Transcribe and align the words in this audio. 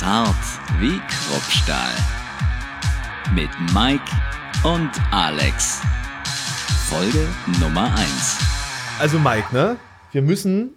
Zart 0.00 0.36
wie 0.78 1.00
Kruppstahl. 1.08 1.88
Mit 3.34 3.48
Mike 3.72 4.04
und 4.62 4.90
Alex. 5.10 5.80
Folge 6.90 7.26
Nummer 7.62 7.94
1. 7.96 8.38
Also 8.98 9.18
Mike, 9.18 9.54
ne? 9.54 9.76
Wir 10.12 10.20
müssen 10.20 10.74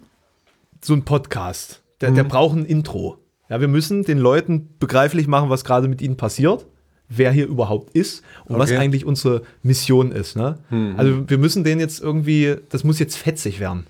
so 0.80 0.94
ein 0.94 1.04
Podcast, 1.04 1.82
der, 2.00 2.12
der 2.12 2.24
braucht 2.24 2.56
ein 2.56 2.64
Intro. 2.64 3.18
Ja, 3.50 3.60
wir 3.60 3.68
müssen 3.68 4.04
den 4.04 4.16
Leuten 4.16 4.70
begreiflich 4.78 5.26
machen, 5.26 5.50
was 5.50 5.64
gerade 5.64 5.88
mit 5.88 6.00
ihnen 6.00 6.16
passiert, 6.16 6.64
wer 7.10 7.30
hier 7.30 7.46
überhaupt 7.46 7.94
ist 7.94 8.22
und 8.46 8.58
was 8.58 8.70
Okay. 8.70 8.78
eigentlich 8.78 9.04
unsere 9.04 9.42
Mission 9.62 10.12
ist. 10.12 10.34
Ne? 10.34 10.56
Also 10.96 11.28
wir 11.28 11.36
müssen 11.36 11.62
den 11.62 11.78
jetzt 11.78 12.00
irgendwie, 12.00 12.56
das 12.70 12.84
muss 12.84 12.98
jetzt 12.98 13.16
fetzig 13.18 13.60
werden. 13.60 13.86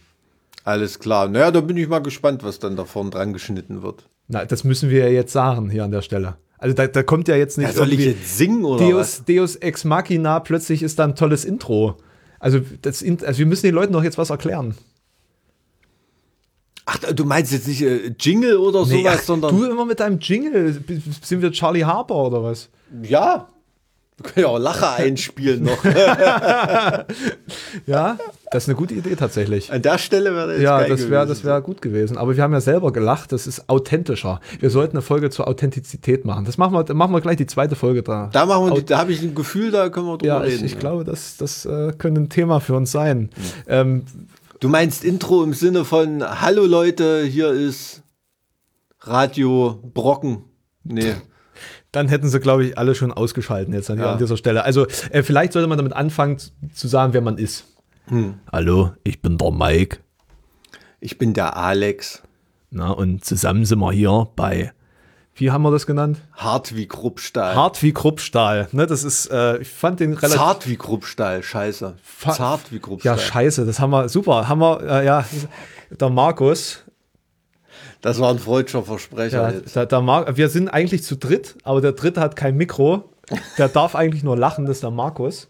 Alles 0.64 0.98
klar. 0.98 1.28
Naja, 1.28 1.52
da 1.52 1.60
bin 1.60 1.76
ich 1.76 1.86
mal 1.86 2.00
gespannt, 2.02 2.42
was 2.42 2.58
dann 2.58 2.74
da 2.74 2.84
vorn 2.84 3.12
dran 3.12 3.32
geschnitten 3.32 3.82
wird. 3.84 4.08
Na, 4.32 4.44
das 4.44 4.62
müssen 4.62 4.90
wir 4.90 5.00
ja 5.00 5.08
jetzt 5.08 5.32
sagen 5.32 5.70
hier 5.70 5.82
an 5.82 5.90
der 5.90 6.02
Stelle. 6.02 6.36
Also 6.56 6.74
da, 6.74 6.86
da 6.86 7.02
kommt 7.02 7.26
ja 7.26 7.34
jetzt 7.36 7.58
nicht 7.58 7.66
Ja, 7.66 7.72
soll 7.72 7.92
ich 7.92 8.00
jetzt 8.00 8.38
singen 8.38 8.64
oder 8.64 8.88
Deus, 8.88 9.24
Deus 9.24 9.56
Ex 9.56 9.84
Machina, 9.84 10.38
plötzlich 10.38 10.82
ist 10.84 10.98
da 11.00 11.04
ein 11.04 11.16
tolles 11.16 11.44
Intro. 11.44 11.96
Also, 12.38 12.60
das, 12.82 13.02
also 13.02 13.38
wir 13.38 13.46
müssen 13.46 13.66
den 13.66 13.74
Leuten 13.74 13.92
doch 13.92 14.04
jetzt 14.04 14.18
was 14.18 14.30
erklären. 14.30 14.76
Ach, 16.86 16.98
du 16.98 17.24
meinst 17.24 17.52
jetzt 17.52 17.66
nicht 17.68 17.82
äh, 17.82 18.14
Jingle 18.18 18.56
oder 18.56 18.86
Nee, 18.86 19.02
sowas, 19.02 19.16
ach, 19.18 19.22
sondern. 19.24 19.56
du 19.56 19.64
immer 19.64 19.84
mit 19.84 20.00
deinem 20.00 20.18
Jingle. 20.20 20.80
Sind 21.22 21.42
wir 21.42 21.50
Charlie 21.52 21.84
Harper 21.84 22.14
oder 22.16 22.42
was? 22.42 22.68
ja. 23.02 23.48
Wir 24.22 24.30
können 24.32 24.46
ja 24.46 24.52
auch 24.52 24.58
Lacher 24.58 24.92
einspielen 24.96 25.62
noch. 25.64 25.82
Ja, 27.86 28.18
das 28.50 28.64
ist 28.64 28.68
eine 28.68 28.76
gute 28.76 28.94
Idee 28.94 29.14
tatsächlich. 29.16 29.72
An 29.72 29.82
der 29.82 29.98
Stelle 29.98 30.34
wäre 30.34 30.52
das 30.54 30.60
Ja, 30.62 30.84
das 30.86 31.08
wäre 31.08 31.26
das 31.26 31.44
wär 31.44 31.60
gut 31.60 31.80
gewesen. 31.82 32.18
Aber 32.18 32.36
wir 32.36 32.42
haben 32.42 32.52
ja 32.52 32.60
selber 32.60 32.92
gelacht, 32.92 33.32
das 33.32 33.46
ist 33.46 33.68
authentischer. 33.68 34.40
Wir 34.58 34.70
sollten 34.70 34.96
eine 34.96 35.02
Folge 35.02 35.30
zur 35.30 35.48
Authentizität 35.48 36.24
machen. 36.24 36.44
Das 36.44 36.58
machen 36.58 36.74
wir, 36.74 36.94
machen 36.94 37.12
wir 37.14 37.20
gleich 37.20 37.36
die 37.36 37.46
zweite 37.46 37.76
Folge 37.76 38.02
da. 38.02 38.28
Da 38.32 38.46
machen 38.46 38.66
wir, 38.66 38.74
die- 38.80 38.84
da 38.84 38.98
habe 38.98 39.12
ich 39.12 39.22
ein 39.22 39.34
Gefühl, 39.34 39.70
da 39.70 39.88
können 39.88 40.06
wir 40.06 40.18
drüber 40.18 40.26
ja, 40.26 40.44
ich, 40.44 40.54
reden. 40.54 40.64
ich 40.66 40.78
glaube, 40.78 41.04
das, 41.04 41.36
das 41.38 41.64
äh, 41.64 41.92
könnte 41.96 42.20
ein 42.20 42.28
Thema 42.28 42.60
für 42.60 42.74
uns 42.74 42.90
sein. 42.92 43.30
Ähm, 43.66 44.04
Du 44.60 44.68
meinst 44.68 45.04
Intro 45.04 45.42
im 45.42 45.54
Sinne 45.54 45.86
von 45.86 46.22
Hallo 46.42 46.66
Leute, 46.66 47.22
hier 47.24 47.48
ist 47.50 48.02
Radio 49.00 49.80
Brocken. 49.94 50.44
Nee. 50.84 51.14
Dann 51.92 52.08
hätten 52.08 52.28
sie, 52.28 52.40
glaube 52.40 52.64
ich, 52.66 52.78
alle 52.78 52.94
schon 52.94 53.12
ausgeschalten 53.12 53.74
jetzt 53.74 53.90
an, 53.90 53.98
Ja. 53.98 54.12
an 54.12 54.18
dieser 54.18 54.36
Stelle. 54.36 54.64
Also, 54.64 54.86
äh, 55.10 55.22
vielleicht 55.22 55.52
sollte 55.52 55.68
man 55.68 55.78
damit 55.78 55.92
anfangen 55.92 56.38
zu- 56.38 56.88
sagen, 56.88 57.12
wer 57.12 57.20
man 57.20 57.36
ist. 57.38 57.64
Hm. 58.06 58.34
Hallo, 58.50 58.92
ich 59.04 59.20
bin 59.22 59.38
der 59.38 59.50
Mike. 59.50 59.98
Ich 61.00 61.18
bin 61.18 61.32
der 61.34 61.56
Alex. 61.56 62.22
Na, 62.70 62.90
und 62.90 63.24
zusammen 63.24 63.64
sind 63.64 63.78
wir 63.80 63.90
hier 63.92 64.28
bei, 64.36 64.72
wie 65.34 65.50
haben 65.50 65.62
wir 65.62 65.70
das 65.72 65.86
genannt? 65.86 66.18
Hart 66.34 66.76
wie 66.76 66.86
Kruppstahl. 66.86 67.54
Hart 67.56 67.82
wie 67.82 67.92
Kruppstahl. 67.92 68.68
Ne, 68.72 68.86
das 68.86 69.02
ist, 69.02 69.26
äh, 69.26 69.58
ich 69.58 69.68
fand 69.68 69.98
den 70.00 70.12
relativ. 70.12 70.36
Zart 70.40 70.68
wie 70.68 70.76
Kruppstahl, 70.76 71.42
scheiße. 71.42 71.94
Fa- 72.02 72.32
Zart 72.32 72.70
wie 72.70 72.78
Kruppstahl. 72.78 73.16
Ja, 73.16 73.20
scheiße, 73.22 73.66
das 73.66 73.80
haben 73.80 73.90
wir, 73.90 74.08
super, 74.08 74.46
haben 74.48 74.60
wir, 74.60 74.82
äh, 74.82 75.06
ja, 75.06 75.24
der 75.90 76.10
Markus, 76.10 76.84
Das 78.02 78.18
war 78.20 78.30
ein 78.30 78.38
freudscher 78.38 78.82
Versprecher 78.82 79.52
ja, 79.52 79.60
der, 79.60 79.86
der 79.86 80.00
Mar 80.00 80.36
wir 80.36 80.48
sind 80.48 80.68
eigentlich 80.68 81.02
zu 81.02 81.16
dritt, 81.16 81.56
aber 81.64 81.80
der 81.80 81.92
dritte 81.92 82.20
hat 82.20 82.34
kein 82.36 82.56
Mikro, 82.56 83.04
der 83.58 83.68
darf 83.68 83.94
eigentlich 83.94 84.22
nur 84.22 84.36
lachen, 84.36 84.64
das 84.66 84.76
ist 84.78 84.82
der 84.82 84.90
Markus, 84.90 85.48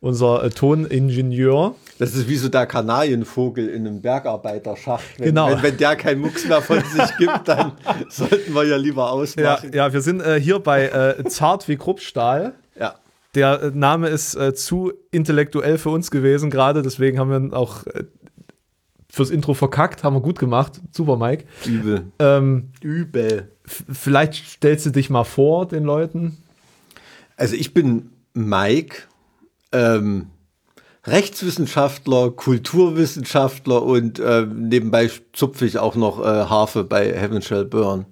unser 0.00 0.42
äh, 0.44 0.50
Toningenieur. 0.50 1.74
Das 1.98 2.14
ist 2.14 2.28
wie 2.28 2.36
so 2.36 2.48
der 2.48 2.66
Kanarienvogel 2.66 3.68
in 3.68 3.86
einem 3.86 4.02
Bergarbeiterschacht. 4.02 5.04
Wenn, 5.18 5.26
Genau. 5.28 5.48
wenn, 5.50 5.62
wenn 5.62 5.76
der 5.78 5.96
keinen 5.96 6.20
Mucks 6.20 6.46
mehr 6.46 6.60
von 6.60 6.80
sich 6.80 7.16
gibt, 7.18 7.46
dann 7.48 7.72
sollten 8.10 8.52
wir 8.52 8.64
ja 8.64 8.76
lieber 8.76 9.02
Ja, 9.04 9.08
ausmachen. 9.10 9.70
ja, 9.72 9.92
wir 9.92 10.00
sind 10.02 10.20
äh, 10.20 10.38
hier 10.40 10.58
bei 10.58 10.88
äh, 10.88 11.24
Zart 11.24 11.68
wie 11.68 11.76
Kruppstahl. 11.76 12.52
Ja. 12.78 12.96
Der 13.34 13.62
äh, 13.62 13.70
Name 13.72 14.08
ist 14.08 14.34
äh, 14.34 14.54
zu 14.54 14.92
intellektuell 15.10 15.78
für 15.78 15.90
uns 15.90 16.10
gewesen 16.10 16.50
gerade, 16.50 16.82
deswegen 16.82 17.18
haben 17.18 17.50
wir 17.50 17.56
auch 17.56 17.86
äh, 17.86 18.04
fürs 19.16 19.30
Intro 19.30 19.54
verkackt, 19.54 20.04
haben 20.04 20.14
wir 20.14 20.20
gut 20.20 20.38
gemacht. 20.38 20.78
Super, 20.92 21.16
Mike. 21.16 21.46
Übel. 21.64 22.12
Ähm, 22.18 22.68
Übel. 22.82 23.50
vielleicht 23.64 24.34
stellst 24.34 24.84
du 24.84 24.90
dich 24.90 25.08
mal 25.08 25.24
vor 25.24 25.66
den 25.66 25.84
Leuten. 25.84 26.36
Also 27.38 27.56
ich 27.56 27.72
bin 27.72 28.10
Mike, 28.34 29.04
ähm, 29.72 30.26
Rechtswissenschaftler, 31.06 32.30
Kulturwissenschaftler 32.32 33.82
und 33.82 34.20
ähm, 34.22 34.68
nebenbei 34.68 35.10
zupfe 35.32 35.64
ich 35.64 35.78
auch 35.78 35.94
noch 35.94 36.20
äh, 36.20 36.24
Harfe 36.24 36.84
bei 36.84 37.10
Heaven 37.10 37.40
Shall 37.40 37.64
Burn. 37.64 38.04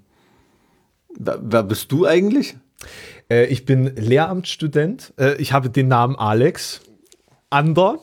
Wer, 1.18 1.38
wer 1.42 1.62
bist 1.64 1.92
du 1.92 2.06
eigentlich? 2.06 2.56
Äh, 3.30 3.44
ich 3.46 3.66
bin 3.66 3.94
Lehramtsstudent. 3.94 5.12
Äh, 5.18 5.34
ich 5.34 5.52
habe 5.52 5.68
den 5.68 5.88
Namen 5.88 6.16
Alex. 6.16 6.80
Ander. 7.50 7.98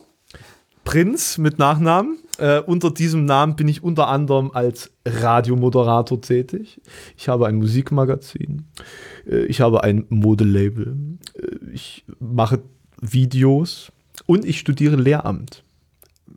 Prinz 0.84 1.38
mit 1.38 1.58
Nachnamen. 1.58 2.18
Äh, 2.38 2.60
unter 2.60 2.90
diesem 2.90 3.24
Namen 3.24 3.56
bin 3.56 3.68
ich 3.68 3.82
unter 3.82 4.08
anderem 4.08 4.50
als 4.52 4.90
Radiomoderator 5.06 6.20
tätig. 6.20 6.80
Ich 7.16 7.28
habe 7.28 7.46
ein 7.46 7.56
Musikmagazin. 7.56 8.64
Äh, 9.28 9.44
ich 9.44 9.60
habe 9.60 9.84
ein 9.84 10.06
Modelabel. 10.08 10.96
Äh, 11.34 11.72
ich 11.72 12.04
mache 12.18 12.60
Videos 13.00 13.92
und 14.26 14.44
ich 14.44 14.58
studiere 14.58 14.96
Lehramt. 14.96 15.62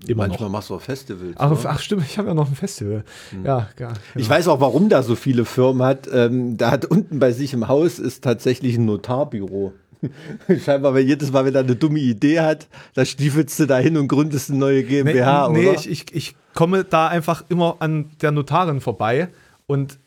Immer 0.07 0.27
Manchmal 0.27 0.49
noch. 0.49 0.51
machst 0.51 0.69
du 0.69 0.75
auch 0.75 0.81
Festivals. 0.81 1.35
Ach, 1.37 1.51
ne? 1.51 1.57
ach 1.69 1.79
stimmt, 1.79 2.03
ich 2.05 2.17
habe 2.17 2.27
ja 2.27 2.33
noch 2.33 2.49
ein 2.49 2.55
Festival. 2.55 3.05
Ja, 3.45 3.69
ja, 3.79 3.93
Ich 4.09 4.13
genau. 4.23 4.29
weiß 4.29 4.47
auch, 4.49 4.59
warum 4.59 4.89
da 4.89 5.01
so 5.03 5.15
viele 5.15 5.45
Firmen 5.45 5.83
hat. 5.87 6.09
Ähm, 6.11 6.57
da 6.57 6.71
hat 6.71 6.83
unten 6.85 7.19
bei 7.19 7.31
sich 7.31 7.53
im 7.53 7.69
Haus 7.69 7.97
ist 7.99 8.23
tatsächlich 8.23 8.75
ein 8.77 8.85
Notarbüro. 8.85 9.73
Scheinbar, 10.65 10.93
wenn 10.93 11.07
jedes 11.07 11.31
Mal, 11.31 11.45
wenn 11.45 11.55
er 11.55 11.61
eine 11.61 11.75
dumme 11.75 11.99
Idee 11.99 12.39
hat, 12.39 12.67
da 12.93 13.05
stiefelst 13.05 13.59
du 13.59 13.65
da 13.65 13.77
hin 13.77 13.97
und 13.97 14.07
gründest 14.07 14.49
eine 14.49 14.59
neue 14.59 14.83
GmbH, 14.83 15.49
nee, 15.49 15.59
nee 15.61 15.69
oder? 15.69 15.79
ich, 15.79 15.89
ich, 15.89 16.05
ich 16.13 16.35
komme 16.53 16.83
da 16.83 17.07
einfach 17.07 17.43
immer 17.49 17.77
an 17.79 18.09
der 18.21 18.31
Notarin 18.31 18.81
vorbei 18.81 19.29
und 19.67 19.97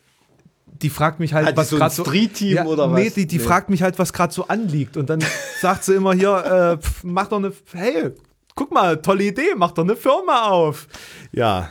die 0.81 0.89
fragt 0.89 1.19
mich 1.19 1.33
halt, 1.33 1.45
Hat 1.47 1.57
was 1.57 1.69
so 1.69 1.77
gerade 1.77 1.93
so. 1.93 2.05
Street-Team 2.05 2.65
oder 2.65 2.87
Nee, 2.87 3.07
was? 3.07 3.13
die, 3.13 3.27
die 3.27 3.37
Nee. 3.37 3.43
fragt 3.43 3.69
mich 3.69 3.81
halt, 3.81 3.99
was 3.99 4.13
gerade 4.13 4.33
so 4.33 4.47
anliegt. 4.47 4.95
Und 4.95 5.09
dann 5.09 5.19
sagt 5.61 5.83
sie 5.83 5.95
immer 5.95 6.13
hier, 6.13 6.77
äh, 6.79 6.81
pf, 6.81 7.03
mach 7.03 7.27
doch 7.27 7.37
eine, 7.37 7.51
hey, 7.73 8.11
guck 8.55 8.71
mal, 8.71 9.01
tolle 9.01 9.25
Idee, 9.25 9.55
mach 9.57 9.71
doch 9.71 9.83
eine 9.83 9.97
Firma 9.97 10.43
auf. 10.47 10.87
Ja. 11.33 11.69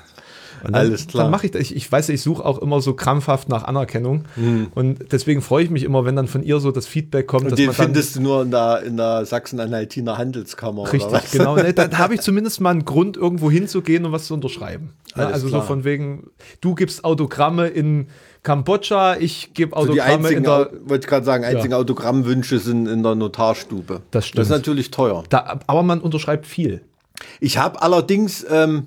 Und 0.64 0.72
dann, 0.72 0.74
Alles 0.74 1.06
klar. 1.06 1.24
Dann 1.24 1.30
mache 1.30 1.46
ich 1.46 1.52
das. 1.52 1.62
Ich, 1.62 1.76
ich 1.76 1.90
weiß, 1.90 2.08
ich 2.08 2.20
suche 2.20 2.44
auch 2.44 2.58
immer 2.58 2.80
so 2.80 2.94
krampfhaft 2.94 3.48
nach 3.48 3.64
Anerkennung. 3.64 4.24
Und 4.74 5.12
deswegen 5.12 5.42
freue 5.42 5.64
ich 5.64 5.70
mich 5.70 5.84
immer, 5.84 6.04
wenn 6.04 6.16
dann 6.16 6.28
von 6.28 6.42
ihr 6.42 6.60
so 6.60 6.70
das 6.70 6.86
Feedback 6.86 7.26
kommt. 7.26 7.50
Und 7.50 7.58
den 7.58 7.72
findest 7.72 8.16
du 8.16 8.20
nur 8.20 8.42
in 8.42 8.50
der, 8.50 8.82
in 8.82 8.96
der 8.96 9.24
Sachsen-Anhaltiner 9.24 10.18
Handelskammer, 10.18 10.92
Richtig, 10.92 11.30
genau. 11.32 11.56
Ne, 11.56 11.72
da 11.74 11.90
habe 11.98 12.14
ich 12.14 12.20
zumindest 12.20 12.60
mal 12.60 12.70
einen 12.70 12.84
Grund, 12.84 13.16
irgendwo 13.16 13.50
hinzugehen 13.50 14.04
und 14.04 14.12
was 14.12 14.26
zu 14.26 14.34
unterschreiben. 14.34 14.90
Ja, 15.16 15.24
Alles 15.24 15.34
also 15.34 15.48
klar. 15.48 15.60
so 15.62 15.66
von 15.66 15.84
wegen, 15.84 16.30
du 16.60 16.74
gibst 16.74 17.04
Autogramme 17.04 17.68
in 17.68 18.08
Kambodscha, 18.42 19.16
ich 19.16 19.52
gebe 19.54 19.72
So 19.76 19.92
die 19.92 20.00
Autogramme 20.00 20.28
einzigen, 20.28 20.38
in 20.38 20.44
der. 20.44 20.70
Wollte 20.84 21.04
ich 21.04 21.08
gerade 21.08 21.26
sagen, 21.26 21.44
einzigen 21.44 21.74
Autogrammwünsche 21.74 22.58
sind 22.58 22.86
in 22.86 23.02
der 23.02 23.14
Notarstube. 23.14 24.02
Das 24.10 24.26
stimmt. 24.26 24.38
Das 24.38 24.46
ist 24.48 24.52
natürlich 24.52 24.90
teuer. 24.90 25.24
Da, 25.28 25.60
aber 25.66 25.82
man 25.82 26.00
unterschreibt 26.00 26.46
viel. 26.46 26.82
Ich 27.40 27.58
habe 27.58 27.82
allerdings 27.82 28.46
ähm, 28.48 28.86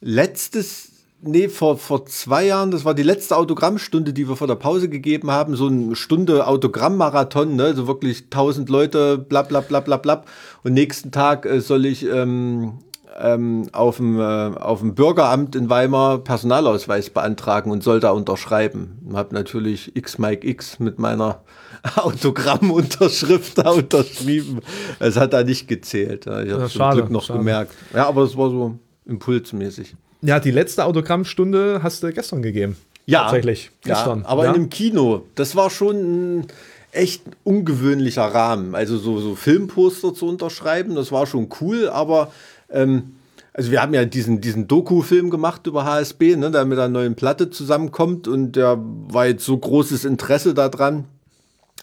letztes, 0.00 0.90
nee, 1.20 1.48
vor, 1.48 1.76
vor 1.78 2.06
zwei 2.06 2.46
Jahren, 2.46 2.70
das 2.70 2.84
war 2.84 2.94
die 2.94 3.02
letzte 3.02 3.36
Autogrammstunde, 3.36 4.12
die 4.12 4.28
wir 4.28 4.36
vor 4.36 4.46
der 4.46 4.54
Pause 4.54 4.88
gegeben 4.88 5.30
haben, 5.30 5.56
so 5.56 5.66
eine 5.66 5.96
Stunde 5.96 6.46
Autogrammmarathon, 6.46 7.56
ne, 7.56 7.74
so 7.74 7.86
wirklich 7.86 8.24
1000 8.24 8.68
Leute, 8.68 9.18
bla 9.18 9.42
bla 9.42 9.60
bla 9.60 9.80
bla 9.80 9.96
bla. 9.96 10.24
Und 10.62 10.74
nächsten 10.74 11.10
Tag 11.10 11.46
äh, 11.46 11.60
soll 11.60 11.86
ich 11.86 12.04
ähm, 12.06 12.78
ähm, 13.20 13.68
auf 13.72 13.96
dem 13.96 14.18
äh, 14.20 14.22
auf 14.22 14.80
dem 14.80 14.94
Bürgeramt 14.94 15.56
in 15.56 15.68
Weimar 15.68 16.18
Personalausweis 16.18 17.10
beantragen 17.10 17.70
und 17.70 17.82
soll 17.82 17.98
da 18.00 18.10
unterschreiben. 18.10 18.98
Habe 19.12 19.34
natürlich 19.34 19.96
X 19.96 20.18
Mike 20.18 20.46
X 20.46 20.78
mit 20.78 20.98
meiner 20.98 21.42
Autogrammunterschrift 21.96 23.58
da 23.58 23.70
unterschrieben. 23.70 24.60
Es 24.98 25.16
hat 25.16 25.32
da 25.32 25.42
nicht 25.42 25.68
gezählt. 25.68 26.26
Ja, 26.26 26.42
Ich 26.42 26.50
habe 26.50 26.60
Ja, 26.60 26.66
es 26.66 26.72
zum 26.72 26.90
Glück 26.90 27.10
noch 27.10 27.22
schade. 27.24 27.38
gemerkt. 27.40 27.74
Ja, 27.94 28.06
aber 28.08 28.22
es 28.22 28.36
war 28.36 28.50
so 28.50 28.78
impulsmäßig. 29.06 29.96
Ja, 30.22 30.40
die 30.40 30.50
letzte 30.50 30.84
Autogrammstunde 30.84 31.80
hast 31.82 32.02
du 32.02 32.12
gestern 32.12 32.42
gegeben. 32.42 32.76
Tatsächlich. 33.22 33.70
Gestern. 33.82 34.20
Ja, 34.20 34.26
aber 34.26 34.44
ja? 34.44 34.50
in 34.50 34.56
einem 34.56 34.70
Kino. 34.70 35.22
Das 35.34 35.56
war 35.56 35.70
schon 35.70 36.40
ein 36.40 36.46
echt 36.92 37.22
ungewöhnlicher 37.44 38.24
Rahmen. 38.24 38.74
Also 38.74 38.98
so, 38.98 39.18
so 39.20 39.34
Filmposter 39.34 40.14
zu 40.14 40.26
unterschreiben, 40.26 40.94
das 40.94 41.12
war 41.12 41.26
schon 41.26 41.48
cool, 41.60 41.88
aber 41.88 42.32
ähm, 42.70 43.14
also 43.52 43.70
wir 43.70 43.82
haben 43.82 43.94
ja 43.94 44.04
diesen, 44.04 44.40
diesen 44.40 44.68
Doku-Film 44.68 45.30
gemacht 45.30 45.66
über 45.66 45.84
HSB, 45.84 46.36
ne, 46.36 46.50
der 46.50 46.64
mit 46.64 46.78
einer 46.78 46.88
neuen 46.88 47.14
Platte 47.14 47.50
zusammenkommt 47.50 48.28
und 48.28 48.52
der 48.52 48.78
war 48.78 49.26
jetzt 49.26 49.44
so 49.44 49.56
großes 49.56 50.04
Interesse 50.04 50.54
daran. 50.54 51.04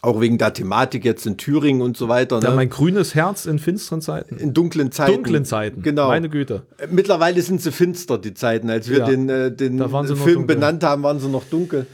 Auch 0.06 0.22
wegen 0.22 0.38
der 0.38 0.54
Thematik 0.54 1.04
jetzt 1.04 1.25
in 1.25 1.36
Thüringen 1.38 1.81
und 1.81 1.98
so 1.98 2.07
weiter. 2.07 2.40
Ja, 2.40 2.52
ne? 2.52 2.56
mein 2.56 2.69
grünes 2.69 3.16
Herz 3.16 3.48
in 3.48 3.57
finsteren 3.57 4.02
Zeiten. 4.02 4.38
in 4.38 4.54
dunklen 4.54 4.92
Zeiten. 4.92 5.13
dunklen 5.13 5.46
Zeiten. 5.46 5.81
Genau. 5.81 6.10
Meine 6.10 6.30
Güte. 6.30 6.62
Äh, 6.78 6.88
Mittlerweile 6.92 7.42
sind 7.42 7.60
sie 7.60 7.72
finster, 7.72 8.19
die 8.19 8.36
Zeiten. 8.36 8.69
Als 8.69 8.88
wir 8.88 9.00
Ja. 9.00 9.06
den, 9.07 9.30
äh, 9.30 9.52
den 9.52 9.84
Film 10.16 10.46
benannt 10.46 10.84
haben, 10.84 11.02
waren 11.02 11.19
sie 11.19 11.28
noch 11.28 11.44
dunkel. 11.46 11.88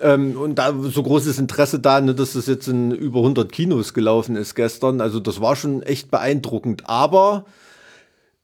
Ähm, 0.00 0.36
und 0.38 0.58
da 0.58 0.72
so 0.80 1.02
großes 1.02 1.38
Interesse 1.38 1.78
da, 1.78 2.00
ne, 2.00 2.14
dass 2.14 2.32
das 2.32 2.46
jetzt 2.46 2.68
in 2.68 2.90
über 2.92 3.20
100 3.20 3.52
Kinos 3.52 3.92
gelaufen 3.92 4.36
ist 4.36 4.54
gestern. 4.54 5.00
Also 5.00 5.20
das 5.20 5.40
war 5.40 5.54
schon 5.54 5.82
echt 5.82 6.10
beeindruckend. 6.10 6.84
Aber 6.86 7.44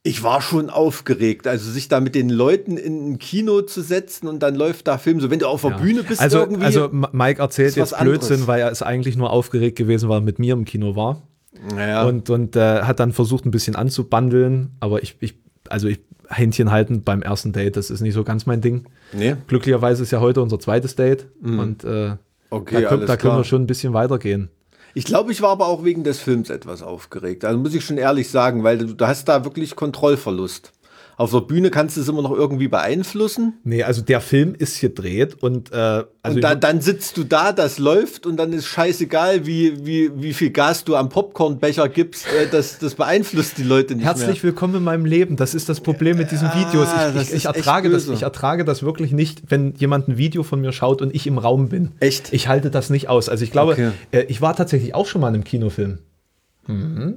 ich 0.06 0.22
war 0.22 0.42
schon 0.42 0.68
aufgeregt. 0.68 1.46
Also 1.46 1.70
sich 1.70 1.88
da 1.88 1.98
mit 1.98 2.14
den 2.14 2.28
Leuten 2.28 2.76
in 2.76 3.12
ein 3.12 3.18
Kino 3.18 3.62
zu 3.62 3.80
setzen 3.80 4.28
und 4.28 4.40
dann 4.40 4.54
läuft 4.54 4.86
da 4.86 4.98
Film. 4.98 5.18
So 5.18 5.30
wenn 5.30 5.38
du 5.38 5.48
auf 5.48 5.62
der 5.62 5.70
Ja. 5.72 5.76
Bühne 5.78 6.02
bist 6.02 6.20
also, 6.20 6.40
irgendwie. 6.40 6.64
also 6.66 6.90
Mike 6.90 7.40
erzählt 7.40 7.74
jetzt 7.74 7.98
Blödsinn, 7.98 8.32
anderes. 8.34 8.46
weil 8.46 8.60
er 8.60 8.70
ist 8.70 8.82
eigentlich 8.82 9.16
nur 9.16 9.30
aufgeregt 9.30 9.76
gewesen, 9.78 10.08
weil 10.10 10.18
er 10.18 10.22
mit 10.22 10.38
mir 10.38 10.52
im 10.52 10.66
Kino 10.66 10.94
war. 10.94 11.22
naja. 11.74 12.04
Und, 12.06 12.28
und 12.28 12.54
äh, 12.54 12.82
hat 12.82 13.00
dann 13.00 13.12
versucht, 13.12 13.46
ein 13.46 13.50
bisschen 13.50 13.76
anzubandeln. 13.76 14.72
Aber 14.80 15.02
ich, 15.02 15.16
ich 15.20 15.34
also 15.70 15.88
ich 15.88 16.00
Händchen 16.28 16.70
halten 16.70 17.02
beim 17.02 17.22
ersten 17.22 17.52
Date, 17.52 17.76
das 17.76 17.90
ist 17.90 18.00
nicht 18.02 18.14
so 18.14 18.24
ganz 18.24 18.44
mein 18.46 18.60
Ding. 18.60 18.84
nee. 19.14 19.36
Glücklicherweise 19.46 20.02
ist 20.02 20.10
ja 20.10 20.20
heute 20.20 20.42
unser 20.42 20.60
zweites 20.60 20.96
Date. 20.96 21.26
Und 21.42 21.82
äh, 21.84 22.10
Mhm. 22.10 22.18
Okay, 22.50 22.82
da, 22.82 22.88
können, 22.88 23.06
da 23.06 23.16
können 23.16 23.36
wir 23.38 23.44
schon 23.44 23.62
ein 23.62 23.66
bisschen 23.66 23.94
weitergehen. 23.94 24.48
Ich 24.96 25.04
glaube, 25.04 25.32
ich 25.32 25.42
war 25.42 25.50
aber 25.50 25.66
auch 25.66 25.82
wegen 25.84 26.04
des 26.04 26.20
Films 26.20 26.50
etwas 26.50 26.80
aufgeregt. 26.80 27.44
Also 27.44 27.58
muss 27.58 27.74
ich 27.74 27.84
schon 27.84 27.98
ehrlich 27.98 28.30
sagen, 28.30 28.62
weil 28.62 28.78
du, 28.78 28.94
du 28.94 29.06
hast 29.06 29.26
da 29.26 29.44
wirklich 29.44 29.74
Kontrollverlust. 29.74 30.72
Auf 31.16 31.30
der 31.30 31.40
Bühne 31.40 31.70
kannst 31.70 31.96
du 31.96 32.00
es 32.00 32.08
immer 32.08 32.22
noch 32.22 32.32
irgendwie 32.32 32.68
beeinflussen. 32.68 33.54
Nee, 33.64 33.82
also 33.82 34.02
der 34.02 34.20
Film 34.20 34.54
ist 34.56 34.80
gedreht 34.80 35.36
und 35.42 35.70
äh, 35.72 35.74
also 35.76 36.06
und 36.24 36.36
ich 36.36 36.40
da, 36.40 36.54
dann 36.54 36.80
sitzt 36.80 37.16
du 37.16 37.24
da, 37.24 37.52
das 37.52 37.78
läuft 37.78 38.26
und 38.26 38.36
dann 38.36 38.52
ist 38.52 38.66
scheißegal, 38.66 39.46
wie, 39.46 39.84
wie, 39.86 40.10
wie 40.16 40.32
viel 40.32 40.50
Gas 40.50 40.84
du 40.84 40.96
am 40.96 41.08
Popcornbecher 41.08 41.88
gibst. 41.88 42.26
Äh, 42.26 42.48
das, 42.50 42.78
das 42.78 42.94
beeinflusst 42.94 43.58
die 43.58 43.62
Leute 43.62 43.94
nicht 43.94 44.04
Herzlich 44.04 44.42
mehr. 44.42 44.52
willkommen 44.52 44.76
in 44.76 44.84
meinem 44.84 45.04
Leben. 45.04 45.36
Das 45.36 45.54
ist 45.54 45.68
das 45.68 45.80
Problem 45.80 46.16
mit 46.18 46.30
diesen 46.30 46.48
Videos. 46.48 46.88
Ich, 46.88 47.14
ich, 47.14 47.20
ist 47.22 47.28
ich, 47.28 47.34
echt 47.36 47.56
ertrage 47.56 47.90
das, 47.90 48.08
ich 48.08 48.22
ertrage 48.22 48.64
das 48.64 48.82
wirklich 48.82 49.12
nicht, 49.12 49.42
wenn 49.50 49.74
jemand 49.76 50.08
ein 50.08 50.18
Video 50.18 50.42
von 50.42 50.60
mir 50.60 50.72
schaut 50.72 51.00
und 51.02 51.14
ich 51.14 51.26
im 51.26 51.38
Raum 51.38 51.68
bin. 51.68 51.92
Echt? 52.00 52.32
Ich 52.32 52.48
halte 52.48 52.70
das 52.70 52.90
nicht 52.90 53.08
aus. 53.08 53.28
Also 53.28 53.44
ich 53.44 53.52
glaube, 53.52 53.72
Okay. 53.74 53.90
äh, 54.12 54.22
ich 54.24 54.40
war 54.40 54.54
tatsächlich 54.56 54.94
auch 54.94 55.06
schon 55.06 55.20
mal 55.20 55.28
in 55.28 55.34
einem 55.34 55.44
Kinofilm. 55.44 55.98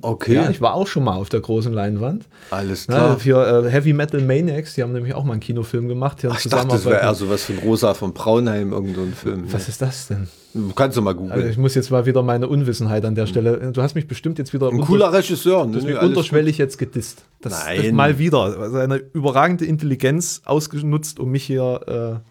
Okay, 0.01 0.33
Ja, 0.35 0.49
ich 0.49 0.59
war 0.61 0.73
auch 0.73 0.88
schon 0.88 1.03
mal 1.03 1.15
auf 1.15 1.29
der 1.29 1.39
großen 1.39 1.71
Leinwand. 1.73 2.25
alles 2.51 2.88
Ja, 2.88 2.94
klar. 2.95 3.19
für 3.19 3.65
äh, 3.65 3.69
Heavy 3.69 3.94
Metal 3.94 4.21
Maniacs, 4.21 4.75
die 4.75 4.83
haben 4.83 4.91
nämlich 4.94 5.13
auch 5.13 5.23
mal 5.23 5.33
einen 5.33 5.39
Kinofilm 5.41 5.88
gemacht. 5.88 6.21
Hier 6.21 6.29
in 6.29 6.35
Ach, 6.35 6.39
ich 6.44 6.49
dachte, 6.51 6.67
das 6.67 6.85
wäre 6.85 7.01
eher 7.01 7.09
mit- 7.09 7.17
sowas 7.17 7.44
von 7.45 7.57
Rosa 7.59 7.94
von 7.94 8.13
Braunheim, 8.13 8.73
irgendein 8.73 9.13
Film. 9.13 9.44
Was 9.51 9.69
ist 9.69 9.81
das 9.81 10.07
denn? 10.07 10.27
Du 10.53 10.73
kannst 10.73 10.97
du 10.97 11.01
mal 11.01 11.11
Also 11.11 11.21
googeln. 11.23 11.49
ich 11.49 11.57
muss 11.57 11.75
jetzt 11.75 11.91
mal 11.91 12.05
wieder 12.05 12.23
meine 12.23 12.47
Unwissenheit 12.47 13.05
an 13.05 13.15
der 13.15 13.27
Stelle. 13.27 13.71
Du 13.71 13.81
hast 13.81 13.95
mich 13.95 14.07
bestimmt 14.07 14.38
jetzt 14.39 14.53
wieder 14.53 14.69
Ein 14.69 14.81
cooler 14.81 15.13
Regisseur. 15.13 15.65
Ne? 15.67 15.77
Nee, 15.83 15.94
unterschwellig 15.94 16.57
jetzt 16.57 16.77
gedisst. 16.77 17.23
Das, 17.41 17.63
Nein. 17.65 17.81
das 17.83 17.91
mal 17.91 18.17
wieder. 18.17 18.69
Seine 18.71 18.95
überragende 19.13 19.65
Intelligenz 19.65 20.41
ausgenutzt, 20.45 21.19
um 21.19 21.29
mich 21.29 21.44
hier 21.44 22.21
äh, 22.23 22.29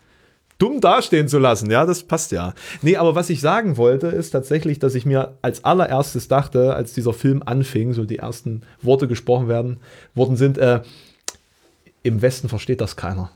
dumm 0.59 0.81
dastehen 0.81 1.29
zu 1.29 1.39
lassen. 1.39 1.71
Ja, 1.71 1.87
das 1.87 2.03
passt 2.03 2.33
ja. 2.33 2.55
Nee, 2.83 2.97
aber 2.97 3.15
was 3.15 3.31
ich 3.31 3.41
sagen 3.41 3.77
wollte, 3.77 4.09
ist 4.09 4.31
tatsächlich, 4.31 4.79
dass 4.79 4.95
ich 4.95 5.07
mir 5.07 5.37
als 5.43 5.65
allererstes 5.65 6.29
dachte, 6.29 6.75
als 6.75 6.93
dieser 6.95 7.13
Film 7.13 7.43
anfing, 7.45 7.93
so 7.93 8.05
die 8.05 8.19
ersten 8.19 8.63
Worte 8.83 9.09
gesprochen 9.09 9.49
werden, 9.49 9.79
worden 10.15 10.37
sind, 10.37 10.59
äh, 10.59 10.81
im 12.03 12.23
Westen 12.23 12.49
versteht 12.49 12.81
das 12.81 12.97
keiner. 12.97 13.31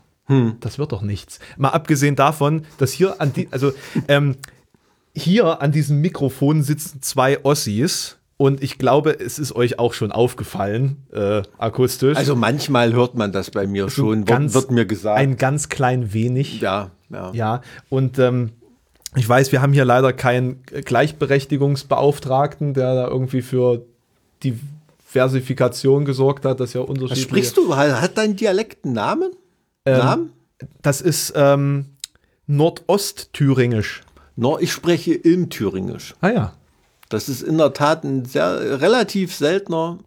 Das 0.61 0.79
wird 0.79 0.93
doch 0.93 1.01
nichts. 1.01 1.39
Mal 1.57 1.69
abgesehen 1.69 2.15
davon, 2.15 2.65
dass 2.77 2.93
hier 2.93 3.19
an 3.19 3.33
die, 3.33 3.49
also 3.51 3.73
ähm, 4.07 4.37
hier 5.13 5.61
an 5.61 5.73
diesem 5.73 5.99
Mikrofon 5.99 6.63
sitzen 6.63 7.01
zwei 7.01 7.43
Ossis 7.43 8.17
und 8.37 8.63
ich 8.63 8.77
glaube, 8.77 9.19
es 9.19 9.39
ist 9.39 9.53
euch 9.55 9.77
auch 9.77 9.93
schon 9.93 10.11
aufgefallen, 10.13 11.03
äh, 11.11 11.41
akustisch. 11.57 12.17
Also 12.17 12.35
manchmal 12.35 12.93
hört 12.93 13.15
man 13.15 13.33
das 13.33 13.51
bei 13.51 13.67
mir 13.67 13.89
schon, 13.89 14.27
wird, 14.27 14.53
wird 14.53 14.71
mir 14.71 14.85
gesagt. 14.85 15.19
Ein 15.19 15.35
ganz 15.35 15.67
klein 15.67 16.13
wenig. 16.13 16.61
ja, 16.61 16.91
ja. 17.11 17.31
Ja, 17.33 17.61
und 17.89 18.19
ähm, 18.19 18.51
ich 19.15 19.27
weiß, 19.27 19.51
wir 19.51 19.61
haben 19.61 19.73
hier 19.73 19.85
leider 19.85 20.13
keinen 20.13 20.63
Gleichberechtigungsbeauftragten, 20.63 22.73
der 22.73 22.95
da 22.95 23.07
irgendwie 23.07 23.41
für 23.41 23.85
Diversifikation 24.43 26.05
gesorgt 26.05 26.45
hat, 26.45 26.59
dass 26.59 26.73
ja 26.73 26.81
Was 26.81 26.89
unterschiedliche... 26.89 27.27
sprichst 27.27 27.57
du? 27.57 27.75
Hat 27.75 28.01
hat 28.01 28.17
dein 28.17 28.35
Dialekt 28.35 28.85
einen 28.85 28.93
Namen? 28.93 29.31
Ähm, 29.85 29.97
Namen? 29.97 30.33
Das 30.81 31.01
ist 31.01 31.33
ähm, 31.35 31.87
Nordostthüringisch. 32.47 34.03
No, 34.35 34.57
ich 34.59 34.71
spreche 34.71 35.13
im 35.13 35.49
Thüringisch. 35.49 36.15
Ah 36.21 36.29
ja. 36.29 36.53
Das 37.09 37.27
ist 37.27 37.41
in 37.41 37.57
der 37.57 37.73
Tat 37.73 38.05
ein 38.05 38.23
sehr 38.23 38.79
relativ 38.79 39.35
seltener, 39.35 39.97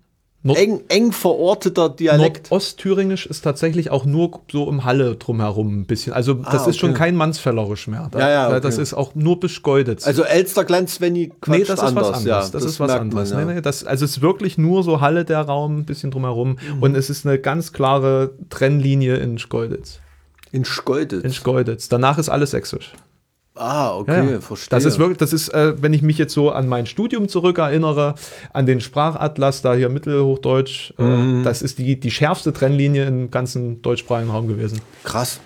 Nord- 0.47 0.59
eng, 0.59 0.81
eng 0.89 1.11
verorteter 1.11 1.89
Dialekt. 1.89 2.51
Nordostthüringisch 2.51 3.25
ist 3.25 3.41
tatsächlich 3.41 3.91
auch 3.91 4.05
nur 4.05 4.41
so 4.53 4.69
im 4.69 4.85
Halle 4.85 5.17
drumherum 5.17 5.81
ein 5.81 5.87
bisschen. 5.87 6.13
Also 6.13 6.35
das 6.35 6.67
Ah, 6.67 6.71
ist 6.71 6.77
schon 6.79 6.91
okay. 6.91 6.99
kein 6.99 7.17
Mannsfellerisch 7.17 7.89
mehr. 7.89 8.09
Da, 8.11 8.19
Ja, 8.19 8.31
ja, 8.31 8.49
okay. 8.51 8.61
Das 8.61 8.77
ist 8.77 8.93
auch 8.93 9.15
nur 9.15 9.41
Beschgeudetz. 9.41 10.07
Also 10.07 10.23
Elsterglanz, 10.23 11.01
wenn 11.01 11.15
die 11.15 11.31
quatscht 11.31 11.49
nee, 11.61 11.65
das 11.65 11.79
ist 11.81 11.85
anders. 11.85 12.09
was 12.09 12.17
anderes. 12.19 12.25
Ja, 12.47 12.49
das, 12.53 12.65
ist 12.65 12.79
was 12.79 12.91
anderes. 12.91 13.31
Man, 13.31 13.39
ja. 13.41 13.45
nee, 13.47 13.55
nee, 13.55 13.61
das, 13.63 13.85
also 13.85 14.05
es 14.05 14.13
ist 14.19 14.21
wirklich 14.21 14.59
nur 14.59 14.83
so 14.83 15.01
Halle 15.01 15.25
der 15.25 15.41
Raum, 15.41 15.79
ein 15.79 15.85
bisschen 15.87 16.11
drumherum. 16.11 16.59
Mhm. 16.77 16.83
Und 16.83 16.95
es 16.95 17.09
ist 17.09 17.27
eine 17.27 17.39
ganz 17.39 17.73
klare 17.73 18.33
Trennlinie 18.51 19.17
in 19.17 19.39
Schgeuditz. 19.39 20.01
In 20.53 20.67
Schkeuditz. 20.67 21.25
In 21.25 21.33
Schgeuditz. 21.33 21.89
Danach 21.89 22.19
ist 22.19 22.29
alles 22.29 22.51
sächsisch. 22.51 22.93
Ah, 23.55 23.97
okay, 23.97 24.33
Ja, 24.33 24.41
verstehe. 24.41 24.69
Das 24.71 24.85
ist 24.85 24.99
wirklich, 24.99 25.19
das 25.19 25.33
ist, 25.33 25.49
äh, 25.51 25.81
wenn 25.83 25.93
ich 25.93 26.03
mich 26.03 26.19
jetzt 26.19 26.35
so 26.35 26.51
an 26.51 26.69
mein 26.69 26.87
Studium 26.87 27.29
zurückerinnere, 27.29 28.15
an 28.53 28.67
den 28.67 28.81
Sprachatlas, 28.81 29.63
da 29.63 29.75
hier 29.75 29.89
Mittelhochdeutsch, 29.89 30.93
Mhm. 30.99 31.41
äh, 31.41 31.45
das 31.45 31.63
ist 31.63 31.79
die, 31.79 31.99
die 31.99 32.11
schärfste 32.11 32.53
Trennlinie 32.53 33.07
im 33.07 33.31
ganzen 33.31 33.81
deutschsprachigen 33.83 34.31
Raum 34.31 34.49
gewesen. 34.49 34.81
krass. 35.05 35.41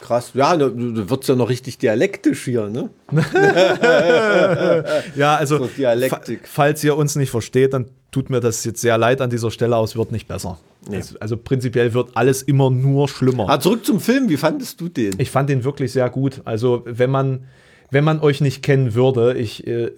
Krass. 0.00 0.30
Ja, 0.34 0.56
du, 0.56 0.70
du 0.70 1.10
wirst 1.10 1.28
ja 1.28 1.36
noch 1.36 1.48
richtig 1.50 1.76
dialektisch 1.78 2.44
hier, 2.44 2.68
ne? 2.68 2.88
Ja, 5.16 5.36
also, 5.36 5.58
So 5.58 5.66
Dialektik. 5.76 6.40
fa- 6.48 6.62
falls 6.62 6.82
ihr 6.84 6.96
uns 6.96 7.16
nicht 7.16 7.30
versteht, 7.30 7.74
dann 7.74 7.86
tut 8.10 8.30
mir 8.30 8.40
das 8.40 8.64
jetzt 8.64 8.80
sehr 8.80 8.98
leid 8.98 9.20
an 9.20 9.30
dieser 9.30 9.50
Stelle, 9.50 9.76
aber 9.76 9.84
es 9.84 9.96
wird 9.96 10.12
nicht 10.12 10.26
besser. 10.28 10.58
Also, 10.90 11.16
also 11.20 11.36
prinzipiell 11.36 11.92
wird 11.94 12.10
alles 12.14 12.42
immer 12.42 12.70
nur 12.70 13.08
schlimmer. 13.08 13.46
Ah, 13.48 13.60
zurück 13.60 13.84
zum 13.84 14.00
Film. 14.00 14.28
Wie 14.28 14.36
fandest 14.36 14.80
du 14.80 14.88
den? 14.88 15.12
Ich 15.18 15.30
fand 15.30 15.50
den 15.50 15.64
wirklich 15.64 15.92
sehr 15.92 16.08
gut. 16.08 16.40
Also, 16.44 16.82
wenn 16.86 17.10
man, 17.10 17.44
wenn 17.90 18.02
man 18.04 18.20
euch 18.20 18.40
nicht 18.40 18.62
kennen 18.62 18.94
würde, 18.94 19.34
ich 19.34 19.66
äh, 19.66 19.92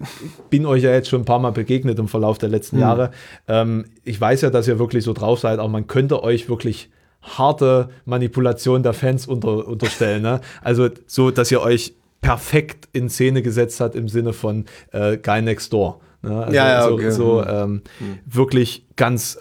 bin 0.51 0.67
euch 0.67 0.83
ja 0.83 0.91
jetzt 0.93 1.09
schon 1.09 1.23
ein 1.23 1.25
paar 1.27 1.39
Mal 1.39 1.53
begegnet 1.53 1.99
im 1.99 2.09
Verlauf 2.09 2.39
der 2.39 2.49
letzten 2.49 2.79
Jahre. 2.81 3.13
Ähm, 3.49 3.85
ich 4.05 4.21
weiß 4.21 4.41
ja, 4.43 4.51
dass 4.51 4.67
ihr 4.67 4.79
wirklich 4.79 5.05
so 5.05 5.13
drauf 5.13 5.39
seid, 5.41 5.59
aber 5.61 5.69
man 5.69 5.87
könnte 5.87 6.23
euch 6.25 6.49
wirklich 6.49 6.91
harte 7.23 7.89
Manipulation 8.05 8.83
der 8.83 8.93
Fans 8.93 9.27
unter, 9.27 9.67
unterstellen. 9.67 10.23
Ne? 10.23 10.41
Also, 10.61 10.89
so, 11.07 11.31
dass 11.31 11.51
ihr 11.51 11.61
euch 11.61 11.95
perfekt 12.21 12.89
in 12.93 13.09
Szene 13.09 13.43
gesetzt 13.43 13.81
hat 13.81 13.95
im 13.95 14.09
Sinne 14.09 14.33
von 14.33 14.67
äh, 14.93 15.17
Guy 15.17 15.43
Next 15.43 15.73
Door. 15.73 16.01
Ne? 16.23 16.39
Also, 16.39 16.55
Ja, 16.55 16.69
ja, 16.69 16.83
so, 16.89 16.95
okay. 16.95 17.11
so 17.11 17.45
ähm, 17.45 17.83
wirklich 18.27 18.87
ganz 18.97 19.39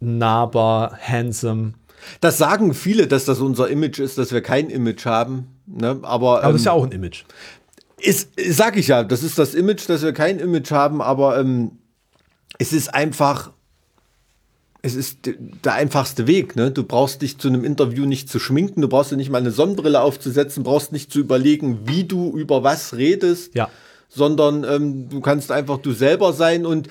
nahbar, 0.00 0.98
handsome. 1.00 1.74
Das 2.20 2.38
sagen 2.38 2.74
viele, 2.74 3.06
dass 3.06 3.24
das 3.24 3.40
unser 3.40 3.68
Image 3.68 3.98
ist, 3.98 4.18
dass 4.18 4.32
wir 4.32 4.42
kein 4.42 4.70
Image 4.70 5.06
haben. 5.06 5.48
Ne? 5.66 5.98
Aber, 6.02 6.42
Aber 6.42 6.52
das 6.52 6.62
ist 6.62 6.66
ja 6.66 6.72
ähm, 6.72 6.78
auch 6.78 6.84
ein 6.84 6.92
Image. 6.92 7.24
ist, 7.98 8.30
sag 8.50 8.76
ich 8.76 8.88
ja, 8.88 9.02
das 9.04 9.22
ist 9.22 9.38
das 9.38 9.54
Image, 9.54 9.88
dass 9.88 10.02
wir 10.02 10.12
kein 10.12 10.38
Image 10.38 10.70
haben, 10.70 11.00
aber 11.00 11.38
ähm, 11.38 11.72
es 12.58 12.72
ist 12.72 12.94
einfach, 12.94 13.52
es 14.84 14.94
ist 14.94 15.20
der 15.64 15.72
einfachste 15.72 16.26
Weg. 16.26 16.56
Ne? 16.56 16.70
Du 16.70 16.84
brauchst 16.84 17.22
dich 17.22 17.38
zu 17.38 17.48
einem 17.48 17.64
Interview 17.64 18.04
nicht 18.04 18.28
zu 18.28 18.38
schminken, 18.38 18.82
du 18.82 18.88
brauchst 18.88 19.10
dir 19.10 19.16
nicht 19.16 19.30
mal 19.30 19.38
eine 19.38 19.50
Sonnenbrille 19.50 20.00
aufzusetzen, 20.00 20.62
brauchst 20.62 20.92
nicht 20.92 21.10
zu 21.10 21.20
überlegen, 21.20 21.80
wie 21.88 22.04
du 22.04 22.36
über 22.36 22.62
was 22.62 22.94
redest, 22.94 23.54
Ja. 23.54 23.70
sondern 24.10 24.62
ähm, 24.64 25.08
du 25.08 25.20
kannst 25.20 25.50
einfach 25.50 25.78
du 25.78 25.92
selber 25.92 26.32
sein 26.34 26.66
und 26.66 26.88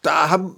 da 0.00 0.30
haben, 0.30 0.56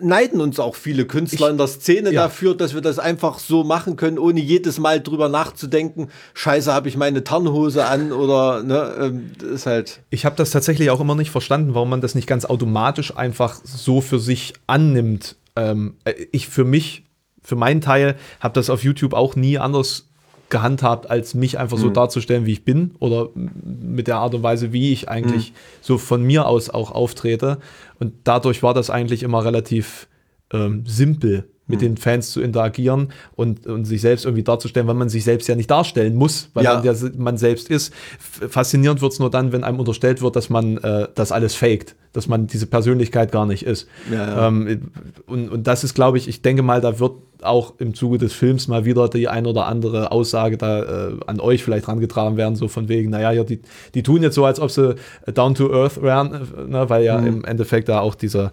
neiden 0.00 0.40
uns 0.40 0.58
auch 0.58 0.74
viele 0.74 1.04
Künstler 1.04 1.48
Ich- 1.48 1.50
in 1.52 1.58
der 1.58 1.66
Szene 1.66 2.12
ja. 2.12 2.22
dafür, 2.22 2.54
dass 2.54 2.72
wir 2.72 2.80
das 2.80 2.98
einfach 2.98 3.38
so 3.40 3.62
machen 3.64 3.96
können, 3.96 4.18
ohne 4.18 4.40
jedes 4.40 4.78
Mal 4.78 5.02
drüber 5.02 5.28
nachzudenken, 5.28 6.08
scheiße, 6.34 6.72
habe 6.72 6.88
ich 6.88 6.96
meine 6.96 7.22
Tarnhose 7.24 7.84
an 7.84 8.12
oder 8.12 8.62
ne, 8.62 8.94
ähm, 8.98 9.30
das 9.38 9.50
ist 9.50 9.66
halt. 9.66 10.00
Ich 10.08 10.24
habe 10.24 10.36
das 10.36 10.50
tatsächlich 10.50 10.88
auch 10.90 11.00
immer 11.00 11.14
nicht 11.16 11.30
verstanden, 11.30 11.74
warum 11.74 11.90
man 11.90 12.00
das 12.00 12.14
nicht 12.14 12.26
ganz 12.26 12.44
automatisch 12.46 13.14
einfach 13.16 13.60
so 13.64 14.00
für 14.00 14.18
sich 14.20 14.54
annimmt. 14.66 15.36
Ähm, 15.56 15.94
äh, 16.04 16.14
ich 16.32 16.48
für 16.48 16.64
mich, 16.64 17.04
für 17.42 17.56
meinen 17.56 17.80
Teil, 17.80 18.16
habe 18.40 18.54
das 18.54 18.70
auf 18.70 18.84
YouTube 18.84 19.14
auch 19.14 19.36
nie 19.36 19.58
anders 19.58 20.08
gehandhabt, 20.48 21.10
als 21.10 21.34
mich 21.34 21.58
einfach 21.58 21.76
so 21.76 21.90
darzustellen, 21.90 22.46
wie 22.46 22.52
ich 22.52 22.64
bin 22.64 22.94
oder 23.00 23.30
mit 23.34 24.06
der 24.06 24.18
Art 24.18 24.32
und 24.34 24.44
Weise, 24.44 24.72
wie 24.72 24.92
ich 24.92 25.08
eigentlich 25.08 25.52
so 25.80 25.98
von 25.98 26.22
mir 26.22 26.46
aus 26.46 26.70
auch 26.70 26.92
auftrete. 26.92 27.58
Und 27.98 28.12
dadurch 28.24 28.62
war 28.62 28.72
das 28.72 28.88
eigentlich 28.88 29.24
immer 29.24 29.44
relativ 29.44 30.06
ähm, 30.52 30.84
simpel, 30.86 31.48
mit 31.68 31.80
den 31.80 31.96
Fans 31.96 32.30
zu 32.30 32.40
interagieren 32.40 33.12
und, 33.34 33.66
und 33.66 33.86
sich 33.86 34.00
selbst 34.00 34.24
irgendwie 34.24 34.44
darzustellen, 34.44 34.86
weil 34.86 34.94
man 34.94 35.08
sich 35.08 35.24
selbst 35.24 35.48
ja 35.48 35.56
nicht 35.56 35.68
darstellen 35.68 36.14
muss, 36.14 36.48
weil 36.54 36.62
Ja. 36.64 36.74
man 36.74 36.84
ja 36.84 36.94
man 37.16 37.36
selbst 37.38 37.68
ist. 37.70 37.92
Faszinierend 38.20 39.02
wird 39.02 39.12
es 39.12 39.18
nur 39.18 39.30
dann, 39.30 39.50
wenn 39.50 39.64
einem 39.64 39.80
unterstellt 39.80 40.22
wird, 40.22 40.36
dass 40.36 40.48
man 40.48 40.78
äh, 40.78 41.08
das 41.16 41.32
alles 41.32 41.56
faked, 41.56 41.96
dass 42.16 42.28
man 42.28 42.46
diese 42.46 42.66
Persönlichkeit 42.66 43.30
gar 43.30 43.44
nicht 43.44 43.64
ist. 43.64 43.86
Ja, 44.10 44.16
ja. 44.16 44.48
Ähm, 44.48 44.90
und, 45.26 45.50
und 45.50 45.66
das 45.66 45.84
ist, 45.84 45.94
glaube 45.94 46.16
ich, 46.16 46.28
ich 46.28 46.40
denke 46.40 46.62
mal, 46.62 46.80
da 46.80 46.98
wird 46.98 47.12
auch 47.42 47.74
im 47.78 47.94
Zuge 47.94 48.16
des 48.16 48.32
Films 48.32 48.68
mal 48.68 48.86
wieder 48.86 49.10
die 49.10 49.28
ein 49.28 49.44
oder 49.44 49.66
andere 49.66 50.10
Aussage 50.10 50.56
da 50.56 51.08
äh, 51.08 51.16
an 51.26 51.40
euch 51.40 51.62
vielleicht 51.62 51.86
rangetragen 51.86 52.38
werden, 52.38 52.56
so 52.56 52.68
von 52.68 52.88
wegen, 52.88 53.10
naja, 53.10 53.32
ja, 53.32 53.44
die, 53.44 53.60
die 53.94 54.02
tun 54.02 54.22
jetzt 54.22 54.34
so, 54.34 54.46
als 54.46 54.58
ob 54.58 54.70
sie 54.70 54.94
down 55.34 55.54
to 55.54 55.70
earth 55.70 56.00
wären, 56.00 56.32
äh, 56.32 56.70
ne, 56.70 56.88
weil 56.88 57.04
ja 57.04 57.18
mhm. 57.18 57.26
im 57.26 57.44
Endeffekt 57.44 57.90
da 57.90 58.00
auch 58.00 58.14
dieser, 58.14 58.52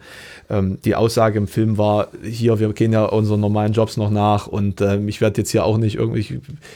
ähm, 0.50 0.80
die 0.84 0.96
Aussage 0.96 1.38
im 1.38 1.48
Film 1.48 1.78
war, 1.78 2.10
hier, 2.22 2.60
wir 2.60 2.74
gehen 2.74 2.92
ja 2.92 3.06
unseren 3.06 3.40
normalen 3.40 3.72
Jobs 3.72 3.96
noch 3.96 4.10
nach 4.10 4.48
und 4.48 4.82
ähm, 4.82 5.08
ich 5.08 5.22
werde 5.22 5.40
jetzt 5.42 5.52
hier 5.52 5.64
auch 5.64 5.78
nicht 5.78 5.96
irgendwie, 5.96 6.20
ich 6.20 6.34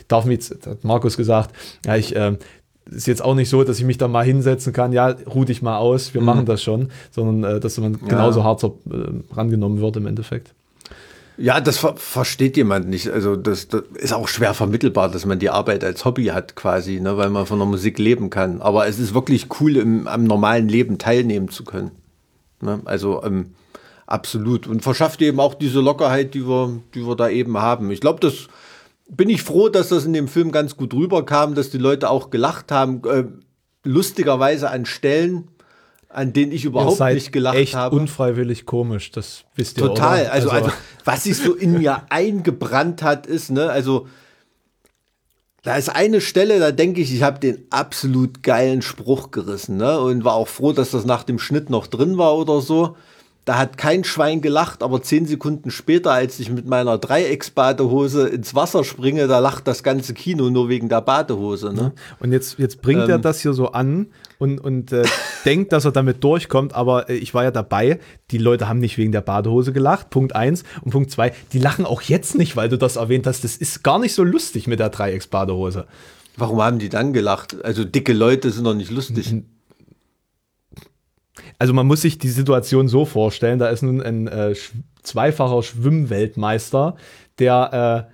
darf 0.08 0.24
mir 0.24 0.34
jetzt, 0.34 0.65
hat 0.65 0.86
Markus 0.86 1.17
gesagt, 1.17 1.53
ja, 1.86 1.98
ich, 1.98 2.15
ähm, 2.15 2.38
ist 2.91 3.08
jetzt 3.08 3.24
auch 3.24 3.36
nicht 3.36 3.50
so, 3.50 3.63
dass 3.63 3.79
ich 3.79 3.86
mich 3.86 3.98
da 3.98 4.08
mal 4.08 4.25
hinsetzen 4.25 4.74
kann, 4.74 4.94
ja, 4.94 5.15
ruh 5.34 5.44
dich 5.44 5.62
mal 5.62 5.77
aus, 5.77 6.13
wir 6.13 6.22
mhm. 6.22 6.25
machen 6.25 6.46
das 6.46 6.62
schon, 6.63 6.89
sondern 7.12 7.58
äh, 7.58 7.60
dass 7.60 7.77
man 7.77 8.00
genauso 8.00 8.39
ja. 8.39 8.46
hart 8.46 8.60
so, 8.60 8.79
äh, 8.89 9.36
rangenommen 9.36 9.82
wird 9.82 9.98
im 9.98 10.08
Endeffekt. 10.08 10.53
Ja, 11.39 11.62
das 11.62 11.77
ver 11.77 11.96
versteht 11.98 12.58
jemand 12.58 12.89
nicht. 12.89 13.10
Also 13.10 13.36
das, 13.36 13.67
das, 13.67 13.84
ist 13.96 14.13
auch 14.13 14.27
schwer 14.27 14.56
vermittelbar, 14.56 15.10
dass 15.10 15.25
man 15.25 15.38
die 15.38 15.51
Arbeit 15.51 15.84
als 15.84 16.03
Hobby 16.03 16.25
hat 16.25 16.56
quasi, 16.56 17.00
ne, 17.00 17.15
weil 17.17 17.29
man 17.29 17.46
von 17.46 17.60
der 17.60 17.67
Musik 17.67 18.00
leben 18.00 18.32
kann. 18.32 18.60
Aber 18.60 18.88
es 18.88 18.98
ist 18.98 19.13
wirklich 19.13 19.48
cool, 19.60 19.77
im, 19.77 20.08
am 20.08 20.24
normalen 20.24 20.67
Leben 20.67 20.98
teilnehmen 20.98 21.50
zu 21.50 21.63
können. 21.63 21.91
Ne? 22.60 22.79
Also 22.86 23.24
ähm, 23.24 23.51
absolut. 24.08 24.65
Und 24.65 24.82
verschafft 24.82 25.22
eben 25.22 25.39
auch 25.39 25.53
diese 25.53 25.79
Lockerheit, 25.79 26.34
die 26.34 26.48
wir, 26.48 26.79
die 26.96 27.06
wir 27.06 27.15
da 27.15 27.29
eben 27.29 27.60
haben. 27.60 27.91
Ich 27.91 28.01
glaube, 28.01 28.20
das 28.20 28.48
bin 29.09 29.29
ich 29.29 29.41
froh, 29.43 29.69
dass 29.69 29.89
das 29.89 30.05
in 30.05 30.13
dem 30.13 30.27
Film 30.27 30.51
ganz 30.51 30.75
gut 30.75 30.93
rüberkam, 30.93 31.55
dass 31.55 31.69
die 31.69 31.77
Leute 31.77 32.09
auch 32.09 32.29
gelacht 32.29 32.71
haben. 32.71 33.01
Äh, 33.05 33.23
lustigerweise 33.83 34.69
an 34.69 34.85
Stellen, 34.85 35.49
an 36.09 36.33
denen 36.33 36.51
ich 36.51 36.65
überhaupt 36.65 36.99
nicht 36.99 37.31
gelacht 37.31 37.55
echt 37.55 37.75
habe. 37.75 37.95
unfreiwillig 37.95 38.65
komisch, 38.65 39.11
das 39.11 39.45
wisst 39.55 39.77
ihr 39.77 39.85
Total, 39.85 40.21
oder? 40.21 40.31
Also, 40.31 40.49
also, 40.49 40.65
also 40.65 40.77
was 41.05 41.23
sich 41.23 41.37
so 41.37 41.53
in 41.53 41.73
mir 41.73 42.03
eingebrannt 42.09 43.01
hat, 43.03 43.27
ist, 43.27 43.51
ne, 43.51 43.69
also 43.69 44.07
da 45.63 45.75
ist 45.75 45.89
eine 45.89 46.21
Stelle, 46.21 46.59
da 46.59 46.71
denke 46.71 47.01
ich, 47.01 47.13
ich 47.13 47.23
habe 47.23 47.39
den 47.39 47.65
absolut 47.69 48.41
geilen 48.41 48.81
Spruch 48.81 49.31
gerissen, 49.31 49.77
ne, 49.77 49.99
und 49.99 50.23
war 50.23 50.33
auch 50.33 50.47
froh, 50.47 50.73
dass 50.73 50.91
das 50.91 51.05
nach 51.05 51.23
dem 51.23 51.39
Schnitt 51.39 51.69
noch 51.69 51.87
drin 51.87 52.17
war 52.17 52.35
oder 52.37 52.61
so. 52.61 52.95
Da 53.48 53.58
hat 53.58 53.77
kein 53.77 54.04
Schwein 54.04 54.42
gelacht, 54.42 54.84
aber 54.84 55.01
zehn 55.01 55.25
Sekunden 55.25 55.72
später, 55.72 56.12
als 56.12 56.38
ich 56.38 56.51
mit 56.51 56.68
meiner 56.68 56.98
Dreiecksbadehose 56.98 58.27
ins 58.27 58.54
Wasser 58.56 58.84
springe, 58.84 59.27
da 59.27 59.39
lacht 59.39 59.70
das 59.70 59.84
ganze 59.84 60.13
Kino 60.13 60.50
nur 60.50 60.68
wegen 60.68 60.89
der 60.89 61.00
Badehose. 61.00 61.72
Ne? 61.72 61.94
Und 62.20 62.34
jetzt, 62.34 62.60
jetzt 62.60 62.82
bringt 62.82 63.06
ähm, 63.06 63.10
er 63.10 63.20
das 63.20 63.39
hier 63.39 63.54
so 63.54 63.72
an 63.72 64.08
und, 64.38 64.60
und 64.60 64.92
äh, 64.92 65.06
denkt, 65.46 65.72
dass 65.72 65.86
er 65.86 65.94
damit 65.94 66.25
durchkommt, 66.25 66.75
aber 66.75 67.10
äh, 67.10 67.16
ich 67.16 67.34
war 67.34 67.46
ja 67.46 67.51
dabei. 67.51 68.00
Die 68.32 68.38
Leute 68.38 68.68
haben 68.68 68.80
nicht 68.80 68.98
wegen 68.98 69.13
der 69.13 69.22
Badehose 69.22 69.72
gelacht, 69.72 70.10
Punkt 70.10 70.36
eins. 70.36 70.66
Und 70.82 70.92
Punkt 70.92 71.10
zwei, 71.10 71.32
die 71.54 71.60
lachen 71.60 71.86
auch 71.86 72.01
jetzt 72.01 72.38
nicht, 72.38 72.58
weil 72.58 72.68
du 72.68 72.77
das 72.77 72.98
erwähnt 72.98 73.27
hast. 73.27 73.46
Das 73.46 73.56
ist 73.56 73.82
gar 73.82 73.98
nicht 73.98 74.13
so 74.13 74.25
lustig 74.25 74.68
mit 74.68 74.82
der 74.82 74.89
Dreiecksbadehose. 74.89 75.88
Warum 76.36 76.62
haben 76.62 76.80
die 76.80 76.89
dann 76.89 77.13
gelacht? 77.13 77.63
Also 77.63 77.86
dicke 77.86 78.12
Leute 78.12 78.51
sind 78.51 78.66
doch 78.66 78.75
nicht 78.75 78.92
lustig. 78.92 79.34
Also 81.59 81.73
man 81.73 81.87
muss 81.87 82.01
sich 82.01 82.17
die 82.17 82.29
Situation 82.29 82.87
so 82.87 83.05
vorstellen, 83.05 83.59
da 83.59 83.69
ist 83.69 83.81
nun 83.81 84.01
ein 84.01 84.27
äh, 84.27 84.53
zweifacher 85.01 85.63
Schwimmweltmeister, 85.63 86.95
der 87.39 88.07
äh, 88.09 88.13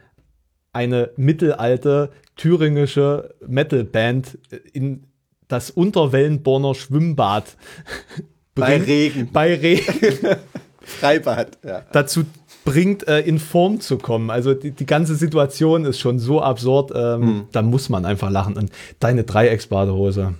eine 0.72 1.12
mittelalte 1.18 2.12
thüringische 2.36 3.36
Metalband 3.46 4.38
in 4.72 5.06
das 5.48 5.70
Unterwellenborner 5.70 6.74
Schwimmbad 6.74 7.58
bei 8.56 8.78
Regen. 8.78 9.30
Bei 9.32 9.54
Regen. 9.54 9.84
Freibad, 10.82 11.58
ja. 11.64 11.84
Dazu 11.92 12.26
bringt, 12.66 13.08
äh, 13.08 13.22
in 13.22 13.40
Form 13.40 13.80
zu 13.80 13.98
kommen. 13.98 14.30
Also 14.30 14.54
die, 14.54 14.72
die 14.72 14.86
ganze 14.86 15.16
Situation 15.16 15.86
ist 15.86 16.00
schon 16.00 16.20
so 16.20 16.42
absurd, 16.42 16.92
ähm, 16.94 17.22
hm. 17.22 17.44
da 17.52 17.62
muss 17.62 17.90
man 17.90 18.06
einfach 18.06 18.30
lachen. 18.30 18.58
Und 18.58 18.72
deine 19.00 19.24
Dreiecksbadehose 19.24 20.36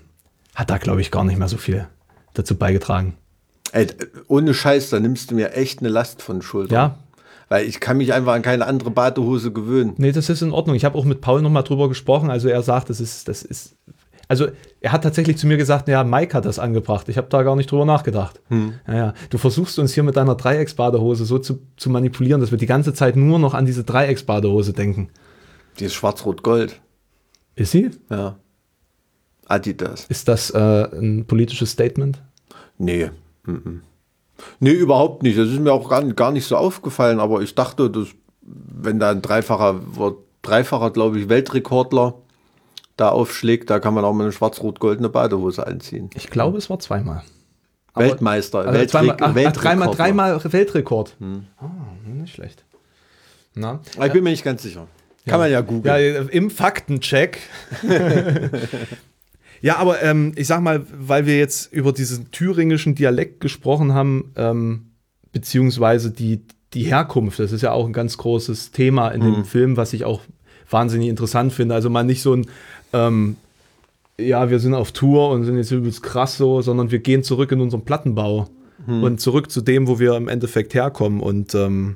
hat 0.56 0.70
da, 0.70 0.78
glaube 0.78 1.02
ich, 1.02 1.12
gar 1.12 1.24
nicht 1.24 1.38
mehr 1.38 1.48
so 1.48 1.58
viel 1.58 1.88
dazu 2.34 2.56
beigetragen. 2.56 3.16
Ey, 3.72 3.88
ohne 4.28 4.54
Scheiß, 4.54 4.92
da 4.92 5.00
nimmst 5.00 5.32
du 5.32 5.36
mir 5.36 5.54
echt 5.54 5.80
eine 5.80 5.90
Last 5.90 6.22
von 6.22 6.42
Schultern. 6.42 6.76
Ja. 6.76 6.98
Weil 7.50 7.68
ich 7.68 7.80
kann 7.80 7.98
mich 7.98 8.14
einfach 8.14 8.34
an 8.34 8.42
keine 8.42 8.66
andere 8.66 8.92
Badehose 8.92 9.52
gewöhnen. 9.52 9.94
Nee, 9.98 10.12
das 10.12 10.30
ist 10.30 10.42
in 10.42 10.52
Ordnung. 10.52 10.76
Ich 10.76 10.86
habe 10.86 10.98
auch 10.98 11.06
mit 11.06 11.22
Paul 11.22 11.42
nochmal 11.42 11.64
drüber 11.64 11.90
gesprochen. 11.90 12.30
Also 12.30 12.48
er 12.50 12.62
sagt, 12.62 12.90
das 12.90 13.00
ist, 13.00 13.28
das 13.28 13.44
ist. 13.44 13.76
Also 14.28 14.48
er 14.80 14.92
hat 14.92 15.04
tatsächlich 15.04 15.38
zu 15.38 15.48
mir 15.48 15.58
gesagt, 15.58 15.88
ja, 15.88 16.04
Mike 16.04 16.36
hat 16.36 16.46
das 16.46 16.58
angebracht. 16.58 17.10
Ich 17.10 17.18
habe 17.18 17.28
da 17.30 17.44
gar 17.44 17.56
nicht 17.56 17.70
drüber 17.70 17.86
nachgedacht. 17.86 18.40
Hm. 18.50 18.74
Ja, 18.88 19.14
Du 19.30 19.38
versuchst 19.38 19.78
uns 19.80 19.94
hier 19.94 20.04
mit 20.04 20.16
deiner 20.16 20.36
Dreiecksbadehose 20.36 21.26
so 21.26 21.40
zu, 21.40 21.60
zu 21.78 21.90
manipulieren, 21.90 22.42
dass 22.42 22.52
wir 22.52 22.58
die 22.58 22.66
ganze 22.66 22.94
Zeit 22.94 23.16
nur 23.16 23.38
noch 23.40 23.54
an 23.54 23.66
diese 23.66 23.84
Dreiecksbadehose 23.84 24.74
denken. 24.74 25.10
Die 25.80 25.86
ist 25.86 25.94
schwarz-rot-gold. 25.94 26.80
Ist 27.56 27.72
sie? 27.72 27.92
Ja. 28.10 28.38
Adidas. 29.48 30.06
Ist 30.10 30.28
das 30.28 30.50
äh, 30.52 30.58
ein 30.58 31.26
politisches 31.26 31.72
Statement? 31.72 32.22
Nee. 32.78 33.10
Mhm. 33.46 33.82
Nee, 34.60 34.72
überhaupt 34.72 35.24
nicht. 35.24 35.38
Das 35.38 35.50
ist 35.50 35.60
mir 35.60 35.72
auch 35.72 35.90
gar, 35.90 36.04
gar 36.14 36.32
nicht 36.32 36.46
so 36.46 36.58
aufgefallen, 36.58 37.20
aber 37.20 37.42
ich 37.42 37.56
dachte, 37.56 37.90
dass, 37.90 38.10
wenn 38.42 39.00
da 39.00 39.12
ein 39.12 39.22
dreifacher, 39.22 39.80
dreifacher, 40.42 40.92
glaube 40.92 41.20
ich, 41.20 41.30
Weltrekordler 41.30 42.16
da 42.98 43.10
aufschlägt, 43.10 43.70
da 43.70 43.80
kann 43.80 43.94
man 43.94 44.06
auch 44.06 44.14
mal 44.14 44.24
eine 44.24 44.32
schwarz-rot-goldene 44.32 45.10
Badehose 45.10 45.66
anziehen. 45.66 46.10
Ich 46.16 46.30
glaube, 46.30 46.58
es 46.58 46.70
war 46.70 46.80
zweimal. 46.80 47.24
Weltmeister, 47.96 48.60
also 48.60 48.74
Weltre 48.74 48.88
zweimal, 48.88 49.18
ach, 49.20 49.36
ach, 49.36 49.52
dreimal, 49.52 49.92
dreimal 49.92 50.44
Weltrekord. 50.44 51.16
Hm. 51.20 51.46
Oh, 51.62 52.12
nicht 52.12 52.34
schlecht. 52.34 52.64
Na? 53.54 53.82
Ich 54.04 54.12
bin 54.12 54.24
mir 54.24 54.32
nicht 54.32 54.44
ganz 54.44 54.64
sicher. 54.64 54.88
Kann 55.26 55.34
ja. 55.34 55.38
man 55.38 55.52
ja 55.52 55.62
googeln. 55.62 55.86
Ja, 55.86 56.22
im 56.24 56.50
Faktencheck 56.50 57.40
Ja, 59.64 59.78
aber 59.78 60.04
ähm, 60.04 60.34
ich 60.36 60.48
sag 60.48 60.62
mal, 60.62 60.86
weil 60.92 61.26
wir 61.26 61.38
jetzt 61.38 61.72
über 61.72 61.94
diesen 61.94 62.30
thüringischen 62.32 62.96
Dialekt 62.96 63.40
gesprochen 63.40 63.94
haben, 63.94 64.34
ähm, 64.36 64.88
beziehungsweise 65.32 66.12
die, 66.12 66.42
die 66.74 66.84
Herkunft, 66.84 67.40
das 67.40 67.54
ist 67.54 67.62
ja 67.62 67.72
auch 67.72 67.86
ein 67.86 67.94
ganz 67.94 68.18
großes 68.18 68.72
Thema 68.72 69.08
in 69.08 69.22
mhm. 69.22 69.34
dem 69.36 69.46
Film, 69.46 69.78
was 69.78 69.94
ich 69.94 70.04
auch 70.04 70.20
wahnsinnig 70.70 71.08
interessant 71.08 71.54
finde. 71.54 71.76
Also 71.76 71.90
mal 71.90 72.04
nicht 72.04 72.22
so 72.22 72.34
ein, 72.36 72.46
ähm, 72.92 73.38
ja, 74.20 74.50
wir 74.50 74.60
sind 74.60 74.74
auf 74.74 74.92
Tour 74.92 75.30
und 75.30 75.46
sind 75.46 75.56
jetzt 75.56 75.72
übelst 75.72 76.04
krass 76.04 76.36
so, 76.36 76.62
sondern 76.62 76.92
wir 76.92 77.00
gehen 77.00 77.24
zurück 77.24 77.54
in 77.54 77.62
unseren 77.62 77.86
Plattenbau 77.86 78.50
mhm. 78.86 79.02
und 79.02 79.22
zurück 79.22 79.50
zu 79.50 79.62
dem, 79.62 79.88
wo 79.88 79.98
wir 79.98 80.18
im 80.18 80.28
Endeffekt 80.28 80.74
herkommen. 80.74 81.22
Und 81.22 81.56
ähm, 81.56 81.96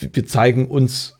wir 0.00 0.26
zeigen 0.26 0.66
uns 0.66 1.18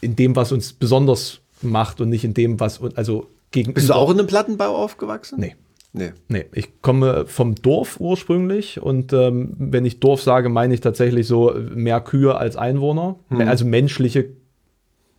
in 0.00 0.16
dem, 0.16 0.34
was 0.34 0.50
uns 0.50 0.72
besonders 0.72 1.40
macht 1.60 2.00
und 2.00 2.08
nicht 2.08 2.24
in 2.24 2.32
dem, 2.32 2.58
was, 2.58 2.80
also 2.94 3.28
gegenüber. 3.50 3.74
Bist 3.74 3.88
du 3.88 3.94
auch 3.94 4.10
in 4.10 4.18
einem 4.18 4.26
Plattenbau 4.26 4.76
aufgewachsen? 4.76 5.40
Nee. 5.40 5.56
Nee. 5.96 6.12
nee. 6.28 6.44
Ich 6.52 6.82
komme 6.82 7.24
vom 7.26 7.54
Dorf 7.54 7.98
ursprünglich 8.00 8.82
und 8.82 9.14
ähm, 9.14 9.54
wenn 9.58 9.86
ich 9.86 9.98
Dorf 9.98 10.22
sage, 10.22 10.50
meine 10.50 10.74
ich 10.74 10.80
tatsächlich 10.82 11.26
so 11.26 11.54
mehr 11.74 12.02
Kühe 12.02 12.36
als 12.36 12.56
Einwohner, 12.56 13.16
hm. 13.30 13.48
also 13.48 13.64
menschliche. 13.64 14.26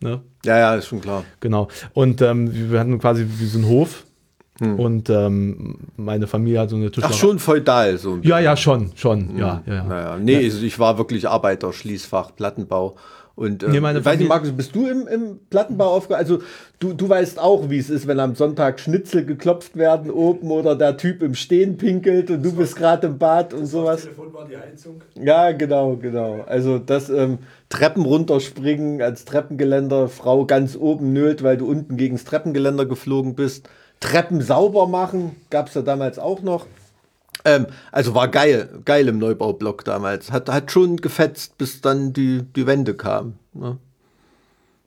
Ne? 0.01 0.21
Ja, 0.45 0.59
ja, 0.59 0.75
ist 0.75 0.85
schon 0.85 1.01
klar. 1.01 1.23
Genau. 1.39 1.67
Und 1.93 2.21
ähm, 2.21 2.71
wir 2.71 2.79
hatten 2.79 2.99
quasi 2.99 3.25
wie 3.27 3.45
so 3.47 3.57
einen 3.57 3.67
Hof 3.67 4.05
hm. 4.59 4.79
und 4.79 5.09
ähm, 5.09 5.79
meine 5.95 6.27
Familie 6.27 6.59
hat 6.59 6.69
so 6.69 6.75
eine 6.75 6.91
Tischlerei. 6.91 7.11
Ach, 7.11 7.17
schon 7.17 7.39
feudal 7.39 7.97
so. 7.97 8.19
Ja, 8.21 8.37
ja, 8.37 8.55
schon, 8.55 8.91
schon. 8.95 9.29
Hm. 9.29 9.37
Ja, 9.39 9.63
ja, 9.65 9.73
ja. 9.73 9.83
Naja. 9.83 10.17
Nee, 10.19 10.41
ja. 10.41 10.61
ich 10.61 10.77
war 10.77 10.99
wirklich 10.99 11.27
Arbeiter, 11.27 11.73
Schließfach, 11.73 12.35
Plattenbau 12.35 12.97
und 13.37 13.61
äh, 13.61 13.69
nee, 13.69 13.79
meine 13.79 14.03
weiß 14.03 14.17
nicht, 14.17 14.27
Markus, 14.27 14.51
bist 14.51 14.75
du 14.75 14.87
im, 14.87 15.07
im 15.07 15.39
Plattenbau 15.51 15.93
aufgehört? 15.93 16.21
Also 16.21 16.39
du, 16.79 16.93
du 16.93 17.07
weißt 17.07 17.37
auch, 17.37 17.69
wie 17.69 17.77
es 17.77 17.91
ist, 17.91 18.07
wenn 18.07 18.19
am 18.19 18.33
Sonntag 18.33 18.79
Schnitzel 18.79 19.25
geklopft 19.25 19.77
werden 19.77 20.09
oben 20.09 20.49
oder 20.49 20.75
der 20.75 20.97
Typ 20.97 21.21
im 21.21 21.35
Stehen 21.35 21.77
pinkelt 21.77 22.31
und 22.31 22.41
du 22.41 22.51
bist 22.53 22.75
gerade 22.75 23.05
im 23.05 23.19
Bad 23.19 23.53
und 23.53 23.67
sowas. 23.67 23.97
Das 23.97 24.03
Telefon 24.05 24.33
war 24.33 24.47
die 24.47 24.57
Heizung. 24.57 25.01
Ja, 25.13 25.51
genau, 25.51 25.97
genau. 25.97 26.45
Also 26.47 26.79
das 26.79 27.11
ähm, 27.11 27.37
Treppen 27.69 28.05
runterspringen 28.05 29.03
als 29.03 29.23
Treppengeländer, 29.25 30.07
Frau 30.09 30.47
ganz 30.47 30.75
oben 30.75 31.13
nölt, 31.13 31.43
weil 31.43 31.57
du 31.57 31.69
unten 31.69 31.95
gegen 31.95 32.15
das 32.15 32.25
Treppengeländer 32.25 32.87
geflogen 32.87 33.35
bist. 33.35 33.69
Treppen 33.99 34.41
sauber 34.41 34.87
machen, 34.87 35.35
gab 35.51 35.67
es 35.67 35.75
ja 35.75 35.83
damals 35.83 36.17
auch 36.17 36.41
noch. 36.41 36.65
Ähm, 37.47 37.67
also 37.93 38.13
war 38.13 38.27
geil, 38.27 38.67
geil 38.83 39.07
im 39.07 39.19
Neubaublock 39.19 39.85
damals. 39.85 40.31
Hat, 40.31 40.49
hat 40.49 40.69
schon 40.69 40.97
gefetzt, 40.97 41.57
bis 41.57 41.79
dann 41.79 42.11
die, 42.11 42.43
die 42.55 42.67
Wende 42.67 42.93
kam. 42.93 43.35
Ne? 43.53 43.77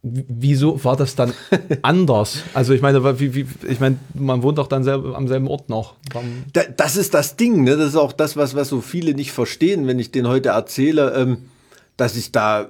Wieso 0.02 0.82
war 0.84 0.96
das 0.96 1.14
dann 1.14 1.32
anders? 1.82 2.42
Also 2.52 2.74
ich 2.74 2.82
meine, 2.82 3.18
wie, 3.18 3.34
wie, 3.34 3.46
ich 3.66 3.80
meine, 3.80 3.98
man 4.14 4.42
wohnt 4.42 4.58
doch 4.58 4.66
dann 4.66 4.84
selber, 4.84 5.16
am 5.16 5.26
selben 5.26 5.48
Ort 5.48 5.70
noch. 5.70 5.94
Da, 6.52 6.62
das 6.76 6.96
ist 6.96 7.14
das 7.14 7.36
Ding, 7.36 7.64
ne? 7.64 7.76
Das 7.76 7.88
ist 7.88 7.96
auch 7.96 8.12
das, 8.12 8.36
was, 8.36 8.54
was 8.54 8.68
so 8.68 8.82
viele 8.82 9.14
nicht 9.14 9.32
verstehen, 9.32 9.86
wenn 9.86 9.98
ich 9.98 10.10
denen 10.10 10.28
heute 10.28 10.50
erzähle, 10.50 11.14
ähm, 11.14 11.38
dass 11.96 12.16
ich 12.16 12.30
da 12.30 12.68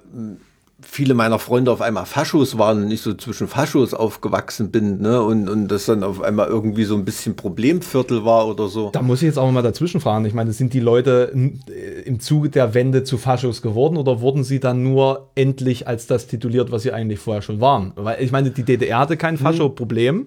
viele 0.83 1.15
meiner 1.15 1.39
Freunde 1.39 1.71
auf 1.71 1.81
einmal 1.81 2.07
Faschos 2.07 2.59
waren 2.59 2.85
und 2.85 2.91
ich 2.91 3.01
so 3.01 3.15
zwischen 3.15 3.49
Faschos 3.49 3.95
aufgewachsen 3.95 4.71
bin, 4.71 5.01
ne? 5.01 5.23
Und, 5.23 5.49
und 5.49 5.69
das 5.69 5.87
dann 5.87 6.03
auf 6.03 6.21
einmal 6.21 6.49
irgendwie 6.49 6.85
so 6.85 6.95
ein 6.95 7.05
bisschen 7.05 7.37
Problemviertel 7.37 8.25
war 8.25 8.47
oder 8.47 8.69
so. 8.69 8.91
Da 8.91 9.03
muss 9.03 9.23
ich 9.23 9.27
jetzt 9.27 9.39
auch 9.39 9.51
mal 9.51 9.63
dazwischen 9.63 10.01
fragen. 10.01 10.25
Ich 10.25 10.35
meine, 10.35 10.53
sind 10.53 10.75
die 10.75 10.81
Leute 10.81 11.33
äh, 11.35 12.03
im 12.03 12.21
Zuge 12.21 12.51
der 12.51 12.75
Wende 12.75 13.05
zu 13.05 13.19
Faschos 13.19 13.63
geworden 13.63 13.97
oder 13.97 14.21
wurden 14.21 14.45
sie 14.45 14.61
dann 14.61 14.83
nur 14.83 15.31
endlich 15.35 15.87
als 15.87 16.07
das 16.07 16.27
tituliert, 16.27 16.71
was 16.73 16.83
sie 16.83 16.93
eigentlich 16.93 17.19
vorher 17.19 17.43
schon 17.43 17.61
waren? 17.61 17.93
Weil 17.97 18.23
ich 18.23 18.33
meine, 18.33 18.51
die 18.51 18.63
DDR 18.63 18.99
hatte 18.99 19.17
kein 19.17 19.37
Fascho-Problem. 19.37 20.27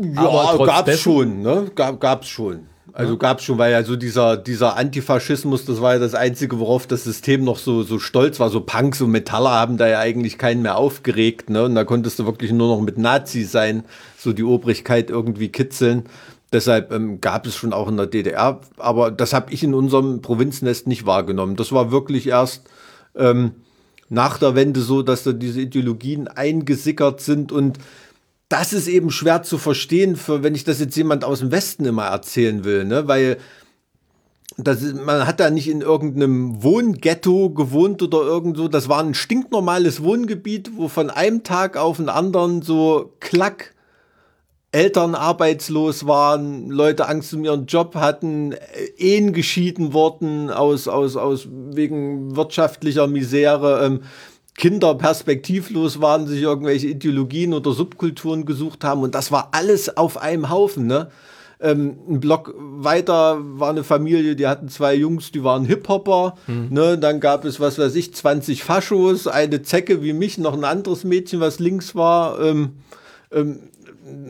Ja, 0.00 0.56
gab's 0.56 1.00
schon, 1.00 1.42
ne? 1.42 1.70
Gab, 1.74 2.00
gab's 2.00 2.28
schon. 2.28 2.60
Also 2.98 3.12
ja. 3.12 3.18
gab 3.20 3.38
es 3.38 3.44
schon, 3.44 3.58
weil 3.58 3.70
ja 3.70 3.84
so 3.84 3.94
dieser, 3.94 4.36
dieser 4.36 4.76
Antifaschismus, 4.76 5.64
das 5.64 5.80
war 5.80 5.94
ja 5.94 6.00
das 6.00 6.16
Einzige, 6.16 6.58
worauf 6.58 6.88
das 6.88 7.04
System 7.04 7.44
noch 7.44 7.58
so, 7.58 7.84
so 7.84 8.00
stolz 8.00 8.40
war. 8.40 8.50
So 8.50 8.60
Punks 8.60 9.00
und 9.00 9.12
Metaller 9.12 9.52
haben 9.52 9.76
da 9.76 9.86
ja 9.86 10.00
eigentlich 10.00 10.36
keinen 10.36 10.62
mehr 10.62 10.76
aufgeregt. 10.76 11.48
Ne? 11.48 11.62
Und 11.62 11.76
da 11.76 11.84
konntest 11.84 12.18
du 12.18 12.26
wirklich 12.26 12.50
nur 12.50 12.74
noch 12.74 12.82
mit 12.82 12.98
Nazis 12.98 13.52
sein, 13.52 13.84
so 14.18 14.32
die 14.32 14.42
Obrigkeit 14.42 15.10
irgendwie 15.10 15.48
kitzeln. 15.48 16.06
Deshalb 16.52 16.90
ähm, 16.90 17.20
gab 17.20 17.46
es 17.46 17.54
schon 17.54 17.72
auch 17.72 17.86
in 17.86 17.96
der 17.96 18.06
DDR, 18.06 18.60
aber 18.78 19.12
das 19.12 19.32
habe 19.32 19.52
ich 19.52 19.62
in 19.62 19.74
unserem 19.74 20.20
Provinznest 20.20 20.88
nicht 20.88 21.06
wahrgenommen. 21.06 21.54
Das 21.54 21.70
war 21.70 21.92
wirklich 21.92 22.26
erst 22.26 22.68
ähm, 23.14 23.52
nach 24.08 24.38
der 24.38 24.56
Wende 24.56 24.80
so, 24.80 25.02
dass 25.02 25.22
da 25.22 25.30
diese 25.32 25.60
Ideologien 25.60 26.26
eingesickert 26.26 27.20
sind 27.20 27.52
und 27.52 27.78
das 28.48 28.72
ist 28.72 28.88
eben 28.88 29.10
schwer 29.10 29.42
zu 29.42 29.58
verstehen, 29.58 30.16
für, 30.16 30.42
wenn 30.42 30.54
ich 30.54 30.64
das 30.64 30.80
jetzt 30.80 30.96
jemand 30.96 31.24
aus 31.24 31.40
dem 31.40 31.50
Westen 31.50 31.84
immer 31.84 32.06
erzählen 32.06 32.64
will, 32.64 32.84
ne? 32.84 33.06
weil 33.06 33.38
das 34.56 34.82
man 34.94 35.26
hat 35.26 35.38
da 35.38 35.50
nicht 35.50 35.68
in 35.68 35.82
irgendeinem 35.82 36.62
Wohnghetto 36.62 37.50
gewohnt 37.50 38.02
oder 38.02 38.18
irgendwo. 38.18 38.66
Das 38.66 38.88
war 38.88 39.00
ein 39.00 39.14
stinknormales 39.14 40.02
Wohngebiet, 40.02 40.72
wo 40.74 40.88
von 40.88 41.10
einem 41.10 41.44
Tag 41.44 41.76
auf 41.76 41.98
den 41.98 42.08
anderen 42.08 42.62
so 42.62 43.14
klack 43.20 43.74
Eltern 44.72 45.14
arbeitslos 45.14 46.06
waren, 46.06 46.68
Leute 46.68 47.08
Angst 47.08 47.32
um 47.32 47.44
ihren 47.44 47.66
Job 47.66 47.94
hatten, 47.94 48.54
Ehen 48.98 49.32
geschieden 49.32 49.92
wurden 49.92 50.50
aus, 50.50 50.88
aus, 50.88 51.16
aus 51.16 51.46
wegen 51.50 52.36
wirtschaftlicher 52.36 53.06
Misere. 53.06 53.86
Ähm, 53.86 54.02
Kinder 54.58 54.96
perspektivlos 54.96 56.02
waren, 56.02 56.26
sich 56.26 56.42
irgendwelche 56.42 56.88
Ideologien 56.88 57.54
oder 57.54 57.72
Subkulturen 57.72 58.44
gesucht 58.44 58.84
haben 58.84 59.02
und 59.02 59.14
das 59.14 59.32
war 59.32 59.50
alles 59.52 59.96
auf 59.96 60.20
einem 60.20 60.50
Haufen, 60.50 60.86
ne? 60.86 61.10
Ähm, 61.60 61.96
ein 62.08 62.20
Block 62.20 62.54
weiter 62.56 63.38
war 63.40 63.70
eine 63.70 63.82
Familie, 63.82 64.36
die 64.36 64.46
hatten 64.46 64.68
zwei 64.68 64.94
Jungs, 64.94 65.32
die 65.32 65.42
waren 65.42 65.64
Hip-Hopper. 65.64 66.36
Mhm. 66.46 66.68
Ne? 66.70 66.98
Dann 66.98 67.18
gab 67.18 67.44
es, 67.44 67.58
was 67.58 67.80
weiß 67.80 67.96
ich, 67.96 68.14
20 68.14 68.62
Faschos, 68.62 69.26
eine 69.26 69.62
Zecke 69.62 70.00
wie 70.02 70.12
mich, 70.12 70.38
noch 70.38 70.52
ein 70.52 70.62
anderes 70.62 71.02
Mädchen, 71.02 71.40
was 71.40 71.58
links 71.58 71.96
war. 71.96 72.40
Ähm, 72.40 72.74
ähm, 73.32 73.58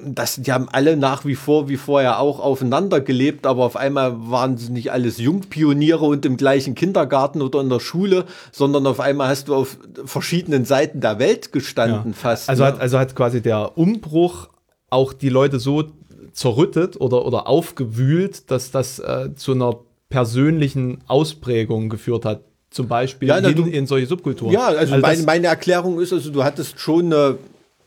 das, 0.04 0.36
die 0.36 0.52
haben 0.52 0.68
alle 0.70 0.96
nach 0.96 1.24
wie 1.24 1.34
vor, 1.34 1.68
wie 1.68 1.76
vorher 1.76 2.20
auch, 2.20 2.40
aufeinander 2.40 3.00
gelebt, 3.00 3.46
aber 3.46 3.64
auf 3.64 3.76
einmal 3.76 4.14
waren 4.30 4.56
sie 4.56 4.70
nicht 4.70 4.92
alles 4.92 5.18
Jungpioniere 5.18 6.04
und 6.04 6.24
im 6.24 6.36
gleichen 6.36 6.74
Kindergarten 6.74 7.42
oder 7.42 7.60
in 7.60 7.68
der 7.68 7.80
Schule, 7.80 8.24
sondern 8.52 8.86
auf 8.86 9.00
einmal 9.00 9.28
hast 9.28 9.48
du 9.48 9.54
auf 9.54 9.78
verschiedenen 10.04 10.64
Seiten 10.64 11.00
der 11.00 11.18
Welt 11.18 11.52
gestanden 11.52 12.12
ja. 12.12 12.16
fast. 12.16 12.48
Also, 12.48 12.62
ne? 12.62 12.68
hat, 12.68 12.80
also 12.80 12.98
hat 12.98 13.14
quasi 13.14 13.40
der 13.40 13.76
Umbruch 13.76 14.48
auch 14.90 15.12
die 15.12 15.28
Leute 15.28 15.58
so 15.58 15.84
zerrüttet 16.32 17.00
oder, 17.00 17.26
oder 17.26 17.46
aufgewühlt, 17.46 18.50
dass 18.50 18.70
das 18.70 18.98
äh, 18.98 19.34
zu 19.34 19.52
einer 19.52 19.78
persönlichen 20.08 20.98
Ausprägung 21.06 21.88
geführt 21.88 22.24
hat. 22.24 22.42
Zum 22.70 22.86
Beispiel 22.86 23.28
ja, 23.28 23.40
na, 23.40 23.48
in, 23.48 23.56
du, 23.56 23.64
in 23.64 23.86
solche 23.86 24.06
Subkulturen. 24.06 24.52
Ja, 24.52 24.66
also, 24.66 24.94
also 24.94 24.98
meine, 24.98 25.22
meine 25.22 25.46
Erklärung 25.46 26.00
ist, 26.00 26.12
also 26.12 26.30
du 26.30 26.44
hattest 26.44 26.78
schon 26.78 27.06
eine 27.06 27.38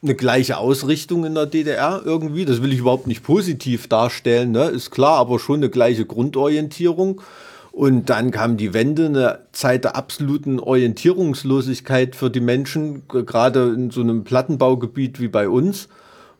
eine 0.04 0.16
gleiche 0.16 0.58
Ausrichtung 0.58 1.26
in 1.26 1.36
der 1.36 1.46
DDR 1.46 2.02
irgendwie. 2.04 2.46
Das 2.46 2.62
will 2.62 2.74
ich 2.74 2.80
überhaupt 2.80 3.08
nicht 3.08 3.24
positiv 3.24 3.88
darstellen, 3.88 4.52
ne? 4.52 4.66
ist 4.66 4.92
klar, 4.92 5.18
aber 5.18 5.40
schon 5.40 5.58
eine 5.58 5.70
gleiche 5.70 6.06
Grundorientierung. 6.06 7.22
Und 7.72 8.10
dann 8.10 8.32
kam 8.32 8.58
die 8.58 8.74
Wende, 8.74 9.06
eine 9.06 9.40
Zeit 9.54 9.86
der 9.86 9.96
absoluten 9.96 10.60
Orientierungslosigkeit 10.60 12.16
für 12.16 12.30
die 12.30 12.42
Menschen, 12.42 13.04
gerade 13.08 13.74
in 13.74 13.92
so 13.92 14.02
einem 14.02 14.26
Plattenbaugebiet 14.26 15.22
wie 15.22 15.30
bei 15.30 15.48
uns. 15.48 15.88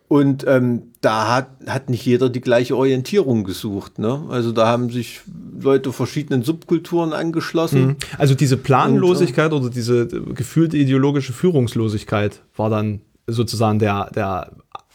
Und 0.10 0.46
ähm, 0.46 0.92
da 1.00 1.34
hat, 1.34 1.52
hat 1.68 1.90
nicht 1.90 2.06
jeder 2.06 2.28
die 2.30 2.42
gleiche 2.42 2.76
Orientierung 2.76 3.46
gesucht. 3.46 3.98
Ne? 3.98 4.24
Also 4.30 4.52
da 4.52 4.68
haben 4.68 4.90
sich 4.90 5.22
Leute 5.58 5.94
verschiedenen 5.94 6.44
Subkulturen 6.44 7.14
angeschlossen. 7.14 7.86
Mhm. 7.86 7.96
Also 8.18 8.36
diese 8.36 8.58
Planlosigkeit 8.58 9.54
Und, 9.54 9.60
äh, 9.60 9.62
oder 9.64 9.74
diese 9.74 10.08
gefühlte 10.08 10.76
ideologische 10.76 11.32
Führungslosigkeit 11.32 12.42
war 12.58 12.70
dann 12.70 13.00
sozusagen 13.32 13.80
der, 13.80 14.10
der 14.16 14.52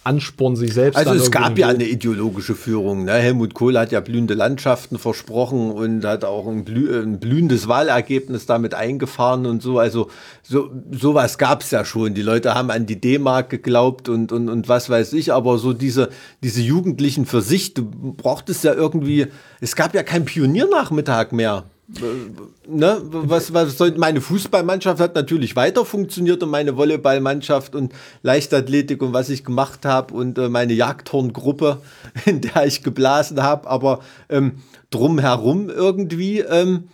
Ansporn, 0.07 0.55
sich 0.55 0.72
selbst. 0.72 0.96
Also 0.96 1.14
es 1.14 1.33
gab 1.33 1.59
ja 1.59 1.68
eine 1.68 1.85
ideologische 1.85 2.55
Führung. 2.55 3.05
Ne? 3.05 3.14
Helmut 3.14 3.55
Kohl 3.55 3.77
hat 3.77 3.90
ja 3.90 4.01
blühende 4.01 4.35
Landschaften 4.35 4.99
versprochen 4.99 5.72
und 5.72 6.05
hat 6.05 6.25
auch 6.25 6.46
ein, 6.46 6.64
blü 6.64 7.03
ein 7.03 7.18
blühendes 7.18 7.66
Wahlergebnis 7.66 8.46
damit 8.46 8.72
eingefahren 8.72 9.46
und 9.46 9.62
so. 9.62 9.81
Also 9.81 10.09
so 10.44 10.70
sowas 10.92 11.38
gab 11.38 11.62
es 11.62 11.72
ja 11.72 11.85
schon. 11.85 12.14
Die 12.14 12.22
Leute 12.22 12.55
haben 12.55 12.70
an 12.70 12.87
die 12.87 13.01
D-Mark 13.01 13.51
geglaubt 13.51 14.09
und, 14.09 14.31
und, 14.31 14.49
und 14.49 14.68
was 14.68 14.88
weiß 14.88 15.12
ich. 15.14 15.33
Aber 15.33 15.59
so 15.59 15.72
diese, 15.72 16.11
diese 16.42 16.62
Jugendlichen 16.62 17.27
für 17.27 17.42
sich, 17.42 17.75
du 17.75 17.85
brauchtest 17.90 18.62
ja 18.62 18.75
irgendwie, 18.75 19.27
es 19.61 19.75
gab 19.75 19.92
ja 19.92 20.05
keinen 20.05 20.25
Pioniernachmittag 20.25 21.33
mehr 21.33 21.64
ne, 21.88 23.01
was, 23.03 23.53
was 23.55 23.79
soll, 23.79 23.92
meine 23.96 24.20
Fußballmannschaft 24.20 25.01
hat 25.01 25.14
natürlich 25.14 25.55
weiter 25.55 25.85
funktioniert 25.85 26.42
und 26.42 26.51
meine 26.51 26.77
Volleyballmannschaft 26.77 27.75
und 27.75 27.92
Leichtathletik 28.22 29.03
und 29.03 29.12
was 29.12 29.29
ich 29.29 29.44
gemacht 29.44 29.85
habe 29.85 30.14
und 30.14 30.37
äh, 30.38 30.49
meine 30.49 30.72
Jagdhorngruppe, 30.72 31.81
in 32.25 32.40
der 32.40 32.66
ich 32.66 32.83
geblasen 32.83 33.42
habe, 33.42 33.68
aber 33.68 34.01
ähm, 34.29 34.62
drumherum 34.90 35.70
irgendwie 35.70 36.40
ähm, 36.40 36.88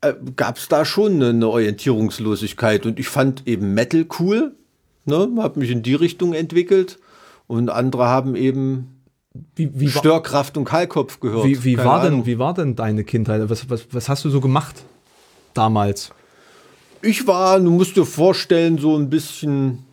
äh, 0.00 0.14
gab 0.36 0.56
es 0.56 0.68
da 0.68 0.84
schon 0.84 1.14
eine, 1.14 1.30
eine, 1.30 1.48
Orientierungslosigkeit. 1.48 2.86
Und 2.86 2.98
ich 2.98 3.08
fand 3.08 3.46
eben 3.46 3.74
Metal 3.74 4.06
cool, 4.18 4.54
ne, 5.04 5.28
habe 5.38 5.60
mich 5.60 5.70
in 5.70 5.82
die 5.82 5.94
Richtung 5.94 6.34
entwickelt. 6.34 6.98
Und 7.46 7.68
andere 7.68 8.06
haben 8.06 8.36
eben 8.36 8.93
wie, 9.56 9.70
wie 9.74 9.88
Störkraft 9.88 10.56
und 10.56 10.64
Kahlkopf 10.64 11.20
gehört. 11.20 11.44
Wie, 11.44 11.64
wie 11.64 11.78
war, 11.78 12.02
denn, 12.02 12.26
wie 12.26 12.38
war 12.38 12.54
denn 12.54 12.76
deine 12.76 13.04
Kindheit? 13.04 13.48
Was, 13.48 13.68
was, 13.68 13.86
was 13.90 14.08
hast 14.08 14.24
du 14.24 14.30
so 14.30 14.40
gemacht 14.40 14.84
damals? 15.54 16.12
Ich 17.02 17.26
war, 17.26 17.58
du 17.60 17.70
musst 17.70 17.96
dir 17.96 18.06
vorstellen, 18.06 18.78
so 18.78 18.96
ein 18.96 19.10
bisschen, 19.10 19.84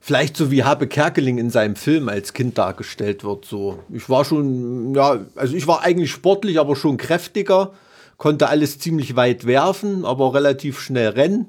vielleicht 0.00 0.36
so 0.36 0.50
wie 0.50 0.64
Habe 0.64 0.86
Kerkeling 0.86 1.38
in 1.38 1.50
seinem 1.50 1.76
Film 1.76 2.08
als 2.08 2.32
Kind 2.32 2.56
dargestellt 2.56 3.24
wird. 3.24 3.44
So. 3.44 3.80
Ich 3.90 4.08
war 4.08 4.24
schon, 4.24 4.94
ja, 4.94 5.20
also 5.34 5.54
ich 5.54 5.66
war 5.66 5.82
eigentlich 5.82 6.10
sportlich, 6.10 6.58
aber 6.58 6.76
schon 6.76 6.96
kräftiger, 6.96 7.72
konnte 8.16 8.48
alles 8.48 8.78
ziemlich 8.78 9.16
weit 9.16 9.44
werfen, 9.44 10.04
aber 10.04 10.32
relativ 10.32 10.80
schnell 10.80 11.10
rennen. 11.10 11.48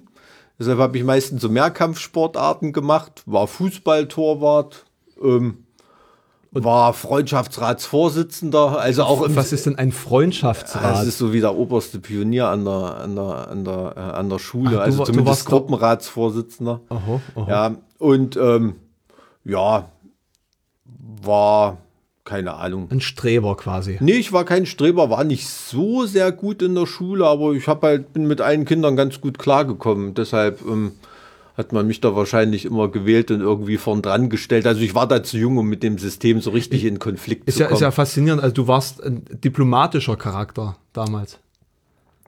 Deshalb 0.60 0.80
habe 0.80 0.98
ich 0.98 1.04
meistens 1.04 1.44
so 1.44 1.50
Mehrkampfsportarten 1.50 2.74
gemacht, 2.74 3.22
war 3.28 3.48
Fußballtorwart, 3.48 4.86
ähm, 5.24 5.67
war 6.64 6.94
Freundschaftsratsvorsitzender, 6.94 8.80
also 8.80 9.04
auch 9.04 9.22
im, 9.22 9.36
Was 9.36 9.52
ist 9.52 9.66
denn 9.66 9.78
ein 9.78 9.92
Freundschaftsrat? 9.92 10.84
Das 10.84 11.08
ist 11.08 11.18
so 11.18 11.34
wie 11.34 11.42
der 11.42 11.56
oberste 11.56 12.00
Pionier 12.00 12.48
an 12.48 12.66
der, 12.66 12.98
an 12.98 13.16
der, 13.16 13.48
an 13.50 13.64
der, 13.66 13.94
äh, 13.96 14.00
an 14.00 14.30
der 14.30 14.40
Schule, 14.40 14.80
Ach, 14.80 14.86
also 14.86 15.04
zumindest 15.04 15.46
Gruppenratsvorsitzender. 15.46 16.82
Aha, 16.90 17.22
aha. 17.36 17.50
Ja, 17.50 17.76
und 18.00 18.38
ähm, 18.38 18.76
ja, 19.44 19.90
war 21.24 21.78
keine 22.28 22.56
Ahnung. 22.56 22.88
Ein 22.92 23.00
Streber 23.00 23.56
quasi. 23.56 23.98
Nee, 24.02 24.14
ich 24.14 24.34
war 24.34 24.44
kein 24.44 24.66
Streber, 24.66 25.10
war 25.10 25.24
nicht 25.24 25.48
so 25.48 26.06
sehr 26.06 26.34
gut 26.34 26.62
in 26.62 26.76
der 26.76 26.86
Schule, 26.86 27.26
aber 27.26 27.54
ich 27.54 27.68
hab 27.68 27.84
halt, 27.84 28.12
bin 28.12 28.28
mit 28.28 28.42
allen 28.42 28.66
Kindern 28.66 28.98
ganz 28.98 29.22
gut 29.22 29.40
klargekommen. 29.40 30.14
Deshalb 30.14 30.62
ähm, 30.68 30.92
hat 31.58 31.74
man 31.74 31.88
mich 31.88 32.00
da 32.02 32.16
wahrscheinlich 32.16 32.66
immer 32.66 32.88
gewählt 32.88 33.32
und 33.32 33.42
irgendwie 33.42 33.78
vorn 33.78 34.04
dran 34.04 34.30
gestellt. 34.30 34.68
Also 34.68 34.82
ich 34.82 34.94
war 34.94 35.08
da 35.08 35.24
zu 35.24 35.38
jung, 35.38 35.58
um 35.58 35.68
mit 35.68 35.82
dem 35.82 35.98
System 35.98 36.40
so 36.40 36.52
richtig 36.52 36.86
in 36.86 37.00
Konflikt 37.00 37.48
ist 37.48 37.56
zu 37.56 37.62
ja, 37.62 37.68
kommen. 37.68 37.78
Ist 37.78 37.82
ja 37.82 37.92
faszinierend. 37.92 38.44
Also 38.44 38.54
du 38.54 38.68
warst 38.68 39.04
ein 39.04 39.26
diplomatischer 39.44 40.16
Charakter 40.18 40.78
damals. 40.94 41.40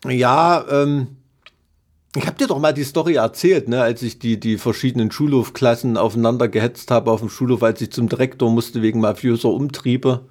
Ja, 0.03 0.65
ähm, 0.71 1.17
ich 2.15 2.25
habe 2.25 2.37
dir 2.37 2.47
doch 2.47 2.57
mal 2.57 2.73
die 2.73 2.83
Story 2.83 3.15
erzählt, 3.15 3.67
ne, 3.69 3.83
als 3.83 4.01
ich 4.01 4.17
die, 4.17 4.39
die 4.39 4.57
verschiedenen 4.57 5.11
Schulhofklassen 5.11 5.95
aufeinander 5.95 6.47
gehetzt 6.47 6.89
habe 6.89 7.11
auf 7.11 7.19
dem 7.19 7.29
Schulhof, 7.29 7.61
als 7.61 7.81
ich 7.81 7.91
zum 7.91 8.09
Direktor 8.09 8.49
musste 8.49 8.81
wegen 8.81 8.99
mafioser 8.99 9.49
Umtriebe. 9.49 10.21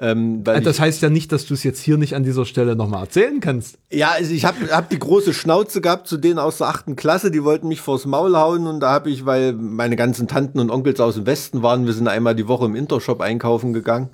Ähm, 0.00 0.42
das 0.44 0.80
heißt 0.80 1.02
ja 1.02 1.10
nicht, 1.10 1.30
dass 1.30 1.44
du 1.44 1.54
es 1.54 1.62
jetzt 1.62 1.80
hier 1.80 1.98
nicht 1.98 2.16
an 2.16 2.22
dieser 2.22 2.46
Stelle 2.46 2.74
nochmal 2.74 3.02
erzählen 3.02 3.38
kannst. 3.40 3.78
Ja, 3.90 4.12
also 4.12 4.32
ich 4.32 4.46
habe 4.46 4.70
hab 4.70 4.88
die 4.88 4.98
große 4.98 5.34
Schnauze 5.34 5.82
gehabt 5.82 6.08
zu 6.08 6.16
denen 6.16 6.38
aus 6.38 6.58
der 6.58 6.68
achten 6.68 6.96
Klasse, 6.96 7.30
die 7.30 7.44
wollten 7.44 7.68
mich 7.68 7.82
vors 7.82 8.06
Maul 8.06 8.36
hauen 8.36 8.66
und 8.66 8.80
da 8.80 8.90
habe 8.90 9.10
ich, 9.10 9.26
weil 9.26 9.52
meine 9.52 9.96
ganzen 9.96 10.26
Tanten 10.26 10.58
und 10.58 10.70
Onkels 10.70 11.00
aus 11.00 11.16
dem 11.16 11.26
Westen 11.26 11.62
waren, 11.62 11.84
wir 11.86 11.92
sind 11.92 12.08
einmal 12.08 12.34
die 12.34 12.48
Woche 12.48 12.64
im 12.64 12.74
Intershop 12.74 13.20
einkaufen 13.20 13.74
gegangen 13.74 14.08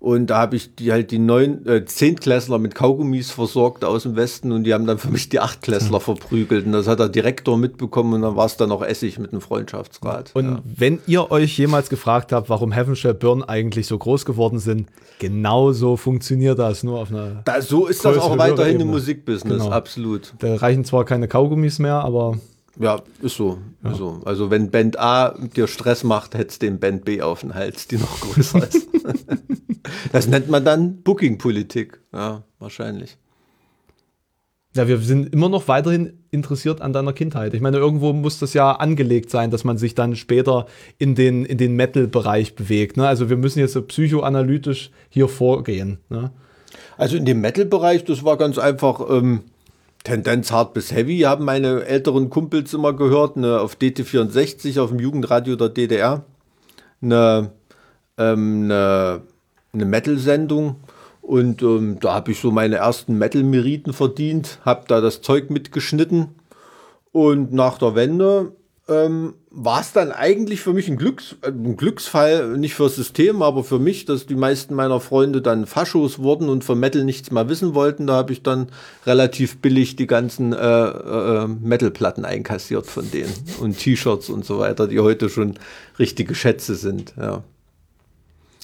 Und 0.00 0.28
da 0.28 0.38
habe 0.38 0.54
ich 0.54 0.76
die 0.76 0.92
halt 0.92 1.10
die 1.10 1.18
neun, 1.18 1.66
äh, 1.66 1.84
Zehntklässler 1.84 2.58
mit 2.58 2.76
Kaugummis 2.76 3.32
versorgt 3.32 3.84
aus 3.84 4.04
dem 4.04 4.14
Westen 4.14 4.52
und 4.52 4.62
die 4.62 4.72
haben 4.72 4.86
dann 4.86 4.98
für 4.98 5.10
mich 5.10 5.28
die 5.28 5.40
Achtklässler 5.40 5.98
verprügelt. 6.08 6.66
Und 6.66 6.72
das 6.72 6.86
hat 6.86 7.00
der 7.00 7.08
Direktor 7.08 7.58
mitbekommen 7.58 8.14
und 8.14 8.22
dann 8.22 8.36
war 8.36 8.46
es 8.46 8.56
dann 8.56 8.68
noch 8.68 8.82
Essig 8.82 9.18
mit 9.18 9.32
dem 9.32 9.40
Freundschaftsrat. 9.40 10.30
Und 10.34 10.44
ja. 10.44 10.62
wenn 10.64 11.00
ihr 11.08 11.32
euch 11.32 11.58
jemals 11.58 11.88
gefragt 11.88 12.32
habt, 12.32 12.48
warum 12.48 12.70
Heaven 12.70 12.94
Shall 12.94 13.14
Burn 13.14 13.42
eigentlich 13.42 13.88
so 13.88 13.98
groß 13.98 14.24
geworden 14.24 14.60
sind, 14.60 14.88
genau 15.18 15.72
so 15.72 15.96
funktioniert 15.96 16.60
das, 16.60 16.84
nur 16.84 17.00
auf 17.00 17.10
einer. 17.10 17.42
Da, 17.44 17.60
so 17.60 17.86
ist 17.86 18.04
das 18.04 18.18
auch 18.18 18.38
weiterhin 18.38 18.80
im. 18.80 18.88
Musikbusiness, 18.88 19.64
Genau. 19.64 19.70
absolut. 19.70 20.32
Da 20.38 20.54
reichen 20.56 20.84
zwar 20.84 21.04
keine 21.04 21.26
Kaugummis 21.26 21.80
mehr, 21.80 21.96
aber 22.04 22.38
Ja, 22.80 23.02
ist 23.22 23.36
so. 23.36 23.58
Ist 23.82 23.96
so. 23.96 24.20
Also 24.24 24.50
wenn 24.50 24.70
Band 24.70 24.98
A 24.98 25.36
dir 25.36 25.66
Stress 25.66 26.04
macht, 26.04 26.34
hättest 26.34 26.62
du 26.62 26.66
den 26.66 26.78
Band 26.78 27.04
B 27.04 27.22
auf 27.22 27.40
den 27.40 27.54
Hals, 27.54 27.88
die 27.88 27.96
noch 27.96 28.20
größer 28.20 28.68
ist. 28.68 28.88
das 30.12 30.28
nennt 30.28 30.48
man 30.48 30.64
dann 30.64 31.02
Booking-Politik. 31.02 32.00
Ja, 32.12 32.44
wahrscheinlich. 32.58 33.18
ja, 34.74 34.86
wir 34.86 34.98
sind 34.98 35.32
immer 35.32 35.48
noch 35.48 35.66
weiterhin 35.66 36.18
interessiert 36.30 36.80
an 36.80 36.92
deiner 36.92 37.12
Kindheit. 37.12 37.54
Ich 37.54 37.60
meine, 37.60 37.78
irgendwo 37.78 38.12
muss 38.12 38.38
das 38.38 38.54
ja 38.54 38.72
angelegt 38.72 39.30
sein, 39.30 39.50
dass 39.50 39.64
man 39.64 39.76
sich 39.76 39.94
dann 39.96 40.14
später 40.14 40.66
in 40.98 41.16
den, 41.16 41.44
in 41.44 41.58
den 41.58 41.74
Metal-Bereich 41.74 42.54
bewegt. 42.54 42.96
Ne? 42.96 43.08
Also 43.08 43.28
wir 43.28 43.36
müssen 43.36 43.58
jetzt 43.58 43.72
so 43.72 43.82
psychoanalytisch 43.82 44.90
hier 45.08 45.28
vorgehen. 45.28 45.98
Ne? 46.10 46.30
Also 46.96 47.16
in 47.16 47.24
dem 47.24 47.40
Metal-Bereich, 47.40 48.04
das 48.04 48.24
war 48.24 48.36
ganz 48.36 48.58
einfach 48.58 49.00
ähm, 49.10 49.42
Tendenz 50.08 50.50
hart 50.50 50.72
bis 50.72 50.90
heavy, 50.90 51.20
haben 51.20 51.44
meine 51.44 51.84
älteren 51.84 52.30
Kumpels 52.30 52.72
immer 52.72 52.94
gehört, 52.94 53.36
ne, 53.36 53.60
auf 53.60 53.76
DT64, 53.76 54.80
auf 54.80 54.88
dem 54.88 55.00
Jugendradio 55.00 55.54
der 55.54 55.68
DDR, 55.68 56.24
eine, 57.02 57.50
ähm, 58.16 58.64
eine, 58.64 59.20
eine 59.74 59.84
Metal-Sendung. 59.84 60.76
Und 61.20 61.60
ähm, 61.60 61.98
da 62.00 62.14
habe 62.14 62.32
ich 62.32 62.40
so 62.40 62.50
meine 62.50 62.76
ersten 62.76 63.18
Metal-Meriten 63.18 63.92
verdient, 63.92 64.60
habe 64.64 64.84
da 64.88 65.02
das 65.02 65.20
Zeug 65.20 65.50
mitgeschnitten. 65.50 66.28
Und 67.12 67.52
nach 67.52 67.76
der 67.76 67.94
Wende 67.94 68.52
ähm, 68.88 69.34
war 69.50 69.80
es 69.80 69.92
dann 69.92 70.12
eigentlich 70.12 70.60
für 70.60 70.74
mich 70.74 70.88
ein, 70.88 70.98
Glücks 70.98 71.36
ein 71.42 71.76
Glücksfall, 71.76 72.58
nicht 72.58 72.74
fürs 72.74 72.96
System, 72.96 73.40
aber 73.40 73.64
für 73.64 73.78
mich, 73.78 74.04
dass 74.04 74.26
die 74.26 74.34
meisten 74.34 74.74
meiner 74.74 75.00
Freunde 75.00 75.40
dann 75.40 75.66
Faschos 75.66 76.18
wurden 76.18 76.50
und 76.50 76.64
von 76.64 76.78
Metal 76.78 77.02
nichts 77.02 77.30
mehr 77.30 77.48
wissen 77.48 77.74
wollten. 77.74 78.06
Da 78.06 78.14
habe 78.14 78.32
ich 78.32 78.42
dann 78.42 78.68
relativ 79.06 79.58
billig 79.58 79.96
die 79.96 80.06
ganzen 80.06 80.52
äh, 80.52 80.58
äh, 80.58 81.46
Metal-Platten 81.46 82.26
einkassiert 82.26 82.86
von 82.86 83.10
denen 83.10 83.32
und 83.60 83.78
T-Shirts 83.78 84.28
und 84.28 84.44
so 84.44 84.58
weiter, 84.58 84.86
die 84.86 85.00
heute 85.00 85.30
schon 85.30 85.54
richtige 85.98 86.34
Schätze 86.34 86.74
sind. 86.74 87.14
Ja. 87.16 87.42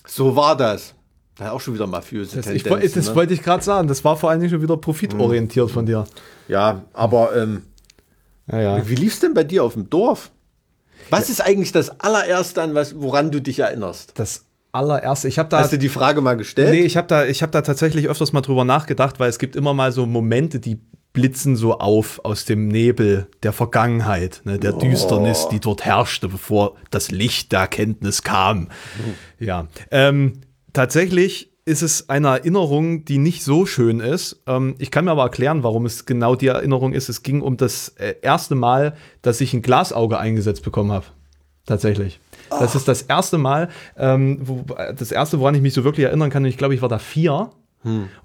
So 0.06 0.36
war 0.36 0.56
das. 0.56 0.94
Da 1.36 1.50
auch 1.50 1.60
schon 1.60 1.74
wieder 1.74 1.86
mafiöse 1.86 2.36
Das, 2.36 2.46
ich, 2.46 2.62
Tendenzen. 2.62 2.94
das 2.94 3.08
ne? 3.08 3.14
wollte 3.16 3.34
ich 3.34 3.42
gerade 3.42 3.64
sagen. 3.64 3.88
Das 3.88 4.04
war 4.04 4.16
vor 4.16 4.30
allen 4.30 4.40
Dingen 4.40 4.50
schon 4.52 4.62
wieder 4.62 4.76
profitorientiert 4.76 5.70
von 5.70 5.86
dir. 5.86 6.04
Ja, 6.46 6.84
aber 6.92 7.34
ähm, 7.34 7.62
Ja, 8.52 8.60
ja. 8.60 8.88
Wie 8.88 8.94
lief's 8.94 9.18
denn 9.20 9.34
bei 9.34 9.44
dir 9.44 9.64
auf 9.64 9.72
dem 9.72 9.88
Dorf? 9.88 10.30
Was 11.10 11.30
ist 11.30 11.40
eigentlich 11.40 11.72
das 11.72 12.00
allererste, 12.00 12.62
an 12.62 12.74
was, 12.74 13.00
woran 13.00 13.30
du 13.30 13.40
dich 13.40 13.58
erinnerst? 13.58 14.12
Das 14.16 14.44
allererste, 14.72 15.28
ich 15.28 15.38
habe 15.38 15.48
da. 15.48 15.60
Hast 15.60 15.72
du 15.72 15.78
die 15.78 15.88
Frage 15.88 16.20
mal 16.20 16.36
gestellt? 16.36 16.70
Nee, 16.70 16.82
ich 16.82 16.96
habe 16.96 17.06
da, 17.06 17.24
ich 17.26 17.42
hab 17.42 17.52
da 17.52 17.62
tatsächlich 17.62 18.08
öfters 18.08 18.32
mal 18.32 18.40
drüber 18.40 18.64
nachgedacht, 18.64 19.20
weil 19.20 19.30
es 19.30 19.38
gibt 19.38 19.56
immer 19.56 19.74
mal 19.74 19.92
so 19.92 20.06
Momente, 20.06 20.60
die 20.60 20.80
blitzen 21.12 21.54
so 21.54 21.78
auf 21.78 22.24
aus 22.24 22.44
dem 22.44 22.66
Nebel 22.68 23.28
der 23.44 23.52
Vergangenheit, 23.52 24.42
ne, 24.44 24.58
der 24.58 24.72
Düsternis, 24.72 25.46
die 25.48 25.60
dort 25.60 25.84
herrschte, 25.84 26.28
bevor 26.28 26.74
das 26.90 27.12
Licht 27.12 27.52
der 27.52 27.60
Erkenntnis 27.60 28.22
kam. 28.22 28.68
Ja, 29.38 29.68
ähm, 29.92 30.40
tatsächlich 30.72 31.53
ist 31.66 31.82
es 31.82 32.08
eine 32.08 32.28
Erinnerung, 32.28 33.04
die 33.04 33.18
nicht 33.18 33.42
so 33.42 33.64
schön 33.66 34.00
ist. 34.00 34.42
Ähm, 34.46 34.74
ich 34.78 34.90
kann 34.90 35.06
mir 35.06 35.12
aber 35.12 35.22
erklären, 35.22 35.62
warum 35.62 35.86
es 35.86 36.04
genau 36.04 36.34
die 36.34 36.48
Erinnerung 36.48 36.92
ist. 36.92 37.08
Es 37.08 37.22
ging 37.22 37.40
um 37.40 37.56
das 37.56 37.88
äh, 37.98 38.14
erste 38.20 38.54
Mal, 38.54 38.94
dass 39.22 39.40
ich 39.40 39.54
ein 39.54 39.62
Glasauge 39.62 40.18
eingesetzt 40.18 40.62
bekommen 40.62 40.92
habe. 40.92 41.06
Tatsächlich. 41.66 42.20
Das 42.50 42.74
ist 42.74 42.86
das 42.86 43.02
erste 43.02 43.38
Mal, 43.38 43.70
ähm, 43.96 44.38
wo, 44.42 44.64
das 44.96 45.10
erste, 45.10 45.40
woran 45.40 45.54
ich 45.54 45.62
mich 45.62 45.72
so 45.72 45.82
wirklich 45.82 46.04
erinnern 46.04 46.28
kann, 46.28 46.42
und 46.44 46.50
ich 46.50 46.58
glaube, 46.58 46.74
ich 46.74 46.82
war 46.82 46.90
da 46.90 46.98
vier. 46.98 47.50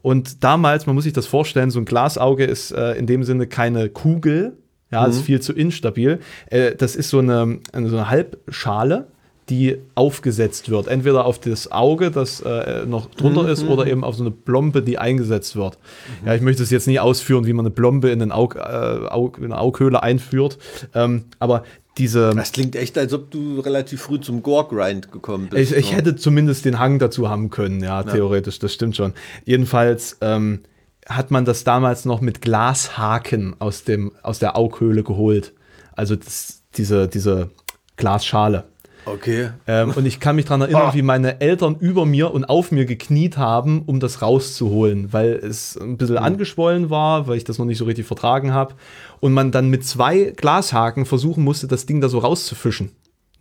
Und 0.02 0.44
damals, 0.44 0.86
man 0.86 0.96
muss 0.96 1.04
sich 1.04 1.12
das 1.12 1.28
vorstellen, 1.28 1.70
so 1.70 1.80
ein 1.80 1.86
Glasauge 1.86 2.46
ist 2.46 2.72
äh, 2.72 2.94
in 2.94 3.08
dem 3.08 3.26
Sinne 3.26 3.46
keine 3.46 3.90
Kugel, 3.90 4.58
ja, 4.90 5.06
ist 5.06 5.22
viel 5.22 5.42
zu 5.42 5.54
instabil. 5.54 6.20
Äh, 6.48 6.76
das 6.76 6.96
ist 6.96 7.10
so 7.10 7.20
eine, 7.20 7.60
eine, 7.74 7.90
so 7.90 7.98
eine 7.98 8.10
Halbschale, 8.10 9.12
die 9.50 9.78
aufgesetzt 9.96 10.70
wird. 10.70 10.88
Entweder 10.88 11.26
auf 11.26 11.40
das 11.40 11.72
Auge, 11.72 12.12
das 12.12 12.42
äh, 12.42 12.86
noch 12.86 13.10
drunter 13.10 13.50
ist, 13.50 13.64
oder 13.64 13.88
eben 13.88 14.04
auf 14.04 14.16
so 14.16 14.24
eine 14.24 14.32
Plombe, 14.32 14.82
die 14.82 14.98
eingesetzt 14.98 15.56
wird. 15.56 15.78
Ja, 16.26 16.36
ich 16.36 16.42
möchte 16.42 16.64
es 16.64 16.70
jetzt 16.70 16.88
nie 16.88 17.00
ausführen, 17.00 17.46
wie 17.46 17.54
man 17.54 17.66
eine 17.66 17.74
Plombe 17.74 18.10
in, 18.10 18.20
den 18.20 18.32
Aug, 18.32 18.56
äh, 18.56 18.60
Aug, 18.60 19.38
in 19.38 19.46
eine 19.46 19.58
Aughöhle 19.58 20.04
einführt. 20.04 20.58
Ähm, 20.94 21.26
aber 21.40 21.64
diese. 21.98 22.34
Das 22.36 22.52
klingt 22.52 22.76
echt, 22.76 22.98
als 22.98 23.14
ob 23.14 23.32
du 23.32 23.60
relativ 23.60 24.02
früh 24.02 24.20
zum 24.20 24.44
Gore-Grind 24.44 25.12
gekommen 25.12 25.50
bist. 25.50 25.72
Ich, 25.72 25.78
ich 25.78 25.96
hätte 25.96 26.16
zumindest 26.16 26.66
den 26.66 26.80
Hang 26.80 27.00
dazu 27.00 27.30
haben 27.30 27.50
können, 27.50 27.84
ja, 27.84 28.04
theoretisch, 28.04 28.60
das 28.60 28.74
stimmt 28.74 28.96
schon. 28.96 29.14
Jedenfalls 29.46 30.18
ähm, 30.22 30.62
hat 31.08 31.32
man 31.32 31.46
das 31.46 31.64
damals 31.64 32.06
noch 32.06 32.22
mit 32.22 32.42
Glashaken 32.42 33.56
aus, 33.60 33.84
dem, 33.84 34.12
aus 34.22 34.40
der 34.40 34.56
Aughöhle 34.56 35.04
geholt. 35.04 35.54
Also 35.96 36.16
das, 36.16 36.62
diese, 36.78 37.08
diese 37.08 37.50
Glasschale. 37.98 38.66
Okay. 39.14 39.50
Ähm, 39.68 39.92
und 39.96 40.06
ich 40.06 40.20
kann 40.20 40.36
mich 40.36 40.46
daran 40.46 40.62
erinnern, 40.62 40.94
wie 40.94 41.02
meine 41.02 41.42
Eltern 41.42 41.76
über 41.80 42.06
mir 42.06 42.34
und 42.34 42.46
auf 42.46 42.72
mir 42.72 42.86
gekniet 42.86 43.38
haben, 43.38 43.84
um 43.86 44.00
das 44.00 44.22
rauszuholen, 44.22 45.12
weil 45.12 45.34
es 45.34 45.78
ein 45.78 45.98
bisschen 45.98 46.18
angeschwollen 46.18 46.90
war, 46.90 47.28
weil 47.28 47.38
ich 47.38 47.44
das 47.44 47.58
noch 47.58 47.66
nicht 47.66 47.78
so 47.78 47.86
richtig 47.86 48.06
vertragen 48.06 48.54
habe. 48.54 48.76
Und 49.20 49.34
man 49.34 49.52
dann 49.52 49.70
mit 49.70 49.86
zwei 49.86 50.34
Glashaken 50.36 51.06
versuchen 51.06 51.44
musste, 51.44 51.68
das 51.68 51.86
Ding 51.86 52.02
da 52.02 52.10
so 52.10 52.20
rauszufischen. 52.20 52.92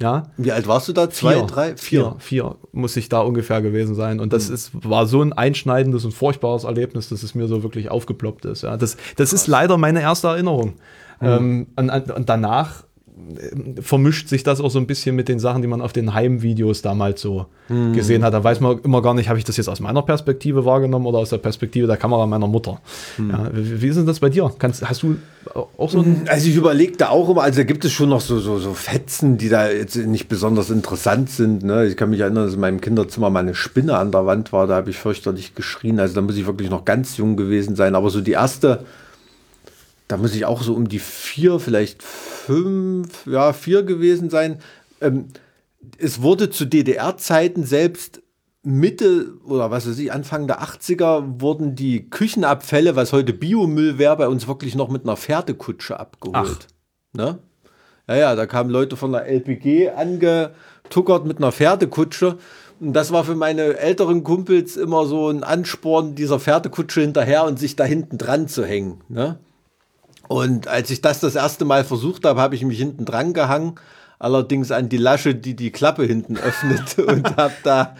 Ja, 0.00 0.30
Wie 0.36 0.52
alt 0.52 0.68
warst 0.68 0.86
du 0.86 0.92
da? 0.92 1.10
Zwei, 1.10 1.34
Vier. 1.34 1.42
drei, 1.46 1.76
vier, 1.76 2.16
vier 2.20 2.56
muss 2.70 2.96
ich 2.96 3.08
da 3.08 3.20
ungefähr 3.20 3.60
gewesen 3.60 3.96
sein. 3.96 4.20
Und 4.20 4.32
das 4.32 4.48
ist, 4.48 4.70
war 4.72 5.06
so 5.08 5.20
ein 5.22 5.32
einschneidendes 5.32 6.04
und 6.04 6.12
furchtbares 6.12 6.62
Erlebnis, 6.62 7.08
dass 7.08 7.24
es 7.24 7.34
mir 7.34 7.48
so 7.48 7.64
wirklich 7.64 7.90
aufgeploppt 7.90 8.44
ist. 8.44 8.62
Ja, 8.62 8.76
das, 8.76 8.96
das 9.16 9.32
ist 9.32 9.48
leider 9.48 9.76
meine 9.76 10.00
erste 10.00 10.28
Erinnerung. 10.28 10.74
Ähm, 11.20 11.66
und, 11.74 11.90
und 11.90 12.28
danach 12.28 12.84
vermischt 13.80 14.28
sich 14.28 14.42
das 14.42 14.60
auch 14.60 14.70
so 14.70 14.78
ein 14.78 14.86
bisschen 14.86 15.16
mit 15.16 15.28
den 15.28 15.38
Sachen, 15.38 15.62
die 15.62 15.68
man 15.68 15.80
auf 15.80 15.92
den 15.92 16.14
Heimvideos 16.14 16.82
damals 16.82 17.20
so 17.20 17.46
gesehen 17.68 18.24
hat. 18.24 18.32
Da 18.32 18.42
weiß 18.42 18.60
man 18.60 18.78
immer 18.82 19.02
gar 19.02 19.14
nicht, 19.14 19.28
habe 19.28 19.38
ich 19.38 19.44
das 19.44 19.56
jetzt 19.56 19.68
aus 19.68 19.80
meiner 19.80 20.02
Perspektive 20.02 20.64
wahrgenommen 20.64 21.06
oder 21.06 21.18
aus 21.18 21.30
der 21.30 21.38
Perspektive 21.38 21.86
der 21.86 21.96
Kamera 21.96 22.26
meiner 22.26 22.46
Mutter. 22.46 22.80
Ja, 23.18 23.50
wie, 23.52 23.86
ist 23.86 23.96
denn 23.96 24.06
das 24.06 24.20
bei 24.20 24.30
dir? 24.30 24.50
Kannst, 24.58 24.88
hast 24.88 25.02
du 25.02 25.16
auch 25.54 25.90
so 25.90 26.00
ein. 26.00 26.22
Also 26.28 26.48
ich 26.48 26.56
überlege 26.56 26.96
da 26.96 27.08
auch 27.10 27.28
immer, 27.28 27.42
also 27.42 27.58
da 27.58 27.64
gibt 27.64 27.84
es 27.84 27.92
schon 27.92 28.08
noch 28.08 28.20
so, 28.20 28.38
so, 28.38 28.58
so 28.58 28.72
Fetzen, 28.74 29.38
die 29.38 29.48
da 29.48 29.68
jetzt 29.70 29.96
nicht 29.96 30.28
besonders 30.28 30.70
interessant 30.70 31.30
sind. 31.30 31.62
Ne? 31.62 31.86
Ich 31.86 31.96
kann 31.96 32.10
mich 32.10 32.20
erinnern, 32.20 32.44
dass 32.44 32.54
in 32.54 32.60
meinem 32.60 32.80
Kinderzimmer 32.80 33.30
mal 33.30 33.40
eine 33.40 33.54
Spinne 33.54 33.96
an 33.96 34.12
der 34.12 34.26
Wand 34.26 34.52
war, 34.52 34.66
da 34.66 34.76
habe 34.76 34.90
ich 34.90 34.96
fürchterlich 34.96 35.54
geschrien. 35.54 36.00
Also 36.00 36.14
da 36.14 36.20
muss 36.20 36.36
ich 36.36 36.46
wirklich 36.46 36.70
noch 36.70 36.84
ganz 36.84 37.16
jung 37.16 37.36
gewesen 37.36 37.76
sein. 37.76 37.94
Aber 37.94 38.10
so 38.10 38.20
die 38.20 38.32
erste, 38.32 38.84
da 40.08 40.16
muss 40.16 40.34
ich 40.34 40.46
auch 40.46 40.62
so 40.62 40.74
um 40.74 40.88
die 40.88 40.98
vier, 40.98 41.60
vielleicht 41.60 42.02
fünf, 42.02 43.26
ja, 43.26 43.52
vier 43.52 43.82
gewesen 43.82 44.30
sein. 44.30 44.58
Ähm, 45.00 45.26
es 45.98 46.22
wurde 46.22 46.50
zu 46.50 46.64
DDR-Zeiten 46.64 47.64
selbst 47.64 48.22
Mitte 48.62 49.34
oder 49.44 49.70
was 49.70 49.88
weiß 49.88 49.98
ich, 49.98 50.12
Anfang 50.12 50.46
der 50.46 50.62
80er 50.62 51.40
wurden 51.40 51.74
die 51.74 52.10
Küchenabfälle, 52.10 52.96
was 52.96 53.12
heute 53.12 53.32
Biomüll 53.32 53.98
wäre, 53.98 54.16
bei 54.16 54.28
uns 54.28 54.48
wirklich 54.48 54.74
noch 54.74 54.88
mit 54.88 55.04
einer 55.04 55.16
Pferdekutsche 55.16 56.00
abgeholt. 56.00 56.66
Ne? 57.12 57.38
Ja, 58.08 58.16
ja, 58.16 58.34
da 58.34 58.46
kamen 58.46 58.70
Leute 58.70 58.96
von 58.96 59.12
der 59.12 59.26
LPG 59.26 59.90
angetuckert 59.90 61.26
mit 61.26 61.38
einer 61.38 61.52
Pferdekutsche. 61.52 62.38
Und 62.80 62.92
das 62.94 63.12
war 63.12 63.24
für 63.24 63.34
meine 63.34 63.76
älteren 63.78 64.24
Kumpels 64.24 64.76
immer 64.76 65.06
so 65.06 65.28
ein 65.28 65.44
Ansporn, 65.44 66.14
dieser 66.14 66.40
Pferdekutsche 66.40 67.00
hinterher 67.00 67.44
und 67.44 67.58
sich 67.58 67.76
da 67.76 67.84
hinten 67.84 68.18
dran 68.18 68.48
zu 68.48 68.64
hängen. 68.64 69.02
Ne? 69.08 69.38
Und 70.28 70.68
als 70.68 70.90
ich 70.90 71.00
das 71.00 71.20
das 71.20 71.34
erste 71.34 71.64
Mal 71.64 71.84
versucht 71.84 72.24
habe, 72.24 72.40
habe 72.40 72.54
ich 72.54 72.62
mich 72.64 72.78
hinten 72.78 73.04
dran 73.04 73.32
gehangen, 73.32 73.74
allerdings 74.18 74.70
an 74.72 74.88
die 74.88 74.96
Lasche, 74.96 75.34
die 75.34 75.54
die 75.56 75.70
Klappe 75.70 76.04
hinten 76.04 76.36
öffnet 76.38 76.98
und 76.98 77.36
habe 77.36 77.54
da 77.64 77.96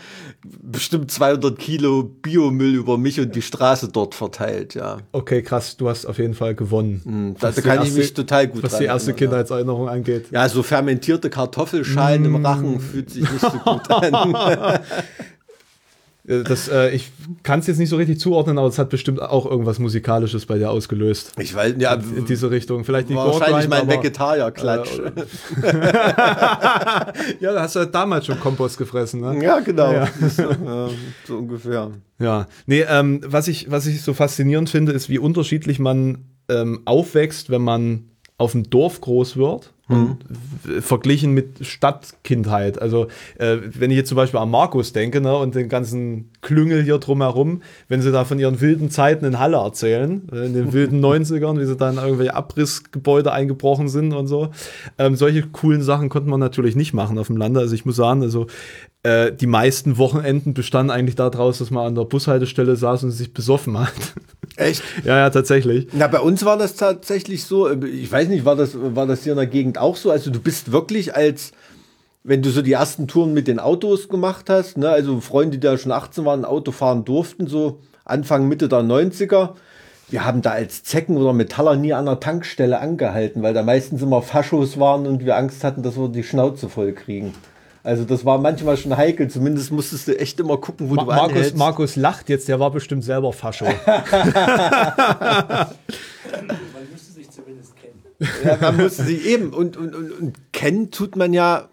bestimmt 0.62 1.10
200 1.10 1.58
Kilo 1.58 2.02
Biomüll 2.04 2.74
über 2.74 2.96
mich 2.98 3.18
und 3.20 3.34
die 3.34 3.42
Straße 3.42 3.88
dort 3.88 4.14
verteilt. 4.14 4.74
Ja, 4.74 4.98
Okay, 5.12 5.42
krass, 5.42 5.76
du 5.76 5.88
hast 5.88 6.06
auf 6.06 6.18
jeden 6.18 6.34
Fall 6.34 6.54
gewonnen. 6.54 7.34
da, 7.40 7.48
Was 7.48 7.56
da 7.56 7.62
kann 7.62 7.78
ich 7.78 7.86
erste- 7.86 7.98
mich 8.00 8.14
total 8.14 8.46
gut 8.48 8.62
Was 8.62 8.78
die 8.78 8.84
erste 8.84 9.10
erinnern, 9.10 9.22
ja. 9.22 9.26
Kindheitserinnerung 9.38 9.88
angeht. 9.88 10.26
Ja, 10.30 10.48
so 10.48 10.62
fermentierte 10.62 11.30
Kartoffelschalen 11.30 12.24
im 12.24 12.44
Rachen 12.44 12.78
fühlt 12.80 13.10
sich 13.10 13.22
nicht 13.30 13.40
so 13.40 13.50
gut 13.58 13.90
an. 13.90 14.78
Äh, 16.28 16.42
Das, 16.44 16.68
äh, 16.68 16.90
ich 16.90 17.10
kann 17.42 17.60
es 17.60 17.66
jetzt 17.66 17.78
nicht 17.78 17.88
so 17.88 17.96
richtig 17.96 18.20
zuordnen, 18.20 18.58
aber 18.58 18.68
es 18.68 18.78
hat 18.78 18.90
bestimmt 18.90 19.20
auch 19.20 19.46
irgendwas 19.50 19.78
Musikalisches 19.78 20.46
bei 20.46 20.58
dir 20.58 20.70
ausgelöst. 20.70 21.32
Ich 21.38 21.54
weiß, 21.54 21.74
ja, 21.78 21.94
In 21.94 22.26
diese 22.26 22.50
Richtung. 22.50 22.84
Vielleicht 22.84 23.08
nicht 23.08 23.18
wahrscheinlich 23.18 23.68
Gore 23.68 23.84
mein 23.86 23.88
Vegetarier-Klatsch. 23.88 25.00
Ja, 27.40 27.52
da 27.52 27.62
hast 27.62 27.74
du 27.76 27.80
ja 27.80 27.86
damals 27.86 28.26
schon 28.26 28.38
Kompost 28.40 28.78
gefressen, 28.78 29.20
ne? 29.20 29.42
ja, 29.42 29.60
genau. 29.60 29.92
Ja. 29.92 30.08
So, 30.28 30.42
ja, 30.42 30.88
so 31.26 31.36
ungefähr. 31.38 31.90
Ja, 32.18 32.46
nee, 32.66 32.84
ähm, 32.88 33.20
was, 33.24 33.48
ich, 33.48 33.70
was 33.70 33.86
ich 33.86 34.02
so 34.02 34.12
faszinierend 34.14 34.68
finde, 34.70 34.92
ist, 34.92 35.08
wie 35.08 35.18
unterschiedlich 35.18 35.78
man 35.78 36.24
ähm, 36.48 36.80
aufwächst, 36.84 37.50
wenn 37.50 37.62
man 37.62 38.10
auf 38.36 38.52
dem 38.52 38.68
Dorf 38.70 39.00
groß 39.00 39.36
wird. 39.36 39.72
Und 39.88 40.18
w- 40.64 40.80
verglichen 40.82 41.32
mit 41.32 41.64
Stadtkindheit. 41.66 42.80
Also, 42.80 43.06
äh, 43.38 43.56
wenn 43.72 43.90
ich 43.90 43.96
jetzt 43.96 44.08
zum 44.08 44.16
Beispiel 44.16 44.38
an 44.38 44.50
Markus 44.50 44.92
denke 44.92 45.20
ne, 45.20 45.34
und 45.36 45.54
den 45.54 45.68
ganzen 45.70 46.30
Klüngel 46.42 46.82
hier 46.82 46.98
drumherum, 46.98 47.62
wenn 47.88 48.02
sie 48.02 48.12
da 48.12 48.24
von 48.26 48.38
ihren 48.38 48.60
wilden 48.60 48.90
Zeiten 48.90 49.24
in 49.24 49.38
Halle 49.38 49.56
erzählen, 49.56 50.28
äh, 50.30 50.46
in 50.46 50.52
den 50.54 50.72
wilden 50.74 51.02
90ern, 51.02 51.58
wie 51.58 51.64
sie 51.64 51.76
dann 51.76 51.96
in 51.96 52.02
irgendwelche 52.02 52.34
Abrissgebäude 52.34 53.32
eingebrochen 53.32 53.88
sind 53.88 54.12
und 54.12 54.26
so. 54.26 54.50
Ähm, 54.98 55.16
solche 55.16 55.42
coolen 55.42 55.82
Sachen 55.82 56.10
konnte 56.10 56.28
man 56.28 56.40
natürlich 56.40 56.76
nicht 56.76 56.92
machen 56.92 57.18
auf 57.18 57.28
dem 57.28 57.36
Lande. 57.38 57.60
Also, 57.60 57.74
ich 57.74 57.86
muss 57.86 57.96
sagen, 57.96 58.22
also 58.22 58.46
äh, 59.04 59.32
die 59.32 59.46
meisten 59.46 59.96
Wochenenden 59.96 60.52
bestanden 60.54 60.90
eigentlich 60.90 61.16
daraus, 61.16 61.58
dass 61.58 61.70
man 61.70 61.86
an 61.86 61.94
der 61.94 62.04
Bushaltestelle 62.04 62.76
saß 62.76 63.04
und 63.04 63.12
sich 63.12 63.32
besoffen 63.32 63.78
hat. 63.78 63.92
Echt? 64.58 64.82
ja, 65.04 65.18
ja, 65.18 65.30
tatsächlich. 65.30 65.86
Na, 65.92 66.08
bei 66.08 66.20
uns 66.20 66.44
war 66.44 66.58
das 66.58 66.74
tatsächlich 66.74 67.44
so, 67.44 67.68
äh, 67.68 67.86
ich 67.86 68.10
weiß 68.10 68.28
nicht, 68.28 68.44
war 68.44 68.56
das, 68.56 68.72
war 68.74 69.06
das 69.06 69.22
hier 69.22 69.32
in 69.32 69.38
der 69.38 69.46
Gegend 69.46 69.78
auch 69.78 69.96
so? 69.96 70.10
Also 70.10 70.30
du 70.30 70.40
bist 70.40 70.72
wirklich 70.72 71.14
als, 71.14 71.52
wenn 72.24 72.42
du 72.42 72.50
so 72.50 72.60
die 72.60 72.72
ersten 72.72 73.06
Touren 73.06 73.32
mit 73.32 73.46
den 73.46 73.60
Autos 73.60 74.08
gemacht 74.08 74.50
hast, 74.50 74.76
ne, 74.76 74.88
also 74.88 75.20
Freunde, 75.20 75.58
die 75.58 75.60
da 75.60 75.78
schon 75.78 75.92
18 75.92 76.24
waren, 76.24 76.44
Auto 76.44 76.72
fahren 76.72 77.04
durften, 77.04 77.46
so 77.46 77.78
Anfang, 78.04 78.48
Mitte 78.48 78.68
der 78.68 78.80
90er, 78.80 79.50
wir 80.10 80.24
haben 80.24 80.42
da 80.42 80.50
als 80.50 80.82
Zecken 80.82 81.16
oder 81.18 81.32
Metaller 81.32 81.76
nie 81.76 81.92
an 81.92 82.06
der 82.06 82.18
Tankstelle 82.18 82.80
angehalten, 82.80 83.42
weil 83.42 83.54
da 83.54 83.62
meistens 83.62 84.02
immer 84.02 84.22
Faschos 84.22 84.80
waren 84.80 85.06
und 85.06 85.24
wir 85.24 85.36
Angst 85.36 85.62
hatten, 85.62 85.82
dass 85.82 85.96
wir 85.96 86.08
die 86.08 86.24
Schnauze 86.24 86.68
voll 86.68 86.92
kriegen. 86.92 87.34
Also 87.82 88.04
das 88.04 88.24
war 88.24 88.38
manchmal 88.38 88.76
schon 88.76 88.96
heikel, 88.96 89.28
zumindest 89.28 89.70
musstest 89.72 90.08
du 90.08 90.18
echt 90.18 90.38
immer 90.40 90.56
gucken, 90.58 90.90
wo 90.90 90.94
Ma 90.94 91.02
du 91.02 91.06
Markus, 91.08 91.28
anhältst. 91.30 91.56
Markus 91.56 91.96
lacht 91.96 92.28
jetzt, 92.28 92.48
der 92.48 92.60
war 92.60 92.70
bestimmt 92.70 93.04
selber 93.04 93.32
Fascho. 93.32 93.64
Man 96.28 96.90
müsste 96.92 97.12
sich 97.12 97.30
zumindest 97.30 97.74
kennen. 97.76 98.02
Ja, 98.44 98.56
man 98.60 98.76
muss 98.76 98.96
sie 98.96 99.16
eben 99.18 99.52
und, 99.52 99.76
und, 99.76 99.94
und, 99.94 100.10
und 100.12 100.52
kennen 100.52 100.90
tut 100.90 101.16
man 101.16 101.32
ja 101.32 101.68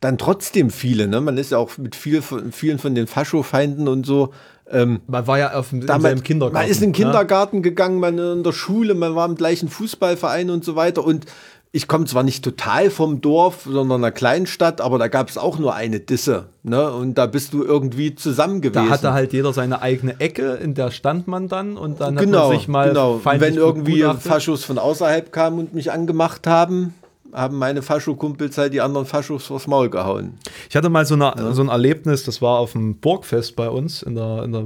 dann 0.00 0.16
trotzdem 0.18 0.70
viele. 0.70 1.08
Ne? 1.08 1.20
Man 1.20 1.36
ist 1.38 1.50
ja 1.50 1.58
auch 1.58 1.76
mit 1.78 1.96
viel, 1.96 2.22
vielen 2.22 2.78
von 2.78 2.94
den 2.94 3.06
Faschofeinden 3.08 3.88
und 3.88 4.06
so. 4.06 4.32
Ähm, 4.70 5.00
Man 5.06 5.26
war 5.26 5.38
ja 5.38 5.54
auf 5.54 5.70
dem, 5.70 5.84
damals- 5.86 6.12
im 6.14 6.22
Kindergarten. 6.22 6.54
Man 6.62 6.70
ist 6.70 6.76
in 6.82 6.88
den 6.88 6.90
ne? 6.90 6.96
Kindergarten 6.96 7.62
gegangen, 7.62 7.98
man 7.98 8.18
in 8.18 8.42
der 8.44 8.52
Schule, 8.52 8.94
man 8.94 9.14
war 9.16 9.26
im 9.26 9.34
gleichen 9.34 9.68
Fußballverein 9.68 10.50
und 10.50 10.64
so 10.64 10.76
weiter. 10.76 11.04
Und 11.04 11.26
ich 11.70 11.86
komme 11.86 12.06
zwar 12.06 12.22
nicht 12.22 12.42
total 12.42 12.90
vom 12.90 13.20
Dorf, 13.20 13.66
sondern 13.68 14.02
einer 14.02 14.10
kleinen 14.10 14.46
Stadt, 14.46 14.80
aber 14.80 14.98
da 14.98 15.08
gab 15.08 15.28
es 15.28 15.36
auch 15.36 15.58
nur 15.58 15.74
eine 15.74 16.00
Disse. 16.00 16.46
Ne? 16.62 16.90
Und 16.90 17.16
da 17.16 17.26
bist 17.26 17.52
du 17.52 17.62
irgendwie 17.62 18.14
zusammen 18.14 18.60
gewesen. 18.60 18.86
Da 18.86 18.90
hatte 18.90 19.12
halt 19.12 19.32
jeder 19.32 19.52
seine 19.52 19.82
eigene 19.82 20.18
Ecke, 20.18 20.54
in 20.54 20.74
der 20.74 20.90
stand 20.90 21.28
man 21.28 21.48
dann 21.48 21.76
und 21.76 22.00
dann 22.00 22.16
genau, 22.16 22.38
hat 22.44 22.48
man 22.48 22.58
sich 22.58 22.68
mal 22.68 22.88
genau. 22.88 23.20
Wenn 23.22 23.54
irgendwie. 23.54 24.02
Faschos 24.18 24.64
von 24.64 24.78
außerhalb 24.78 25.30
kamen 25.30 25.58
und 25.58 25.74
mich 25.74 25.92
angemacht 25.92 26.46
haben, 26.46 26.94
haben 27.32 27.58
meine 27.58 27.82
Faschokumpels 27.82 28.56
halt 28.56 28.72
die 28.72 28.80
anderen 28.80 29.04
Faschos 29.04 29.46
vors 29.46 29.66
Maul 29.66 29.90
gehauen. 29.90 30.38
Ich 30.70 30.76
hatte 30.76 30.88
mal 30.88 31.04
so, 31.04 31.14
eine, 31.14 31.52
so 31.52 31.60
ein 31.60 31.68
Erlebnis, 31.68 32.24
das 32.24 32.40
war 32.40 32.58
auf 32.58 32.72
dem 32.72 32.96
Burgfest 32.96 33.56
bei 33.56 33.68
uns 33.68 34.02
in 34.02 34.14
der, 34.14 34.42
in 34.44 34.52
der 34.52 34.64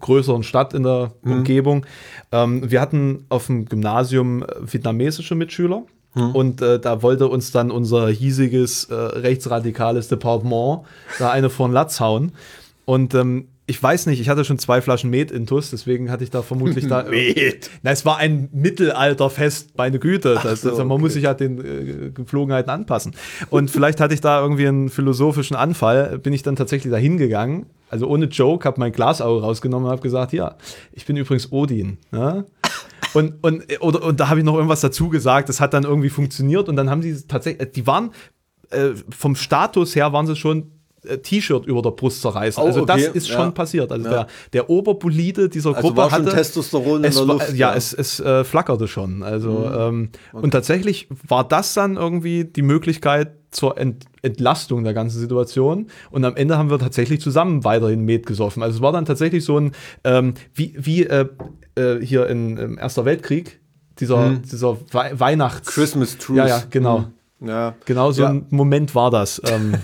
größeren 0.00 0.42
Stadt 0.42 0.74
in 0.74 0.82
der 0.82 1.12
Mhm. 1.22 1.32
Umgebung. 1.32 1.86
Ähm, 2.32 2.68
wir 2.68 2.80
hatten 2.80 3.24
auf 3.28 3.46
dem 3.46 3.66
Gymnasium 3.66 4.44
vietnamesische 4.60 5.36
Mitschüler. 5.36 5.84
Mhm. 6.14 6.30
Und 6.30 6.62
äh, 6.62 6.78
da 6.78 7.02
wollte 7.02 7.28
uns 7.28 7.52
dann 7.52 7.70
unser 7.70 8.08
hiesiges 8.08 8.84
äh, 8.84 8.94
rechtsradikales 8.94 10.08
Departement 10.08 10.82
da 11.18 11.30
eine 11.30 11.50
vor 11.50 11.68
den 11.68 11.72
Latz 11.72 12.00
hauen. 12.00 12.32
Und 12.84 13.14
ähm, 13.14 13.48
ich 13.66 13.82
weiß 13.82 14.06
nicht, 14.06 14.20
ich 14.20 14.28
hatte 14.28 14.44
schon 14.44 14.58
zwei 14.58 14.82
Flaschen 14.82 15.08
Met 15.08 15.30
intus, 15.30 15.70
deswegen 15.70 16.10
hatte 16.10 16.22
ich 16.22 16.30
da 16.30 16.42
vermutlich 16.42 16.86
da. 16.86 17.02
Met. 17.10 17.70
Na, 17.82 17.92
es 17.92 18.04
war 18.04 18.18
ein 18.18 18.50
Mittelalterfest, 18.52 19.76
meine 19.76 19.98
Güte. 19.98 20.38
Das, 20.42 20.60
so, 20.60 20.70
also 20.70 20.82
man 20.82 20.92
okay. 20.92 21.00
muss 21.00 21.12
sich 21.14 21.24
halt 21.24 21.40
den 21.40 21.58
äh, 21.58 22.10
Gepflogenheiten 22.10 22.70
anpassen. 22.70 23.14
Und 23.48 23.70
vielleicht 23.70 24.00
hatte 24.00 24.12
ich 24.12 24.20
da 24.20 24.42
irgendwie 24.42 24.68
einen 24.68 24.90
philosophischen 24.90 25.56
Anfall, 25.56 26.18
bin 26.18 26.34
ich 26.34 26.42
dann 26.42 26.56
tatsächlich 26.56 26.92
da 26.92 26.98
hingegangen, 26.98 27.66
also 27.88 28.06
ohne 28.06 28.26
Joke, 28.26 28.66
habe 28.66 28.80
mein 28.80 28.92
Glasauge 28.92 29.42
rausgenommen 29.42 29.86
und 29.86 29.92
habe 29.92 30.02
gesagt, 30.02 30.32
ja, 30.32 30.56
ich 30.92 31.06
bin 31.06 31.16
übrigens 31.16 31.50
Odin. 31.52 31.98
Ne? 32.10 32.44
Und, 33.14 33.42
und, 33.42 33.64
oder, 33.80 34.02
und 34.02 34.20
da 34.20 34.28
habe 34.28 34.40
ich 34.40 34.44
noch 34.44 34.54
irgendwas 34.54 34.80
dazu 34.80 35.08
gesagt, 35.08 35.48
das 35.48 35.60
hat 35.60 35.72
dann 35.72 35.84
irgendwie 35.84 36.10
funktioniert 36.10 36.68
und 36.68 36.76
dann 36.76 36.90
haben 36.90 37.00
die 37.00 37.14
tatsächlich, 37.26 37.72
die 37.72 37.86
waren 37.86 38.10
äh, 38.70 38.90
vom 39.10 39.36
Status 39.36 39.94
her 39.96 40.12
waren 40.12 40.26
sie 40.26 40.36
schon 40.36 40.72
äh, 41.06 41.18
T-Shirt 41.18 41.66
über 41.66 41.82
der 41.82 41.90
Brust 41.90 42.22
zerreißen. 42.22 42.62
Oh, 42.62 42.66
also 42.66 42.82
okay, 42.82 43.04
das 43.04 43.14
ist 43.14 43.28
ja. 43.28 43.36
schon 43.36 43.54
passiert. 43.54 43.92
Also 43.92 44.04
Ja. 44.06 44.10
der, 44.10 44.26
der 44.52 44.70
Oberbolide 44.70 45.48
dieser 45.48 45.70
Also 45.70 45.80
Gruppe 45.80 45.96
war 45.98 46.10
schon 46.10 46.26
hatte 46.26 46.36
Testosteron 46.36 46.98
in 46.98 47.04
es 47.04 47.16
der 47.16 47.28
war, 47.28 47.34
Luft, 47.34 47.50
Ja, 47.50 47.70
ja. 47.70 47.74
es, 47.74 47.92
es 47.92 48.20
äh, 48.20 48.42
flackerte 48.44 48.88
schon. 48.88 49.22
Also 49.22 49.70
ähm, 49.70 50.10
und 50.32 50.50
tatsächlich 50.50 51.08
war 51.26 51.46
das 51.46 51.74
dann 51.74 51.96
irgendwie 51.96 52.44
die 52.44 52.62
Möglichkeit 52.62 53.34
zur 53.50 53.78
Ent 53.78 54.06
Entlastung 54.22 54.82
der 54.84 54.94
ganzen 54.94 55.18
Situation. 55.20 55.88
Und 56.10 56.24
am 56.24 56.34
Ende 56.34 56.56
haben 56.56 56.70
wir 56.70 56.78
tatsächlich 56.78 57.20
zusammen 57.20 57.62
weiterhin 57.62 58.04
Met 58.04 58.24
gesoffen. 58.26 58.62
Also 58.62 58.76
es 58.76 58.82
war 58.82 58.90
dann 58.90 59.04
tatsächlich 59.04 59.44
so 59.44 59.58
ein 59.58 59.72
ähm, 60.02 60.34
wie 60.54 60.74
wie 60.78 61.04
äh, 61.04 61.28
äh, 61.76 61.96
hier 62.00 62.26
in, 62.28 62.56
im 62.56 62.78
Erster 62.78 63.04
Weltkrieg 63.04 63.60
dieser 64.00 64.30
dieser 64.50 64.76
Wei 64.92 65.12
Weihnachts 65.18 65.68
Christmas 65.68 66.18
Truce. 66.18 66.36
Ja, 66.38 66.46
ja, 66.46 66.62
genau. 66.70 67.04
Ja. 67.40 67.74
Genau 67.84 68.10
so 68.12 68.22
Ja. 68.22 68.30
ein 68.30 68.46
Moment 68.50 68.94
war 68.94 69.10
das. 69.10 69.40
Ähm, 69.46 69.74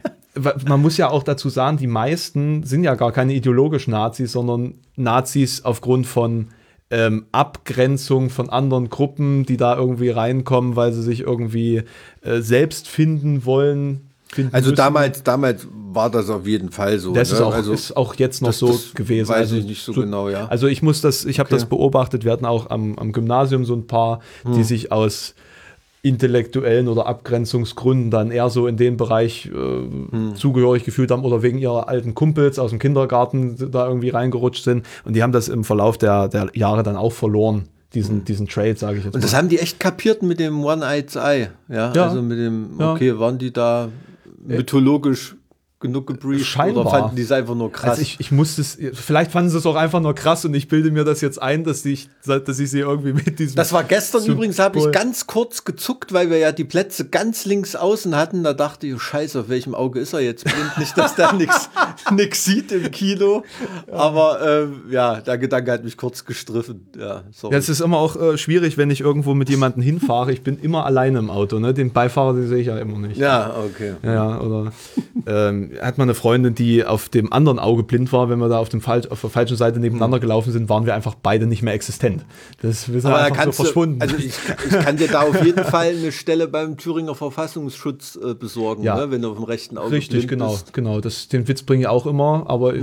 man 0.66 0.80
muss 0.82 0.96
ja 0.96 1.10
auch 1.10 1.22
dazu 1.22 1.48
sagen, 1.48 1.76
die 1.76 1.86
meisten 1.86 2.64
sind 2.64 2.82
ja 2.84 2.94
gar 2.94 3.12
keine 3.12 3.34
ideologischen 3.34 3.92
Nazis, 3.92 4.32
sondern 4.32 4.74
Nazis 4.96 5.64
aufgrund 5.64 6.06
von 6.06 6.48
ähm, 6.90 7.26
Abgrenzung 7.32 8.30
von 8.30 8.50
anderen 8.50 8.88
Gruppen, 8.90 9.44
die 9.46 9.56
da 9.56 9.76
irgendwie 9.76 10.10
reinkommen, 10.10 10.76
weil 10.76 10.92
sie 10.92 11.02
sich 11.02 11.20
irgendwie 11.20 11.82
äh, 12.22 12.40
selbst 12.40 12.88
finden 12.88 13.44
wollen. 13.44 14.10
Finden 14.28 14.54
Also 14.54 14.70
müssen. 14.70 14.76
damals, 14.76 15.22
damals 15.22 15.66
war 15.94 16.10
das 16.10 16.28
auf 16.30 16.46
jeden 16.46 16.70
Fall 16.70 16.98
so. 16.98 17.12
Das 17.12 17.30
ne? 17.30 17.36
ist, 17.36 17.42
auch, 17.42 17.54
also, 17.54 17.72
ist 17.72 17.96
auch 17.96 18.14
jetzt 18.16 18.42
noch 18.42 18.48
das- 18.50 18.58
so 18.58 18.66
das 18.68 18.94
gewesen. 18.94 19.28
weiß 19.28 19.36
also 19.38 19.56
ich 19.56 19.64
nicht 19.66 19.82
so 19.84 19.92
genau, 19.92 20.28
ja. 20.28 20.46
Also 20.48 20.66
ich 20.66 20.82
muss 20.82 21.00
das, 21.00 21.24
ich 21.24 21.38
habe 21.40 21.48
das 21.50 21.66
beobachtet. 21.66 22.24
Wir 22.24 22.32
hatten 22.32 22.46
auch 22.46 22.70
am, 22.70 22.98
am 22.98 23.12
Gymnasium 23.12 23.64
so 23.64 23.74
ein 23.74 23.86
paar, 23.86 24.20
Hm. 24.44 24.54
die 24.54 24.64
sich 24.64 24.90
aus 24.92 25.34
intellektuellen 26.02 26.86
oder 26.88 27.06
Abgrenzungsgründen 27.06 28.10
dann 28.10 28.30
eher 28.30 28.50
so 28.50 28.66
in 28.66 28.76
den 28.76 28.96
Bereich 28.98 29.46
äh, 29.46 29.50
Hm. 29.52 30.36
zugehörig 30.36 30.84
gefühlt 30.84 31.10
haben 31.10 31.24
oder 31.24 31.42
wegen 31.42 31.58
ihrer 31.58 31.88
alten 31.88 32.14
Kumpels 32.14 32.58
aus 32.58 32.70
dem 32.70 32.78
Kindergarten 32.78 33.56
da 33.70 33.88
irgendwie 33.88 34.10
reingerutscht 34.10 34.64
sind. 34.64 34.84
Und 35.04 35.14
die 35.16 35.22
haben 35.22 35.32
das 35.32 35.48
im 35.48 35.64
Verlauf 35.64 35.96
der, 35.96 36.28
der 36.28 36.48
Jahre 36.54 36.82
dann 36.82 36.96
auch 36.96 37.12
verloren, 37.12 37.68
diesen, 37.94 38.24
diesen 38.24 38.46
Trade, 38.48 38.76
sage 38.76 38.98
ich 38.98 39.04
jetzt 39.04 39.14
Hm. 39.14 39.18
und 39.18 39.24
das 39.24 39.32
mal. 39.32 39.38
haben 39.38 39.48
die 39.48 39.58
echt 39.60 39.80
kapiert 39.80 40.22
mit 40.22 40.40
dem 40.40 40.62
One-Eyed 40.62 41.16
Eye. 41.16 41.48
Ja, 41.70 41.92
Ja. 41.94 42.04
also 42.08 42.20
mit 42.20 42.38
dem, 42.38 42.70
Ja. 42.78 42.92
okay, 42.92 43.18
waren 43.18 43.38
die 43.38 43.52
da 43.52 43.88
mythologisch 44.46 45.36
genug 45.84 46.06
gebrieft 46.06 46.46
Scheinbar. 46.46 46.86
oder 46.86 46.90
fanden 46.90 47.16
die 47.16 47.22
es 47.22 47.30
einfach 47.30 47.54
nur 47.54 47.70
krass? 47.70 47.90
Also 47.90 48.02
ich, 48.02 48.18
ich 48.18 48.32
musste 48.32 48.62
es, 48.62 48.78
vielleicht 48.94 49.30
fanden 49.30 49.50
sie 49.50 49.58
es 49.58 49.66
auch 49.66 49.76
einfach 49.76 50.00
nur 50.00 50.14
krass 50.14 50.44
und 50.46 50.54
ich 50.54 50.66
bilde 50.68 50.90
mir 50.90 51.04
das 51.04 51.20
jetzt 51.20 51.40
ein, 51.40 51.62
dass 51.62 51.84
ich, 51.84 52.08
dass 52.24 52.58
ich 52.58 52.70
sie 52.70 52.80
irgendwie 52.80 53.12
mit 53.12 53.38
diesem. 53.38 53.54
Das 53.56 53.72
war 53.72 53.84
gestern 53.84 54.22
Symbol- 54.22 54.36
übrigens, 54.36 54.58
habe 54.58 54.78
ich 54.78 54.90
ganz 54.92 55.26
kurz 55.26 55.64
gezuckt, 55.64 56.12
weil 56.14 56.30
wir 56.30 56.38
ja 56.38 56.52
die 56.52 56.64
Plätze 56.64 57.04
ganz 57.04 57.44
links 57.44 57.76
außen 57.76 58.16
hatten. 58.16 58.42
Da 58.42 58.54
dachte 58.54 58.86
ich, 58.86 58.94
oh, 58.94 58.98
scheiße, 58.98 59.40
auf 59.40 59.48
welchem 59.50 59.74
Auge 59.74 60.00
ist 60.00 60.14
er 60.14 60.20
jetzt 60.20 60.44
blind? 60.44 60.72
Nicht, 60.78 60.96
dass 60.96 61.14
der 61.14 61.32
nichts 61.34 62.44
sieht 62.44 62.72
im 62.72 62.90
Kino. 62.90 63.42
Aber 63.92 64.38
ähm, 64.46 64.82
ja, 64.90 65.20
der 65.20 65.38
Gedanke 65.38 65.70
hat 65.70 65.84
mich 65.84 65.96
kurz 65.96 66.24
gestriffen. 66.24 66.86
Ja, 66.98 67.22
sorry. 67.32 67.54
Es 67.56 67.68
ist 67.68 67.80
immer 67.80 67.98
auch 67.98 68.16
äh, 68.16 68.38
schwierig, 68.38 68.78
wenn 68.78 68.90
ich 68.90 69.00
irgendwo 69.00 69.34
mit 69.34 69.50
jemandem 69.50 69.82
hinfahre. 69.82 70.32
Ich 70.32 70.42
bin 70.42 70.58
immer 70.58 70.86
alleine 70.86 71.18
im 71.18 71.30
Auto. 71.30 71.58
Ne? 71.58 71.74
Den 71.74 71.92
Beifahrer, 71.92 72.32
den 72.34 72.48
sehe 72.48 72.58
ich 72.58 72.68
ja 72.68 72.78
immer 72.78 72.98
nicht. 72.98 73.16
ja, 73.18 73.54
okay. 73.56 73.94
Ja, 74.02 74.14
ja, 74.14 74.40
oder 74.40 74.72
ähm, 75.26 75.70
hat 75.80 75.98
man 75.98 76.06
eine 76.08 76.14
Freundin, 76.14 76.54
die 76.54 76.84
auf 76.84 77.08
dem 77.08 77.32
anderen 77.32 77.58
Auge 77.58 77.82
blind 77.82 78.12
war, 78.12 78.28
wenn 78.28 78.38
wir 78.38 78.48
da 78.48 78.58
auf, 78.58 78.68
dem 78.68 78.80
Fal 78.80 79.02
auf 79.10 79.20
der 79.20 79.30
falschen 79.30 79.56
Seite 79.56 79.80
nebeneinander 79.80 80.20
gelaufen 80.20 80.52
sind, 80.52 80.68
waren 80.68 80.86
wir 80.86 80.94
einfach 80.94 81.14
beide 81.14 81.46
nicht 81.46 81.62
mehr 81.62 81.74
existent. 81.74 82.24
Das, 82.62 82.84
sind 82.86 83.04
Aber 83.04 83.18
einfach 83.22 83.44
so 83.46 83.52
verschwunden. 83.64 83.98
du, 84.00 84.04
also 84.06 84.16
ich, 84.16 84.26
ich 84.66 84.70
kann 84.80 84.96
dir 84.96 85.08
da 85.08 85.22
auf 85.22 85.44
jeden 85.44 85.64
Fall 85.64 85.88
eine 85.96 86.12
Stelle 86.12 86.48
beim 86.48 86.76
Thüringer 86.76 87.14
Verfassungsschutz 87.14 88.16
äh, 88.22 88.34
besorgen, 88.34 88.82
Ja. 88.82 88.96
ne, 88.96 89.10
wenn 89.10 89.22
du 89.22 89.30
auf 89.30 89.36
dem 89.36 89.44
rechten 89.44 89.78
Auge 89.78 89.92
Richtig, 89.92 90.26
blind 90.26 90.28
genau, 90.28 90.50
bist. 90.52 90.72
genau. 90.72 91.00
Das, 91.00 91.28
den 91.28 91.46
Witz 91.48 91.62
bringe 91.62 91.82
ich 91.82 91.88
auch 91.88 92.06
immer, 92.06 92.44
aber 92.46 92.74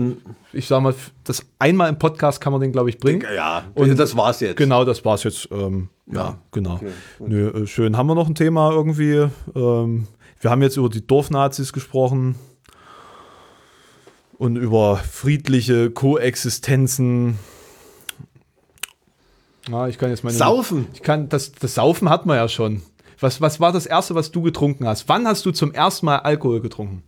ich 0.54 0.68
sag 0.68 0.82
mal, 0.82 0.94
das 1.24 1.46
einmal 1.60 1.90
im 1.90 1.98
Podcast 2.00 2.42
kann 2.42 2.52
man 2.52 2.62
den, 2.62 2.72
glaube 2.72 2.90
ich, 2.90 2.98
bringen. 2.98 3.24
Ja, 3.36 3.64
Und 3.76 3.98
das 4.00 4.16
war's 4.18 4.40
jetzt. 4.40 4.58
Genau, 4.58 4.86
das 4.86 5.04
war's 5.06 5.24
jetzt. 5.24 5.48
Ähm, 5.52 5.90
ja, 6.08 6.14
Ja. 6.14 6.38
genau. 6.52 6.76
Okay. 6.76 6.88
Nö, 7.20 7.48
äh, 7.50 7.68
schön. 7.68 7.96
Haben 7.98 8.08
wir 8.08 8.16
noch 8.16 8.28
ein 8.28 8.36
Thema 8.36 8.72
irgendwie? 8.72 9.28
Ähm, 9.56 10.08
wir 10.40 10.50
haben 10.50 10.62
jetzt 10.64 10.78
über 10.78 10.90
die 10.90 11.06
Dorfnazis 11.06 11.72
gesprochen. 11.72 12.36
Und 14.42 14.56
über 14.56 14.98
friedliche 14.98 15.92
Koexistenzen. 15.92 17.38
Ja, 19.70 19.88
ich 19.88 20.00
kann 20.00 20.10
jetzt 20.10 20.24
meine. 20.24 20.36
Saufen. 20.36 20.88
Ich 20.96 21.04
kann, 21.04 21.30
das, 21.30 21.52
das 21.52 21.76
Saufen 21.76 22.10
hat 22.10 22.26
man 22.26 22.38
ja 22.38 22.50
schon. 22.50 22.82
Was, 23.20 23.40
was 23.40 23.60
war 23.60 23.72
das 23.72 23.86
erste, 23.86 24.16
was 24.16 24.32
du 24.32 24.42
getrunken 24.42 24.88
hast? 24.88 25.08
Wann 25.08 25.28
hast 25.28 25.46
du 25.46 25.52
zum 25.52 25.72
ersten 25.72 26.08
Mal 26.08 26.18
Alkohol 26.18 26.60
getrunken? 26.60 27.04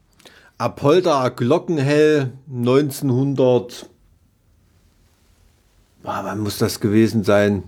Apolda 0.60 1.30
Glockenhell 1.30 2.34
1900. 2.54 3.90
Ah, 6.04 6.24
wann 6.24 6.40
muss 6.40 6.60
das 6.60 6.80
gewesen 6.80 7.24
sein? 7.24 7.64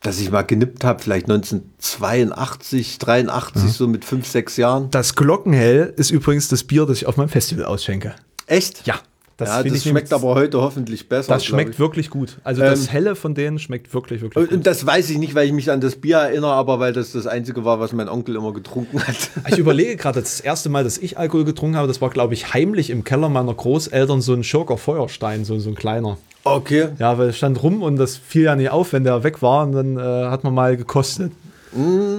Dass 0.00 0.18
ich 0.20 0.30
mal 0.30 0.40
genippt 0.40 0.84
habe, 0.84 1.02
vielleicht 1.02 1.26
1982, 1.26 2.96
83, 2.96 3.72
so 3.72 3.88
mit 3.88 4.06
fünf, 4.06 4.26
sechs 4.26 4.56
Jahren. 4.56 4.90
Das 4.90 5.14
Glockenhell 5.16 5.92
ist 5.98 6.10
übrigens 6.10 6.48
das 6.48 6.64
Bier, 6.64 6.86
das 6.86 6.96
ich 7.02 7.06
auf 7.06 7.18
meinem 7.18 7.28
Festival 7.28 7.66
ausschenke. 7.66 8.14
Echt? 8.46 8.86
Ja. 8.86 8.96
Das, 9.38 9.50
ja, 9.50 9.62
das 9.62 9.82
schmeckt 9.82 10.14
aber 10.14 10.34
heute 10.34 10.62
hoffentlich 10.62 11.10
besser. 11.10 11.34
Das 11.34 11.44
schmeckt 11.44 11.72
ich. 11.74 11.78
wirklich 11.78 12.08
gut. 12.08 12.38
Also 12.42 12.62
das 12.62 12.84
Ähm, 12.86 12.88
Helle 12.88 13.14
von 13.16 13.34
denen 13.34 13.58
schmeckt 13.58 13.92
wirklich, 13.92 14.22
wirklich 14.22 14.36
Und, 14.42 14.48
gut. 14.48 14.56
und 14.56 14.66
das 14.66 14.86
weiß 14.86 15.10
ich 15.10 15.18
nicht, 15.18 15.34
weil 15.34 15.46
ich 15.46 15.52
mich 15.52 15.70
an 15.70 15.82
das 15.82 15.96
Bier 15.96 16.16
erinnere, 16.16 16.52
aber 16.52 16.80
weil 16.80 16.94
das 16.94 17.12
das 17.12 17.26
Einzige 17.26 17.62
war, 17.62 17.78
was 17.78 17.92
mein 17.92 18.08
Onkel 18.08 18.34
immer 18.36 18.54
getrunken 18.54 18.98
hat. 19.06 19.14
Ich 19.48 19.58
überlege 19.58 19.96
gerade, 19.96 20.22
das 20.22 20.40
erste 20.40 20.70
Mal, 20.70 20.84
dass 20.84 20.96
ich 20.96 21.18
Alkohol 21.18 21.44
getrunken 21.44 21.76
habe, 21.76 21.86
das 21.86 22.00
war, 22.00 22.08
glaube 22.08 22.32
ich, 22.32 22.54
heimlich 22.54 22.88
im 22.88 23.04
Keller 23.04 23.28
meiner 23.28 23.52
Großeltern 23.52 24.22
so 24.22 24.32
ein 24.32 24.42
Schurker 24.42 24.78
Feuerstein, 24.78 25.44
so, 25.44 25.58
so 25.58 25.68
ein 25.68 25.74
kleiner. 25.74 26.16
Okay. 26.44 26.88
Ja, 26.98 27.18
weil 27.18 27.28
es 27.28 27.36
stand 27.36 27.62
rum 27.62 27.82
und 27.82 27.96
das 27.96 28.16
fiel 28.16 28.44
ja 28.44 28.56
nicht 28.56 28.70
auf, 28.70 28.94
wenn 28.94 29.04
der 29.04 29.22
weg 29.22 29.42
war 29.42 29.66
und 29.66 29.72
dann 29.72 29.98
äh, 29.98 30.30
hat 30.30 30.44
man 30.44 30.54
mal 30.54 30.78
gekostet. 30.78 31.32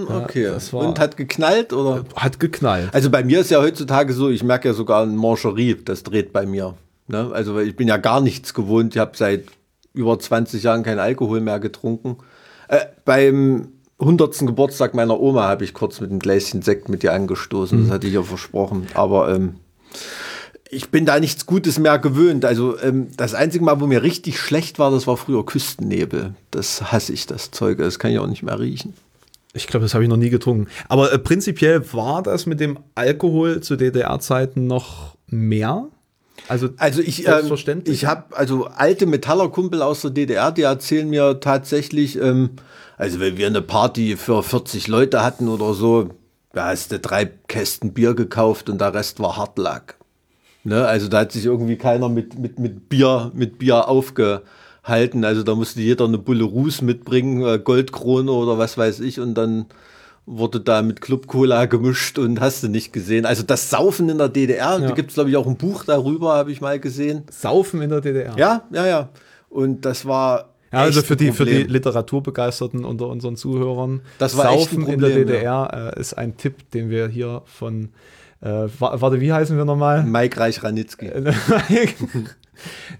Okay. 0.09 0.43
das 0.45 0.71
war- 0.73 0.87
Und 0.87 0.99
hat 0.99 1.17
geknallt 1.17 1.73
oder? 1.73 2.05
Hat 2.15 2.39
geknallt. 2.39 2.89
Also 2.93 3.09
bei 3.09 3.23
mir 3.23 3.39
ist 3.41 3.51
ja 3.51 3.59
heutzutage 3.59 4.13
so, 4.13 4.29
ich 4.29 4.43
merke 4.43 4.67
ja 4.69 4.73
sogar 4.73 5.03
ein 5.03 5.15
Mancherie, 5.15 5.75
das 5.83 6.03
dreht 6.03 6.31
bei 6.33 6.45
mir. 6.45 6.75
Ne? 7.07 7.29
Also 7.33 7.59
ich 7.59 7.75
bin 7.75 7.87
ja 7.87 7.97
gar 7.97 8.21
nichts 8.21 8.53
gewohnt. 8.53 8.95
Ich 8.95 8.99
habe 8.99 9.15
seit 9.15 9.45
über 9.93 10.19
20 10.19 10.63
Jahren 10.63 10.83
keinen 10.83 10.99
Alkohol 10.99 11.39
mehr 11.41 11.59
getrunken. 11.59 12.17
Äh, 12.67 12.79
beim 13.05 13.69
100. 13.99 14.45
Geburtstag 14.45 14.93
meiner 14.93 15.19
Oma 15.19 15.47
habe 15.47 15.63
ich 15.63 15.73
kurz 15.73 15.99
mit 16.01 16.11
einem 16.11 16.19
Gläschen 16.19 16.61
Sekt 16.61 16.87
mit 16.89 17.03
ihr 17.03 17.13
angestoßen. 17.13 17.83
Das 17.83 17.91
hatte 17.91 18.07
ich 18.07 18.13
ja 18.13 18.21
versprochen. 18.23 18.85
Aber 18.93 19.33
ähm, 19.33 19.55
ich 20.69 20.89
bin 20.91 21.05
da 21.05 21.19
nichts 21.19 21.45
Gutes 21.45 21.79
mehr 21.79 21.97
gewöhnt. 21.97 22.43
Also 22.45 22.77
ähm, 22.79 23.07
das 23.15 23.33
einzige 23.33 23.63
Mal, 23.63 23.79
wo 23.79 23.87
mir 23.87 24.03
richtig 24.03 24.39
schlecht 24.39 24.77
war, 24.79 24.91
das 24.91 25.07
war 25.07 25.17
früher 25.17 25.45
Küstennebel. 25.45 26.35
Das 26.51 26.91
hasse 26.91 27.13
ich, 27.13 27.25
das 27.25 27.51
Zeug. 27.51 27.77
Das 27.79 27.97
kann 27.99 28.11
ich 28.11 28.19
auch 28.19 28.27
nicht 28.27 28.43
mehr 28.43 28.59
riechen. 28.59 28.93
Ich 29.57 29.67
glaube, 29.67 29.85
das 29.85 29.93
habe 29.93 30.03
ich 30.03 30.09
noch 30.09 30.17
nie 30.17 30.29
getrunken. 30.29 30.67
Aber 30.87 31.11
äh, 31.11 31.19
prinzipiell 31.19 31.81
war 31.93 32.23
das 32.23 32.45
mit 32.45 32.59
dem 32.59 32.79
Alkohol 32.95 33.61
zu 33.61 33.75
DDR-Zeiten 33.75 34.67
noch 34.67 35.17
mehr? 35.27 35.87
Also, 36.47 36.69
Also 36.77 37.01
ich, 37.01 37.19
ähm, 37.19 37.25
Selbstverständlich. 37.25 37.95
ich 37.95 38.05
habe 38.05 38.35
also 38.35 38.65
alte 38.65 39.05
Metallerkumpel 39.05 39.81
aus 39.81 40.01
der 40.01 40.11
DDR, 40.11 40.51
die 40.51 40.61
erzählen 40.61 41.09
mir 41.09 41.39
tatsächlich, 41.39 42.17
ähm, 42.21 42.51
also 42.97 43.19
wenn 43.19 43.37
wir 43.37 43.47
eine 43.47 43.61
Party 43.61 44.15
für 44.15 44.43
40 44.43 44.87
Leute 44.87 45.23
hatten 45.23 45.49
oder 45.49 45.73
so, 45.73 46.09
da 46.53 46.67
hast 46.67 46.91
du 46.91 46.99
drei 46.99 47.25
Kästen 47.25 47.93
Bier 47.93 48.13
gekauft 48.13 48.69
und 48.69 48.79
der 48.79 48.93
Rest 48.93 49.19
war 49.19 49.37
Hartlack. 49.37 49.97
Ne? 50.63 50.85
Also 50.85 51.07
da 51.07 51.19
hat 51.19 51.31
sich 51.31 51.45
irgendwie 51.45 51.77
keiner 51.77 52.09
mit, 52.09 52.37
mit, 52.37 52.59
mit, 52.59 52.89
Bier, 52.89 53.31
mit 53.33 53.59
Bier 53.59 53.87
aufgehalten. 54.87 55.25
Also 55.25 55.43
da 55.43 55.55
musste 55.55 55.81
jeder 55.81 56.05
eine 56.05 56.17
Bulle 56.17 56.43
Ruß 56.43 56.81
mitbringen, 56.81 57.43
äh, 57.45 57.59
Goldkrone 57.59 58.31
oder 58.31 58.57
was 58.57 58.77
weiß 58.77 58.99
ich 59.01 59.19
und 59.19 59.35
dann 59.35 59.65
wurde 60.25 60.59
da 60.59 60.81
mit 60.81 60.99
Club 60.99 61.27
Cola 61.27 61.65
gemischt 61.65 62.19
und 62.19 62.41
hast 62.41 62.63
du 62.63 62.67
nicht 62.67 62.91
gesehen. 62.91 63.25
Also 63.25 63.43
das 63.43 63.69
Saufen 63.69 64.09
in 64.09 64.17
der 64.17 64.27
DDR, 64.29 64.79
da 64.79 64.91
gibt 64.91 65.09
es 65.11 65.13
glaube 65.15 65.29
ich 65.29 65.37
auch 65.37 65.47
ein 65.47 65.55
Buch 65.55 65.85
darüber, 65.85 66.33
habe 66.33 66.51
ich 66.51 66.59
mal 66.61 66.79
gesehen. 66.79 67.23
Saufen 67.31 67.81
in 67.81 67.89
der 67.89 68.01
DDR. 68.01 68.33
Ja, 68.37 68.63
ja, 68.73 68.87
ja. 68.87 69.09
Und 69.49 69.85
das 69.85 70.05
war. 70.05 70.49
Ja, 70.73 70.79
also 70.79 71.01
für 71.01 71.15
die, 71.15 71.31
für 71.31 71.45
die 71.45 71.51
Problem. 71.53 71.69
Literaturbegeisterten 71.69 72.83
unter 72.83 73.07
unseren 73.07 73.37
Zuhörern. 73.37 74.01
Das 74.19 74.33
Saufen 74.33 74.83
ein 74.85 74.93
in 74.95 74.99
der 74.99 75.07
Problem, 75.07 75.27
DDR 75.27 75.93
äh, 75.95 75.99
ist 75.99 76.13
ein 76.17 76.35
Tipp, 76.35 76.69
den 76.71 76.89
wir 76.89 77.07
hier 77.07 77.41
von, 77.45 77.85
äh, 78.41 78.47
wa- 78.77 78.99
warte, 78.99 79.21
wie 79.21 79.31
heißen 79.31 79.55
wir 79.55 79.63
nochmal? 79.63 80.03
Mike 80.03 80.37
Reich-Ranitzky. 80.37 81.09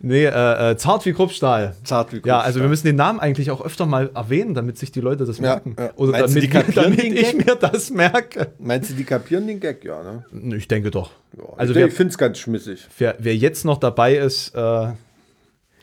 nee, 0.01 0.25
äh, 0.25 0.71
äh, 0.71 0.77
Zart 0.77 1.05
wie 1.05 1.13
Kruppstahl. 1.13 1.75
Zart 1.83 2.11
wie 2.11 2.17
Ja, 2.17 2.21
Kruppstahl. 2.21 2.41
also 2.41 2.59
wir 2.61 2.67
müssen 2.67 2.85
den 2.87 2.95
Namen 2.95 3.19
eigentlich 3.19 3.51
auch 3.51 3.63
öfter 3.65 3.85
mal 3.85 4.09
erwähnen, 4.15 4.53
damit 4.53 4.77
sich 4.77 4.91
die 4.91 5.01
Leute 5.01 5.25
das 5.25 5.39
merken. 5.39 5.75
ja. 5.77 5.91
Oder 5.95 6.11
Meinst 6.13 6.35
du, 6.35 6.39
damit, 6.39 6.43
die 6.43 6.47
kapieren 6.49 6.83
damit 6.83 7.03
den 7.03 7.17
ich 7.17 7.37
Gag? 7.37 7.45
mir 7.47 7.55
das 7.55 7.89
merke. 7.89 8.47
Meinst 8.59 8.89
du, 8.89 8.93
die 8.95 9.03
kapieren 9.03 9.47
den 9.47 9.59
Gag? 9.59 9.83
Ja, 9.83 10.01
ne? 10.31 10.55
Ich 10.55 10.67
denke 10.67 10.91
doch. 10.91 11.11
Ja, 11.37 11.43
Also 11.57 11.73
ich 11.75 11.85
ich 11.85 11.93
finde 11.93 12.11
es 12.11 12.17
ganz 12.17 12.37
schmissig. 12.39 12.87
wer, 12.97 13.15
wer 13.19 13.35
jetzt 13.35 13.65
noch 13.65 13.77
dabei 13.79 14.15
ist, 14.17 14.49
äh, 14.55 14.59
Der, 14.59 14.95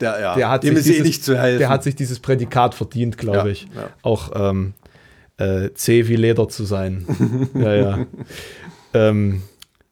ja, 0.01 0.35
der 0.35 0.51
hat 0.51 0.65
dem 0.65 0.77
sich 0.77 0.81
ist 0.81 0.87
eh 0.87 0.91
dieses, 0.93 1.07
nicht 1.07 1.25
zu 1.25 1.39
helfen. 1.39 1.59
Der 1.61 1.69
hat 1.69 1.83
sich 1.83 1.95
dieses 1.95 2.19
Prädikat 2.21 2.75
verdient, 2.75 3.17
glaube 3.19 3.39
Ja, 3.39 3.47
ich. 3.47 3.63
ja. 3.75 3.89
Auch 4.03 4.33
ähm, 4.35 4.75
äh, 5.37 5.71
zäh 5.75 6.09
wie 6.09 6.17
Leder 6.17 6.49
zu 6.49 6.65
sein. 6.65 7.07
ja, 7.55 7.75
ja. 7.75 7.99
Ähm, 8.93 9.43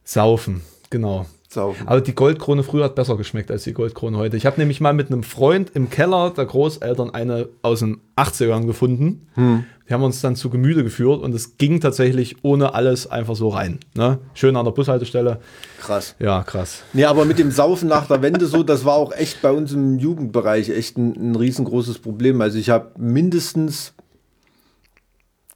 saufen, 0.04 0.62
genau. 0.90 1.26
Saufen. 1.52 1.86
Aber 1.86 2.00
die 2.00 2.14
Goldkrone 2.14 2.62
früher 2.62 2.84
hat 2.84 2.94
besser 2.94 3.16
geschmeckt 3.16 3.50
als 3.50 3.64
die 3.64 3.72
Goldkrone 3.72 4.16
heute. 4.16 4.36
Ich 4.36 4.46
habe 4.46 4.58
nämlich 4.58 4.80
mal 4.80 4.92
mit 4.92 5.10
einem 5.10 5.22
Freund 5.22 5.70
im 5.74 5.90
Keller 5.90 6.30
der 6.30 6.46
Großeltern 6.46 7.10
eine 7.10 7.48
aus 7.62 7.80
den 7.80 8.00
80ern 8.16 8.66
gefunden. 8.66 9.26
Hm. 9.34 9.64
Die 9.88 9.94
haben 9.94 10.04
uns 10.04 10.20
dann 10.20 10.36
zu 10.36 10.48
Gemüte 10.48 10.84
geführt 10.84 11.22
und 11.22 11.34
es 11.34 11.58
ging 11.58 11.80
tatsächlich 11.80 12.36
ohne 12.42 12.74
alles 12.74 13.10
einfach 13.10 13.36
so 13.36 13.48
rein. 13.48 13.80
Ne? 13.94 14.18
Schön 14.32 14.56
an 14.56 14.64
der 14.64 14.72
Bushaltestelle. 14.72 15.40
Krass. 15.80 16.14
Ja, 16.18 16.42
krass. 16.42 16.82
Nee, 16.92 17.04
aber 17.04 17.24
mit 17.24 17.38
dem 17.38 17.50
Saufen 17.50 17.88
nach 17.88 18.06
der 18.06 18.22
Wende 18.22 18.46
so, 18.46 18.62
das 18.62 18.84
war 18.84 18.94
auch 18.94 19.12
echt 19.12 19.42
bei 19.42 19.50
uns 19.50 19.72
im 19.72 19.98
Jugendbereich 19.98 20.70
echt 20.70 20.96
ein, 20.96 21.32
ein 21.32 21.36
riesengroßes 21.36 21.98
Problem. 21.98 22.40
Also 22.40 22.58
ich 22.58 22.70
habe 22.70 22.92
mindestens 22.96 23.92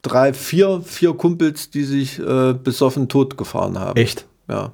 drei, 0.02 0.32
vier, 0.34 0.82
vier 0.84 1.14
Kumpels, 1.14 1.70
die 1.70 1.84
sich 1.84 2.18
äh, 2.18 2.52
besoffen 2.52 3.08
tot 3.08 3.38
gefahren 3.38 3.78
haben. 3.78 3.96
Echt? 3.96 4.26
Ja. 4.48 4.72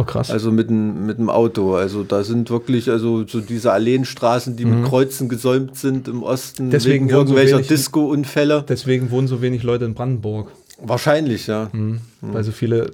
Oh, 0.00 0.04
krass. 0.04 0.30
Also 0.30 0.50
mit 0.52 0.70
dem, 0.70 1.06
mit 1.06 1.18
dem 1.18 1.28
Auto. 1.30 1.74
Also 1.74 2.02
da 2.04 2.22
sind 2.24 2.50
wirklich, 2.50 2.88
also 2.90 3.26
so 3.26 3.40
diese 3.40 3.72
Alleenstraßen, 3.72 4.56
die 4.56 4.64
mit 4.64 4.84
Kreuzen 4.88 5.28
gesäumt 5.28 5.76
sind 5.76 6.08
im 6.08 6.22
Osten, 6.22 6.66
Mhm. 6.66 6.70
Deswegen 6.70 7.06
wegen 7.06 7.16
wohnen 7.16 7.26
so 7.28 7.34
irgendwelcher 7.34 7.56
wenig- 7.58 7.68
Disco-Unfälle. 7.68 8.64
Deswegen 8.68 9.10
wohnen 9.10 9.28
so 9.28 9.42
wenig 9.42 9.62
Leute 9.62 9.84
in 9.84 9.94
Brandenburg. 9.94 10.50
Wahrscheinlich, 10.82 11.46
ja. 11.46 11.68
Mhm. 11.72 12.00
Weil 12.20 12.44
so 12.44 12.52
viele, 12.52 12.90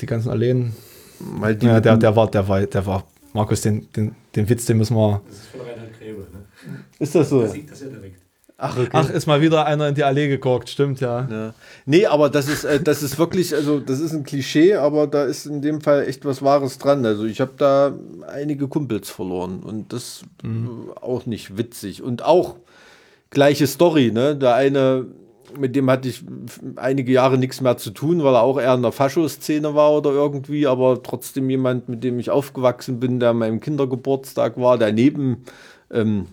die 0.00 0.06
ganzen 0.06 0.30
Alleen. 0.30 0.72
Weil 1.18 1.54
die 1.56 1.66
Ja, 1.66 1.80
der, 1.80 1.96
der 1.96 2.16
war, 2.16 2.30
der 2.30 2.48
war, 2.48 2.60
der 2.62 2.86
war. 2.86 3.04
Markus, 3.32 3.60
den, 3.60 3.86
den, 3.94 4.14
den 4.34 4.48
Witz, 4.48 4.64
den 4.66 4.78
müssen 4.78 4.96
wir. 4.96 5.20
Das 5.28 5.36
ist 5.36 5.46
von 5.48 5.60
Reinhard 5.60 5.98
Grebe. 5.98 6.20
Ne? 6.20 6.78
ist 6.98 7.14
das 7.14 7.28
so? 7.28 7.42
Da 7.42 7.48
sieht 7.48 7.70
das 7.70 7.80
ja 7.80 7.88
direkt. 7.88 8.19
Ach, 8.62 8.76
okay. 8.76 8.88
Ach, 8.92 9.08
ist 9.08 9.26
mal 9.26 9.40
wieder 9.40 9.64
einer 9.64 9.88
in 9.88 9.94
die 9.94 10.04
Allee 10.04 10.28
gekorkt, 10.28 10.68
stimmt, 10.68 11.00
ja. 11.00 11.26
Ja. 11.30 11.54
Nee, 11.86 12.04
aber 12.06 12.28
das 12.28 12.46
ist, 12.46 12.64
äh, 12.64 12.78
das 12.78 13.02
ist 13.02 13.18
wirklich, 13.18 13.54
also 13.54 13.80
das 13.80 14.00
ist 14.00 14.12
ein 14.12 14.22
Klischee, 14.22 14.74
aber 14.74 15.06
da 15.06 15.24
ist 15.24 15.46
in 15.46 15.62
dem 15.62 15.80
Fall 15.80 16.06
echt 16.06 16.24
was 16.26 16.42
Wahres 16.42 16.76
dran. 16.76 17.04
Also 17.06 17.24
ich 17.24 17.40
habe 17.40 17.52
da 17.56 17.94
einige 18.30 18.68
Kumpels 18.68 19.08
verloren 19.08 19.60
und 19.60 19.92
das 19.94 20.22
Mhm. 20.42 20.90
äh, 20.94 21.00
auch 21.00 21.24
nicht 21.24 21.56
witzig. 21.56 22.02
Und 22.02 22.22
auch 22.22 22.56
gleiche 23.30 23.66
Story, 23.66 24.10
ne? 24.12 24.36
Der 24.36 24.54
eine, 24.56 25.06
mit 25.58 25.74
dem 25.74 25.90
hatte 25.90 26.08
ich 26.08 26.22
einige 26.76 27.12
Jahre 27.12 27.38
nichts 27.38 27.60
mehr 27.62 27.78
zu 27.78 27.90
tun, 27.92 28.22
weil 28.22 28.34
er 28.34 28.42
auch 28.42 28.60
eher 28.60 28.74
in 28.74 28.82
der 28.82 28.92
Fascho-Szene 28.92 29.74
war 29.74 29.92
oder 29.92 30.10
irgendwie, 30.10 30.66
aber 30.66 31.02
trotzdem 31.02 31.48
jemand, 31.48 31.88
mit 31.88 32.04
dem 32.04 32.18
ich 32.18 32.28
aufgewachsen 32.30 33.00
bin, 33.00 33.20
der 33.20 33.30
an 33.30 33.38
meinem 33.38 33.60
Kindergeburtstag 33.60 34.58
war, 34.58 34.76
der 34.76 34.92
neben 34.92 35.44
ähm, 35.90 36.26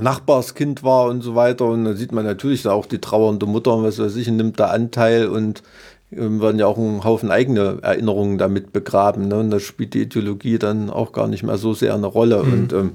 Nachbarskind 0.00 0.82
war 0.82 1.06
und 1.06 1.22
so 1.22 1.34
weiter. 1.34 1.66
Und 1.66 1.84
da 1.84 1.94
sieht 1.94 2.12
man 2.12 2.24
natürlich 2.24 2.66
auch 2.66 2.86
die 2.86 3.00
trauernde 3.00 3.46
Mutter 3.46 3.74
und 3.74 3.84
was 3.84 3.98
weiß 3.98 4.16
ich, 4.16 4.28
nimmt 4.28 4.60
da 4.60 4.66
Anteil 4.66 5.28
und 5.28 5.62
ähm, 6.10 6.40
werden 6.40 6.58
ja 6.58 6.66
auch 6.66 6.78
ein 6.78 7.04
Haufen 7.04 7.30
eigene 7.30 7.78
Erinnerungen 7.82 8.38
damit 8.38 8.72
begraben. 8.72 9.28
Ne? 9.28 9.38
Und 9.38 9.50
da 9.50 9.60
spielt 9.60 9.94
die 9.94 10.02
Ideologie 10.02 10.58
dann 10.58 10.90
auch 10.90 11.12
gar 11.12 11.28
nicht 11.28 11.42
mehr 11.42 11.58
so 11.58 11.74
sehr 11.74 11.94
eine 11.94 12.06
Rolle. 12.06 12.42
Und 12.42 12.72
ähm, 12.72 12.92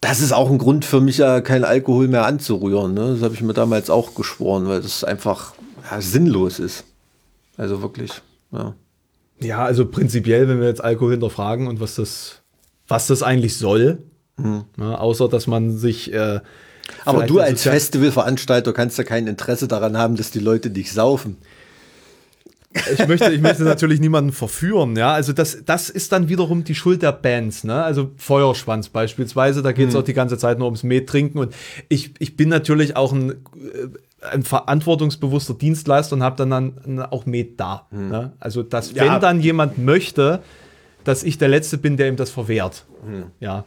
das 0.00 0.20
ist 0.20 0.32
auch 0.32 0.50
ein 0.50 0.58
Grund 0.58 0.84
für 0.84 1.00
mich, 1.00 1.18
ja 1.18 1.40
kein 1.40 1.64
Alkohol 1.64 2.08
mehr 2.08 2.26
anzurühren. 2.26 2.94
Ne? 2.94 3.12
Das 3.12 3.22
habe 3.22 3.34
ich 3.34 3.42
mir 3.42 3.54
damals 3.54 3.90
auch 3.90 4.14
geschworen, 4.14 4.68
weil 4.68 4.80
das 4.80 5.04
einfach 5.04 5.54
ja, 5.90 6.00
sinnlos 6.00 6.58
ist. 6.58 6.84
Also 7.56 7.82
wirklich, 7.82 8.12
ja. 8.52 8.74
Ja, 9.40 9.64
also 9.64 9.86
prinzipiell, 9.86 10.48
wenn 10.48 10.60
wir 10.60 10.68
jetzt 10.68 10.82
Alkohol 10.82 11.12
hinterfragen 11.12 11.66
und 11.66 11.78
was 11.80 11.96
das, 11.96 12.42
was 12.88 13.06
das 13.06 13.22
eigentlich 13.22 13.58
soll, 13.58 13.98
ne, 14.36 15.00
außer 15.00 15.28
dass 15.28 15.46
man 15.46 15.76
sich. 15.76 16.12
Äh, 16.12 16.40
Aber 17.04 17.24
du 17.24 17.40
als 17.40 17.62
Festivalveranstalter 17.62 18.72
kannst 18.72 18.98
ja 18.98 19.04
kein 19.04 19.26
Interesse 19.26 19.68
daran 19.68 19.96
haben, 19.96 20.16
dass 20.16 20.30
die 20.30 20.38
Leute 20.40 20.70
dich 20.70 20.92
saufen. 20.92 21.36
ich 22.92 23.06
möchte, 23.08 23.32
ich 23.32 23.40
möchte 23.40 23.62
natürlich 23.64 24.00
niemanden 24.00 24.32
verführen, 24.32 24.96
ja. 24.96 25.12
Also 25.12 25.32
das, 25.32 25.58
das 25.64 25.88
ist 25.88 26.12
dann 26.12 26.28
wiederum 26.28 26.62
die 26.64 26.74
Schuld 26.74 27.02
der 27.02 27.12
Bands, 27.12 27.64
ne? 27.64 27.82
Also 27.82 28.10
Feuerschwanz 28.18 28.90
beispielsweise, 28.90 29.62
da 29.62 29.72
geht 29.72 29.88
es 29.88 29.96
auch 29.96 30.02
die 30.04 30.12
ganze 30.12 30.36
Zeit 30.36 30.58
nur 30.58 30.66
ums 30.66 30.82
Met 30.82 31.08
trinken. 31.08 31.38
Und 31.38 31.54
ich, 31.88 32.12
ich 32.18 32.36
bin 32.36 32.48
natürlich 32.50 32.94
auch 32.96 33.12
ein, 33.12 33.30
äh, 33.30 33.34
ein 34.30 34.42
verantwortungsbewusster 34.42 35.54
Dienstleister 35.54 36.16
und 36.16 36.22
habe 36.22 36.36
dann, 36.36 36.50
dann 36.50 37.00
auch 37.00 37.24
Met 37.26 37.58
da. 37.58 37.86
Ne? 37.90 38.32
Also 38.40 38.62
dass, 38.62 38.92
Ja. 38.92 39.04
wenn 39.14 39.20
dann 39.20 39.40
jemand 39.40 39.78
möchte, 39.78 40.42
dass 41.04 41.22
ich 41.22 41.38
der 41.38 41.48
Letzte 41.48 41.78
bin, 41.78 41.96
der 41.96 42.08
ihm 42.08 42.16
das 42.16 42.30
verwehrt. 42.30 42.84
Ja. 43.40 43.64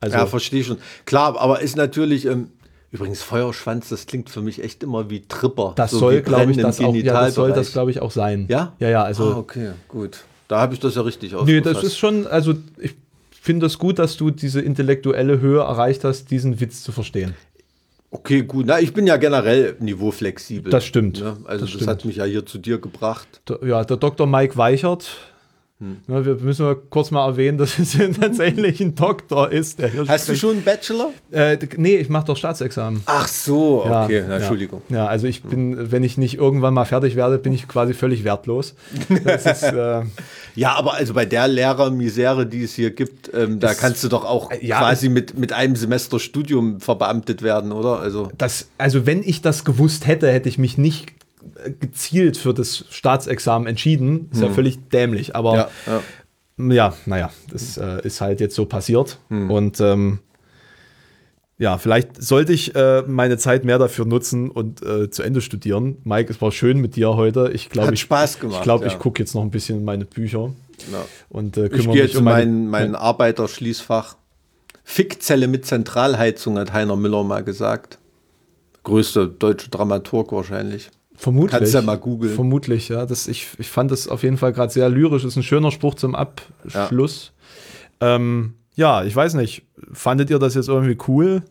Also, 0.00 0.16
ja, 0.16 0.26
verstehe 0.26 0.64
schon. 0.64 0.78
Klar, 1.04 1.38
aber 1.38 1.60
ist 1.60 1.76
natürlich, 1.76 2.24
ähm, 2.26 2.48
übrigens 2.90 3.22
Feuerschwanz, 3.22 3.88
das 3.90 4.06
klingt 4.06 4.30
für 4.30 4.40
mich 4.40 4.62
echt 4.62 4.82
immer 4.82 5.10
wie 5.10 5.20
Tripper. 5.26 5.74
das 5.76 5.90
So 5.90 5.98
soll, 5.98 6.22
glaube 6.22 6.50
ich, 6.52 6.56
das 6.56 6.80
auch, 6.80 6.94
ja, 6.94 7.12
das 7.24 7.34
soll 7.34 7.52
das, 7.52 7.72
glaube 7.72 7.90
ich, 7.90 8.00
auch 8.00 8.10
sein. 8.10 8.46
Ja? 8.48 8.72
Ja, 8.78 8.88
ja, 8.88 9.02
also. 9.04 9.24
ah, 9.32 9.36
okay, 9.36 9.70
gut. 9.88 10.20
Da 10.48 10.60
habe 10.60 10.74
ich 10.74 10.80
das 10.80 10.94
ja 10.96 11.02
richtig 11.02 11.32
Nee, 11.32 11.38
aufgefasst. 11.38 11.66
das 11.76 11.84
ist 11.84 11.98
schon, 11.98 12.26
also 12.26 12.54
ich 12.78 12.94
finde 13.30 13.66
es 13.66 13.78
gut, 13.78 13.98
dass 13.98 14.16
du 14.16 14.30
diese 14.30 14.60
intellektuelle 14.60 15.40
Höhe 15.40 15.60
erreicht 15.60 16.02
hast, 16.04 16.30
diesen 16.30 16.60
Witz 16.60 16.82
zu 16.82 16.90
verstehen. 16.92 17.34
Okay, 18.10 18.42
gut. 18.42 18.66
Na, 18.66 18.80
ich 18.80 18.92
bin 18.92 19.06
ja 19.06 19.16
generell 19.18 19.76
niveauflexibel. 19.78 20.72
Das 20.72 20.84
stimmt. 20.84 21.20
Ne? 21.20 21.36
Also 21.44 21.44
Das 21.44 21.60
das, 21.60 21.70
stimmt. 21.70 21.88
hat 21.88 22.04
mich 22.04 22.16
ja 22.16 22.24
hier 22.24 22.44
zu 22.44 22.58
dir 22.58 22.78
gebracht. 22.78 23.28
Ja, 23.62 23.84
der 23.84 23.96
Dr. 23.98 24.26
Mike 24.26 24.56
Weichert, 24.56 25.10
Hm. 25.80 25.96
wir 26.06 26.34
müssen 26.36 26.66
mal 26.66 26.76
kurz 26.76 27.10
mal 27.10 27.26
erwähnen, 27.26 27.56
dass 27.56 27.78
es 27.78 27.96
tatsächlich 28.20 28.80
ein 28.80 28.94
Doktor 28.94 29.50
ist. 29.50 29.78
Der 29.78 29.88
hier 29.88 30.06
Hast 30.06 30.28
du 30.28 30.32
spricht. 30.32 30.40
schon 30.40 30.50
einen 30.50 30.62
Bachelor? 30.64 31.10
Äh, 31.30 31.56
nee, 31.78 31.96
ich 31.96 32.10
mache 32.10 32.26
doch 32.26 32.36
Staatsexamen. 32.36 33.02
Ach 33.06 33.26
so, 33.26 33.84
Ja, 33.86 34.04
okay. 34.04 34.22
Na, 34.26 34.34
ja. 34.34 34.36
Entschuldigung. 34.38 34.82
Ja, 34.90 35.06
also 35.06 35.26
ich 35.26 35.42
bin, 35.42 35.90
wenn 35.90 36.04
ich 36.04 36.18
nicht 36.18 36.36
irgendwann 36.36 36.74
mal 36.74 36.84
fertig 36.84 37.16
werde, 37.16 37.38
bin 37.38 37.54
ich 37.54 37.66
quasi 37.66 37.94
völlig 37.94 38.24
wertlos. 38.24 38.74
Ist, 39.08 39.62
äh, 39.62 40.02
Ja, 40.54 40.74
aber 40.74 40.94
also 40.94 41.14
bei 41.14 41.24
der 41.26 41.48
Lehrermisere, 41.48 42.46
die 42.46 42.64
es 42.64 42.74
hier 42.74 42.90
gibt, 42.90 43.30
ähm, 43.32 43.60
da 43.60 43.74
kannst 43.74 44.02
du 44.04 44.08
doch 44.08 44.24
auch 44.24 44.50
ja, 44.60 44.78
quasi 44.78 45.08
mit, 45.08 45.38
mit 45.38 45.52
einem 45.52 45.76
Semester 45.76 46.18
Studium 46.18 46.80
verbeamtet 46.80 47.42
werden, 47.42 47.72
oder? 47.72 48.00
Also 48.00 48.30
das, 48.36 48.68
also 48.78 49.06
wenn 49.06 49.22
ich 49.22 49.42
das 49.42 49.64
gewusst 49.64 50.06
hätte, 50.06 50.30
hätte 50.30 50.48
ich 50.48 50.58
mich 50.58 50.76
nicht 50.76 51.10
äh, 51.10 51.12
gezielt 51.80 52.36
für 52.36 52.52
das 52.54 52.84
Staatsexamen 52.90 53.68
entschieden. 53.68 54.28
Ist 54.32 54.42
ja 54.42 54.50
völlig 54.50 54.88
dämlich, 54.88 55.34
aber 55.36 55.54
ja, 55.56 55.70
ja. 55.86 56.02
Ja, 56.68 56.94
naja, 57.06 57.30
das 57.50 57.78
äh, 57.78 58.06
ist 58.06 58.20
halt 58.20 58.40
jetzt 58.40 58.54
so 58.54 58.66
passiert. 58.66 59.18
Und 59.30 59.80
ähm, 59.80 60.18
ja, 61.56 61.78
vielleicht 61.78 62.22
sollte 62.22 62.52
ich 62.52 62.74
äh, 62.74 63.02
meine 63.06 63.38
Zeit 63.38 63.64
mehr 63.64 63.78
dafür 63.78 64.04
nutzen 64.04 64.50
und 64.50 64.82
äh, 64.82 65.10
zu 65.10 65.22
Ende 65.22 65.40
studieren. 65.40 65.98
Mike, 66.04 66.30
es 66.32 66.40
war 66.40 66.52
schön 66.52 66.78
mit 66.78 66.96
dir 66.96 67.16
heute. 67.16 67.50
Ich 67.54 67.68
glaube, 67.70 67.88
Hat 67.88 67.94
ich, 67.94 68.00
Spaß 68.00 68.40
gemacht, 68.40 68.58
Ich 68.58 68.62
glaube, 68.62 68.84
ja. 68.86 68.90
ich 68.90 68.98
gucke 68.98 69.22
jetzt 69.22 69.34
noch 69.34 69.42
ein 69.42 69.50
bisschen 69.50 69.78
in 69.78 69.84
meine 69.84 70.04
Bücher 70.06 70.52
Ja. 70.90 71.04
und 71.28 71.56
äh, 71.56 71.66
Ich 71.66 71.72
kümmere 71.72 71.92
gehe 71.92 72.02
mich 72.02 72.12
jetzt 72.12 72.16
um 72.16 72.24
mein, 72.24 72.68
mein 72.68 72.94
Arbeiterschließfach. 72.94 74.16
Fickzelle 74.84 75.48
mit 75.48 75.66
Zentralheizung, 75.66 76.58
hat 76.58 76.72
Heiner 76.72 76.96
Müller 76.96 77.24
mal 77.24 77.44
gesagt. 77.44 77.98
Größte 78.82 79.28
deutsche 79.28 79.68
Dramaturg 79.70 80.32
wahrscheinlich. 80.32 80.90
Vermutlich. 81.20 81.58
Kannst 81.58 81.74
ja 81.74 81.82
mal 81.82 81.98
googeln. 81.98 82.34
Vermutlich, 82.34 82.88
ja. 82.88 83.06
Das, 83.06 83.28
ich, 83.28 83.48
ich 83.58 83.68
fand 83.68 83.90
das 83.90 84.08
auf 84.08 84.22
jeden 84.22 84.36
Fall 84.36 84.52
gerade 84.52 84.72
sehr 84.72 84.88
lyrisch. 84.88 85.24
Ist 85.24 85.36
ein 85.36 85.42
schöner 85.42 85.70
Spruch 85.70 85.94
zum 85.94 86.14
Abschluss. 86.14 87.32
Ja. 88.00 88.16
Ähm, 88.16 88.54
ja, 88.74 89.04
ich 89.04 89.14
weiß 89.14 89.34
nicht. 89.34 89.62
Fandet 89.92 90.30
ihr 90.30 90.38
das 90.38 90.54
jetzt 90.54 90.68
irgendwie 90.68 90.98
cool? 91.08 91.42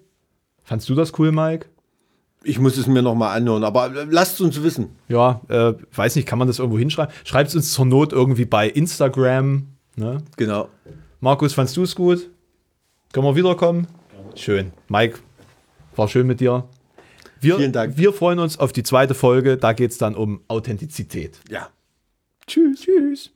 Fandst 0.63 0.89
du 0.89 0.95
das 0.95 1.17
cool, 1.19 1.31
Mike? 1.31 1.67
Ich 2.43 2.57
muss 2.59 2.77
es 2.77 2.87
mir 2.87 3.01
nochmal 3.01 3.35
anhören, 3.35 3.63
aber 3.63 3.93
äh, 3.95 4.07
lasst 4.09 4.39
uns 4.39 4.63
wissen. 4.63 4.95
Ja, 5.09 5.41
äh, 5.49 5.73
weiß 5.93 6.15
nicht, 6.15 6.27
kann 6.27 6.39
man 6.39 6.47
das 6.47 6.59
irgendwo 6.59 6.79
hinschreiben? 6.79 7.13
Schreibt 7.25 7.49
es 7.49 7.55
uns 7.55 7.73
zur 7.73 7.85
Not 7.85 8.13
irgendwie 8.13 8.45
bei 8.45 8.69
Instagram. 8.69 9.67
Ne? 9.95 10.23
Genau. 10.37 10.69
Markus, 11.19 11.53
fandst 11.53 11.75
du 11.75 11.83
es 11.83 11.95
gut? 11.95 12.29
Können 13.11 13.25
wir 13.25 13.35
wiederkommen? 13.35 13.87
Schön. 14.35 14.71
Mike, 14.87 15.19
war 15.95 16.07
schön 16.07 16.27
mit 16.27 16.39
dir. 16.39 16.63
Wir, 17.41 17.57
Vielen 17.57 17.71
Dank. 17.71 17.97
Wir 17.97 18.13
freuen 18.13 18.39
uns 18.39 18.59
auf 18.59 18.73
die 18.73 18.83
zweite 18.83 19.13
Folge. 19.13 19.57
Da 19.57 19.73
geht 19.73 19.91
es 19.91 19.97
dann 19.97 20.15
um 20.15 20.41
Authentizität. 20.47 21.39
Ja. 21.49 21.69
Tschüss. 22.47 22.81
Tschüss. 22.81 23.31